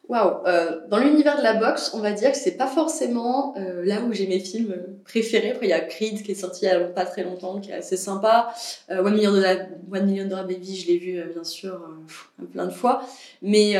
Waouh 0.10 0.46
euh, 0.46 0.82
Dans 0.90 0.98
l'univers 0.98 1.38
de 1.38 1.44
la 1.44 1.54
boxe, 1.54 1.92
on 1.94 2.00
va 2.00 2.12
dire 2.12 2.32
que 2.32 2.38
c'est 2.38 2.58
pas 2.58 2.68
forcément 2.68 3.56
euh, 3.58 3.86
là 3.86 4.02
où 4.02 4.12
j'ai 4.12 4.28
mes 4.28 4.40
films 4.40 4.76
préférés. 5.06 5.52
Après, 5.52 5.68
il 5.68 5.70
y 5.70 5.74
a 5.74 5.80
Creed 5.80 6.24
qui 6.24 6.32
est 6.32 6.36
sorti 6.36 6.66
il 6.66 6.68
y 6.68 6.72
a 6.72 6.80
pas 6.82 7.06
très 7.06 7.24
longtemps, 7.24 7.60
qui 7.62 7.72
est 7.72 7.76
assez 7.76 7.96
sympa. 7.96 8.54
Euh, 8.92 9.02
One, 9.02 9.14
Million 9.14 9.32
Dollar, 9.32 9.56
One 9.92 10.06
Million 10.06 10.26
Dollar 10.26 10.46
Baby, 10.46 10.76
je 10.76 10.88
l'ai 10.88 10.98
vu 10.98 11.20
euh, 11.20 11.26
bien 11.34 11.46
sûr 11.46 11.74
euh, 11.74 12.46
plein 12.46 12.66
de 12.66 12.74
fois. 12.74 13.08
Mais 13.42 13.76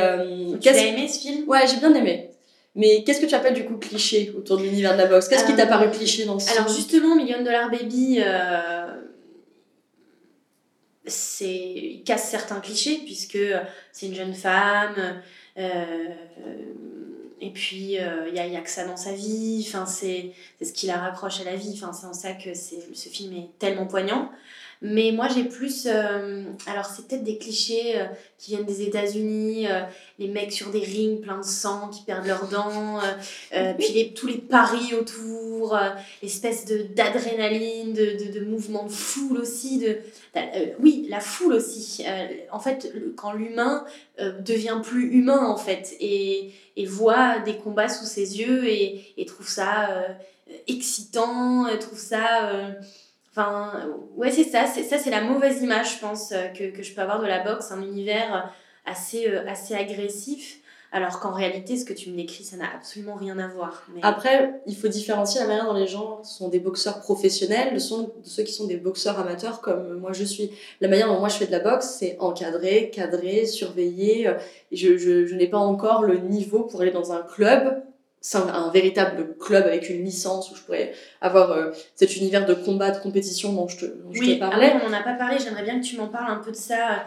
tu 0.60 0.68
l'as 0.68 0.84
aimé 0.84 1.08
ce 1.08 1.20
film? 1.20 1.46
Ouais, 1.46 1.66
j'ai 1.66 1.76
bien 1.76 1.94
aimé. 1.94 2.30
Mais 2.74 3.04
qu'est-ce 3.04 3.20
que 3.20 3.26
tu 3.26 3.34
appelles 3.34 3.54
du 3.54 3.64
coup 3.64 3.76
cliché 3.76 4.32
autour 4.36 4.56
de 4.56 4.62
l'univers 4.62 4.94
de 4.94 4.98
la 4.98 5.06
boxe? 5.06 5.28
Qu'est-ce 5.28 5.44
qui 5.44 5.54
t'a 5.54 5.66
paru 5.66 5.90
cliché 5.90 6.24
dans 6.24 6.38
ce 6.38 6.50
Alors 6.52 6.68
justement, 6.68 7.14
Million 7.14 7.42
Dollar 7.44 7.70
Baby, 7.70 8.20
c'est 11.06 11.44
il 11.46 12.02
casse 12.04 12.28
certains 12.28 12.60
clichés 12.60 13.00
puisque 13.04 13.38
c'est 13.92 14.06
une 14.06 14.14
jeune 14.14 14.34
femme 14.34 14.94
euh, 14.98 15.12
et 15.56 17.50
puis, 17.50 17.92
il 17.92 18.00
euh, 18.00 18.30
n'y 18.30 18.38
a, 18.38 18.58
a, 18.58 18.62
que 18.62 18.70
ça 18.70 18.86
dans 18.86 18.96
sa 18.96 19.12
vie. 19.12 19.64
Enfin, 19.66 19.86
c'est 19.86 20.32
ce 20.62 20.72
qui 20.72 20.86
la 20.86 20.98
raccroche 20.98 21.40
à 21.40 21.44
la 21.44 21.56
vie. 21.56 21.72
Enfin, 21.74 21.92
c'est 21.92 22.06
en 22.06 22.14
ça 22.14 22.32
que 22.32 22.54
ce 22.54 23.08
film 23.08 23.34
est 23.34 23.48
tellement 23.58 23.86
poignant. 23.86 24.30
Mais 24.82 25.12
moi, 25.12 25.28
j'ai 25.34 25.44
plus. 25.44 25.86
Euh, 25.86 26.44
alors, 26.66 26.86
c'est 26.86 27.06
peut-être 27.06 27.24
des 27.24 27.38
clichés 27.38 27.94
qui 28.38 28.50
viennent 28.50 28.66
des 28.66 28.82
États-Unis, 28.82 29.66
les 30.18 30.28
mecs 30.28 30.52
sur 30.52 30.70
des 30.70 30.80
rings 30.80 31.20
pleins 31.20 31.38
de 31.38 31.44
sang 31.44 31.88
qui 31.88 32.02
perdent 32.02 32.26
leurs 32.26 32.48
dents, 32.48 33.00
puis 33.78 33.92
les, 33.94 34.12
tous 34.12 34.26
les 34.26 34.38
paris 34.38 34.94
autour, 34.94 35.78
l'espèce 36.22 36.66
d'adrénaline, 36.66 37.94
de, 37.94 38.04
de, 38.26 38.38
de, 38.38 38.44
mouvement 38.44 38.84
de 38.84 38.92
foule 38.92 39.38
aussi. 39.38 39.78
De, 39.78 39.98
oui, 40.80 41.06
la 41.08 41.20
foule 41.20 41.54
aussi. 41.54 42.04
en 42.52 42.60
fait, 42.60 42.92
quand 43.16 43.32
l'humain 43.32 43.84
devient 44.18 44.80
plus 44.82 45.12
humain, 45.12 45.46
en 45.46 45.56
fait, 45.56 45.96
et, 46.00 46.52
et 46.76 46.86
voit 46.86 47.38
des 47.38 47.56
combats 47.56 47.88
sous 47.88 48.06
ses 48.06 48.40
yeux 48.40 48.68
et, 48.68 49.14
et 49.16 49.24
trouve 49.24 49.48
ça 49.48 49.88
excitant, 50.66 51.66
trouve 51.78 51.98
ça 51.98 52.50
Enfin, 53.36 53.72
ouais, 54.16 54.30
c'est 54.30 54.44
ça. 54.44 54.66
Ça, 54.66 54.96
c'est 54.96 55.10
la 55.10 55.22
mauvaise 55.22 55.60
image, 55.60 55.96
je 55.96 55.98
pense, 55.98 56.30
euh, 56.30 56.46
que, 56.48 56.70
que, 56.70 56.84
je 56.84 56.94
peux 56.94 57.00
avoir 57.00 57.20
de 57.20 57.26
la 57.26 57.42
boxe, 57.42 57.72
un 57.72 57.82
univers 57.82 58.52
assez, 58.86 59.28
euh, 59.28 59.44
assez 59.48 59.74
agressif. 59.74 60.60
Alors 60.92 61.18
qu'en 61.18 61.32
réalité, 61.32 61.76
ce 61.76 61.84
que 61.84 61.92
tu 61.92 62.10
me 62.10 62.16
décris, 62.16 62.44
ça 62.44 62.56
n'a 62.56 62.66
absolument 62.72 63.16
rien 63.16 63.36
à 63.40 63.48
voir. 63.48 63.84
Après, 64.02 64.62
il 64.68 64.76
faut 64.76 64.86
différencier 64.86 65.40
la 65.40 65.48
manière 65.48 65.64
dont 65.64 65.74
les 65.74 65.88
gens 65.88 66.22
sont 66.22 66.48
des 66.48 66.60
boxeurs 66.60 67.00
professionnels 67.00 67.74
de, 67.74 67.80
ceux 67.80 68.44
qui 68.44 68.52
sont 68.52 68.68
des 68.68 68.76
boxeurs 68.76 69.18
amateurs 69.18 69.60
comme 69.60 69.98
moi 69.98 70.12
je 70.12 70.22
suis. 70.22 70.52
La 70.80 70.86
manière 70.86 71.08
dont 71.08 71.18
moi 71.18 71.28
je 71.28 71.34
fais 71.34 71.46
de 71.46 71.50
la 71.50 71.58
boxe, 71.58 71.96
c'est 71.98 72.16
encadré, 72.20 72.92
cadré, 72.94 73.44
surveillé. 73.46 74.30
Je, 74.70 74.96
je, 74.96 75.26
je 75.26 75.34
n'ai 75.34 75.48
pas 75.48 75.58
encore 75.58 76.04
le 76.04 76.18
niveau 76.18 76.60
pour 76.60 76.80
aller 76.80 76.92
dans 76.92 77.10
un 77.10 77.22
club 77.22 77.82
c'est 77.93 77.93
un, 78.34 78.70
véritable 78.70 79.36
club 79.38 79.64
avec 79.64 79.88
une 79.90 80.04
licence 80.04 80.50
où 80.50 80.56
je 80.56 80.62
pourrais 80.62 80.92
avoir 81.20 81.52
euh, 81.52 81.70
cet 81.94 82.16
univers 82.16 82.46
de 82.46 82.54
combat, 82.54 82.90
de 82.90 82.98
compétition 82.98 83.52
dont 83.52 83.68
je 83.68 83.78
te, 83.78 83.84
dont 83.84 84.10
oui, 84.10 84.30
je 84.30 84.34
te 84.34 84.38
parlais. 84.38 84.70
Ah 84.72 84.76
oui, 84.76 84.82
on 84.86 84.90
n'en 84.90 84.96
a 84.96 85.02
pas 85.02 85.14
parlé, 85.14 85.36
j'aimerais 85.38 85.62
bien 85.62 85.80
que 85.80 85.84
tu 85.84 85.96
m'en 85.96 86.08
parles 86.08 86.30
un 86.30 86.42
peu 86.42 86.50
de 86.50 86.56
ça, 86.56 87.04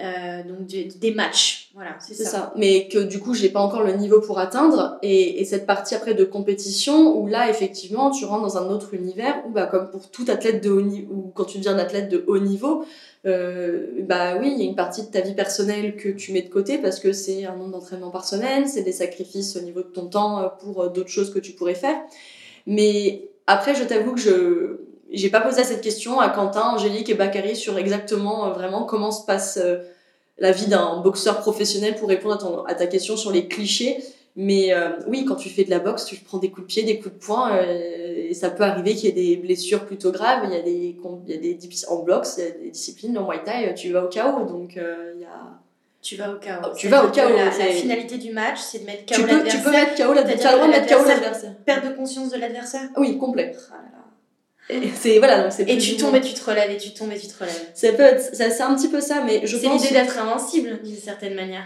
euh, 0.00 0.42
donc 0.44 0.66
des 0.66 1.10
matchs, 1.10 1.70
voilà, 1.74 1.96
c'est 1.98 2.14
ça. 2.14 2.24
ça. 2.24 2.52
Mais 2.56 2.86
que 2.86 2.98
du 2.98 3.18
coup, 3.18 3.34
j'ai 3.34 3.48
pas 3.48 3.58
encore 3.58 3.82
le 3.82 3.94
niveau 3.94 4.20
pour 4.20 4.38
atteindre, 4.38 4.96
et, 5.02 5.40
et, 5.40 5.44
cette 5.44 5.66
partie 5.66 5.96
après 5.96 6.14
de 6.14 6.24
compétition, 6.24 7.18
où 7.18 7.26
là, 7.26 7.50
effectivement, 7.50 8.10
tu 8.12 8.24
rentres 8.24 8.42
dans 8.42 8.58
un 8.58 8.68
autre 8.68 8.94
univers, 8.94 9.42
où 9.46 9.50
bah, 9.50 9.66
comme 9.66 9.90
pour 9.90 10.08
tout 10.08 10.24
athlète 10.28 10.62
de 10.62 10.70
haut 10.70 10.82
niveau, 10.82 11.12
ou 11.12 11.32
quand 11.34 11.46
tu 11.46 11.58
deviens 11.58 11.74
un 11.74 11.78
athlète 11.78 12.08
de 12.08 12.24
haut 12.28 12.38
niveau, 12.38 12.84
euh, 13.26 13.86
bah 14.02 14.36
oui, 14.38 14.52
il 14.52 14.62
y 14.62 14.66
a 14.66 14.68
une 14.68 14.76
partie 14.76 15.02
de 15.02 15.08
ta 15.08 15.20
vie 15.20 15.34
personnelle 15.34 15.96
que 15.96 16.08
tu 16.08 16.32
mets 16.32 16.42
de 16.42 16.48
côté 16.48 16.78
parce 16.78 17.00
que 17.00 17.12
c'est 17.12 17.44
un 17.44 17.56
nombre 17.56 17.72
d'entraînement 17.72 18.10
par 18.10 18.24
semaine, 18.24 18.68
c'est 18.68 18.84
des 18.84 18.92
sacrifices 18.92 19.56
au 19.56 19.60
niveau 19.60 19.82
de 19.82 19.88
ton 19.88 20.06
temps 20.06 20.40
euh, 20.40 20.48
pour 20.60 20.90
d'autres 20.90 21.10
choses 21.10 21.34
que 21.34 21.40
tu 21.40 21.52
pourrais 21.52 21.74
faire. 21.74 21.96
Mais 22.66 23.28
après, 23.48 23.74
je 23.74 23.82
t'avoue 23.82 24.12
que 24.12 24.20
je 24.20 24.87
j'ai 25.10 25.30
pas 25.30 25.40
posé 25.40 25.64
cette 25.64 25.80
question 25.80 26.20
à 26.20 26.28
Quentin, 26.28 26.74
Angélique 26.74 27.08
et 27.08 27.14
Bakary 27.14 27.56
sur 27.56 27.78
exactement 27.78 28.50
vraiment 28.50 28.84
comment 28.84 29.10
se 29.10 29.24
passe 29.24 29.58
la 30.38 30.52
vie 30.52 30.66
d'un 30.66 31.00
boxeur 31.00 31.40
professionnel 31.40 31.96
pour 31.96 32.08
répondre 32.08 32.34
à, 32.34 32.38
ton, 32.38 32.64
à 32.64 32.74
ta 32.74 32.86
question 32.86 33.16
sur 33.16 33.32
les 33.32 33.48
clichés. 33.48 33.98
Mais 34.40 34.72
euh, 34.72 34.90
oui, 35.08 35.24
quand 35.24 35.34
tu 35.34 35.48
fais 35.48 35.64
de 35.64 35.70
la 35.70 35.80
boxe, 35.80 36.04
tu 36.04 36.14
prends 36.14 36.38
des 36.38 36.48
coups 36.48 36.68
de 36.68 36.72
pied, 36.72 36.82
des 36.84 37.00
coups 37.00 37.12
de 37.12 37.18
poing, 37.18 37.56
euh, 37.56 38.28
et 38.28 38.34
ça 38.34 38.50
peut 38.50 38.62
arriver 38.62 38.94
qu'il 38.94 39.06
y 39.06 39.08
ait 39.08 39.34
des 39.34 39.36
blessures 39.36 39.84
plutôt 39.84 40.12
graves. 40.12 40.42
Il 40.44 40.52
y 40.52 40.56
a 40.56 40.62
des, 40.62 40.96
il 41.26 41.34
y 41.34 41.34
a 41.34 41.38
des 41.38 41.58
en 41.88 42.04
boxe, 42.04 42.36
il 42.38 42.44
y 42.44 42.46
a 42.46 42.50
des 42.50 42.70
disciplines 42.70 43.18
en 43.18 43.26
Muay 43.26 43.42
Thai, 43.42 43.74
tu 43.74 43.90
vas 43.90 44.04
au 44.04 44.08
chaos. 44.08 44.44
Donc 44.44 44.76
euh, 44.76 45.12
il 45.16 45.22
y 45.22 45.24
a. 45.24 45.58
Tu 46.00 46.14
vas 46.14 46.30
au 46.30 46.36
chaos. 46.36 46.72
tu 46.76 46.86
vas 46.86 47.04
au 47.04 47.10
chaos. 47.10 47.34
La, 47.34 47.46
la, 47.46 47.72
finalité 47.72 48.16
du 48.18 48.32
match, 48.32 48.58
c'est 48.60 48.78
de 48.78 48.84
mettre 48.84 49.12
KO 49.12 49.26
l'adversaire. 49.26 49.58
Tu 49.58 49.64
peux 49.64 49.72
mettre 49.72 49.96
KO 49.96 50.12
l'adversaire. 50.12 50.40
Tu 50.40 50.46
as 50.46 50.52
le 50.52 50.56
droit 50.56 50.66
de 50.68 50.80
mettre 50.80 50.96
KO 50.96 51.08
l'adversaire. 51.08 51.54
Perte 51.66 51.86
de 51.86 51.96
conscience 51.96 52.30
de 52.30 52.38
l'adversaire 52.38 52.88
Oui, 52.96 53.18
complet. 53.18 53.56
Oh 53.56 53.97
c'est 54.94 55.18
voilà 55.18 55.42
donc 55.42 55.52
c'est 55.52 55.68
et 55.68 55.78
tu 55.78 55.96
tombes 55.96 56.14
et 56.14 56.20
tu 56.20 56.34
te 56.34 56.44
relèves 56.44 56.70
et 56.70 56.76
tu 56.76 56.92
tombes 56.92 57.12
et 57.12 57.18
tu 57.18 57.26
te 57.26 57.38
relèves 57.38 57.70
c'est 57.74 58.62
un 58.62 58.74
petit 58.74 58.88
peu 58.88 59.00
ça 59.00 59.22
mais 59.24 59.42
je 59.44 59.56
c'est 59.56 59.68
l'idée 59.68 59.90
d'être 59.90 60.18
invincible 60.18 60.80
d'une 60.82 60.96
certaine 60.96 61.34
manière 61.34 61.64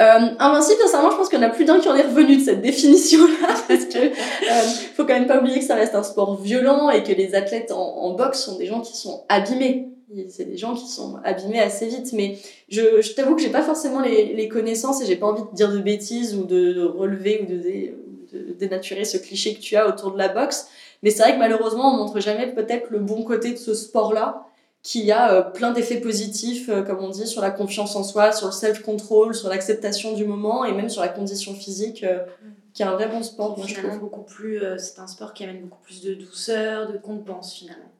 euh, 0.00 0.28
invincible, 0.38 0.80
sincèrement, 0.82 1.10
je 1.10 1.16
pense 1.16 1.28
qu'il 1.28 1.40
y 1.40 1.44
en 1.44 1.46
a 1.46 1.50
plus 1.50 1.64
d'un 1.64 1.80
qui 1.80 1.88
en 1.88 1.96
est 1.96 2.02
revenu 2.02 2.36
de 2.36 2.42
cette 2.42 2.60
définition-là, 2.60 3.48
parce 3.68 3.84
que 3.86 3.98
euh, 3.98 4.62
faut 4.96 5.04
quand 5.04 5.14
même 5.14 5.26
pas 5.26 5.40
oublier 5.40 5.58
que 5.58 5.64
ça 5.64 5.74
reste 5.74 5.96
un 5.96 6.04
sport 6.04 6.40
violent 6.40 6.88
et 6.90 7.02
que 7.02 7.12
les 7.12 7.34
athlètes 7.34 7.72
en, 7.72 7.96
en 7.96 8.14
boxe 8.14 8.44
sont 8.44 8.56
des 8.58 8.66
gens 8.66 8.80
qui 8.80 8.96
sont 8.96 9.24
abîmés. 9.28 9.88
C'est 10.28 10.44
des 10.44 10.56
gens 10.56 10.74
qui 10.74 10.86
sont 10.86 11.16
abîmés 11.24 11.60
assez 11.60 11.86
vite, 11.86 12.12
mais 12.12 12.38
je, 12.68 13.02
je 13.02 13.12
t'avoue 13.12 13.34
que 13.34 13.42
j'ai 13.42 13.50
pas 13.50 13.62
forcément 13.62 14.00
les, 14.00 14.32
les 14.34 14.48
connaissances 14.48 15.02
et 15.02 15.06
j'ai 15.06 15.16
pas 15.16 15.26
envie 15.26 15.42
de 15.42 15.54
dire 15.54 15.70
de 15.70 15.80
bêtises 15.80 16.34
ou 16.34 16.44
de, 16.44 16.82
relever 16.82 17.40
ou 17.42 17.46
de, 17.46 17.56
de, 17.56 18.52
dénaturer 18.54 19.04
ce 19.04 19.18
cliché 19.18 19.54
que 19.54 19.60
tu 19.60 19.76
as 19.76 19.86
autour 19.86 20.12
de 20.12 20.18
la 20.18 20.28
boxe. 20.28 20.68
Mais 21.02 21.10
c'est 21.10 21.22
vrai 21.22 21.34
que 21.34 21.38
malheureusement, 21.38 21.94
on 21.94 21.96
montre 21.96 22.20
jamais 22.20 22.52
peut-être 22.52 22.90
le 22.90 22.98
bon 22.98 23.22
côté 23.22 23.52
de 23.52 23.56
ce 23.56 23.74
sport-là 23.74 24.48
qui 24.82 25.10
a 25.10 25.32
euh, 25.32 25.42
plein 25.42 25.72
d'effets 25.72 26.00
positifs, 26.00 26.68
euh, 26.68 26.82
comme 26.82 27.00
on 27.00 27.10
dit, 27.10 27.26
sur 27.26 27.42
la 27.42 27.50
confiance 27.50 27.96
en 27.96 28.04
soi, 28.04 28.32
sur 28.32 28.46
le 28.46 28.52
self-control, 28.52 29.34
sur 29.34 29.48
l'acceptation 29.48 30.14
du 30.14 30.24
moment 30.24 30.64
et 30.64 30.72
même 30.72 30.88
sur 30.88 31.02
la 31.02 31.08
condition 31.08 31.52
physique, 31.54 32.04
euh, 32.04 32.20
mm. 32.20 32.48
qui 32.72 32.82
est 32.82 32.86
un 32.86 32.92
vrai 32.92 33.08
bon 33.08 33.22
sport. 33.22 33.58
Moi, 33.58 33.66
finalement, 33.66 33.96
beaucoup 33.96 34.22
plus, 34.22 34.62
c'est 34.78 35.00
un 35.00 35.06
sport 35.06 35.34
qui 35.34 35.44
amène 35.44 35.62
beaucoup 35.62 35.82
plus 35.82 36.02
de 36.02 36.14
douceur, 36.14 36.90
de 36.90 36.96
compense 36.96 37.54
finalement. 37.54 37.90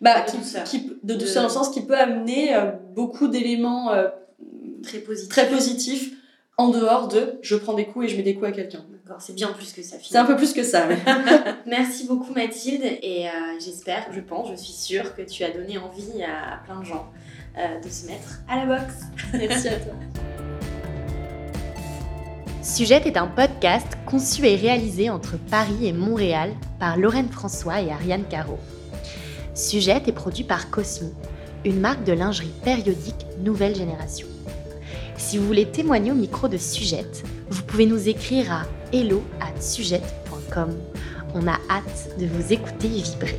Bah, 0.00 0.24
de, 0.26 0.36
douceur. 0.36 0.64
Qui, 0.64 0.92
de 1.02 1.14
douceur 1.14 1.42
dans 1.42 1.48
le 1.48 1.54
sens 1.54 1.68
qui 1.68 1.82
peut 1.82 1.96
amener 1.96 2.56
beaucoup 2.94 3.28
d'éléments 3.28 3.92
très 4.82 5.00
très 5.28 5.48
positifs 5.48 6.12
en 6.56 6.70
dehors 6.70 7.06
de 7.06 7.38
je 7.42 7.54
prends 7.54 7.74
des 7.74 7.86
coups 7.86 8.06
et 8.06 8.08
je 8.08 8.16
mets 8.16 8.24
des 8.24 8.34
coups 8.34 8.48
à 8.48 8.52
quelqu'un. 8.52 8.84
C'est 9.18 9.34
bien 9.34 9.48
plus 9.48 9.72
que 9.72 9.82
ça. 9.82 9.96
C'est 10.02 10.16
un 10.16 10.24
peu 10.24 10.36
plus 10.36 10.52
que 10.52 10.62
ça. 10.62 10.86
Merci 11.66 12.06
beaucoup 12.06 12.32
Mathilde 12.32 12.84
et 12.84 13.28
euh, 13.28 13.30
j'espère, 13.58 14.06
je 14.12 14.20
pense, 14.20 14.50
je 14.50 14.56
suis 14.56 14.72
sûre 14.72 15.14
que 15.14 15.22
tu 15.22 15.42
as 15.44 15.50
donné 15.50 15.78
envie 15.78 16.22
à, 16.22 16.62
plein 16.64 16.80
de 16.80 16.84
gens 16.84 17.10
euh, 17.58 17.80
de 17.80 17.88
se 17.88 18.06
mettre 18.06 18.40
à 18.48 18.64
la 18.64 18.66
boxe. 18.66 19.00
Merci 19.32 19.68
à 19.68 19.80
toi. 19.80 19.94
Sujet 22.62 23.02
est 23.04 23.16
un 23.16 23.26
podcast 23.26 23.86
conçu 24.06 24.46
et 24.46 24.54
réalisé 24.54 25.10
entre 25.10 25.38
Paris 25.50 25.86
et 25.86 25.92
Montréal 25.92 26.52
par 26.78 26.96
Lorraine 26.96 27.30
François 27.30 27.80
et 27.80 27.90
Ariane 27.90 28.24
Caro. 28.28 28.58
Sujet 29.54 30.02
est 30.06 30.12
produit 30.12 30.44
par 30.44 30.70
Cosmo, 30.70 31.10
une 31.64 31.80
marque 31.80 32.04
de 32.04 32.12
lingerie 32.12 32.52
périodique 32.62 33.26
nouvelle 33.42 33.74
génération. 33.74 34.26
Si 35.16 35.36
vous 35.36 35.46
voulez 35.46 35.66
témoigner 35.66 36.12
au 36.12 36.14
micro 36.14 36.48
de 36.48 36.56
Sujette, 36.56 37.24
vous 37.50 37.62
pouvez 37.62 37.86
nous 37.86 38.08
écrire 38.08 38.52
à 38.52 38.62
hello 38.92 39.22
at 39.40 39.62
sujette.com. 39.62 40.76
On 41.34 41.46
a 41.46 41.58
hâte 41.68 42.18
de 42.18 42.26
vous 42.26 42.52
écouter 42.52 42.88
vibrer. 42.88 43.38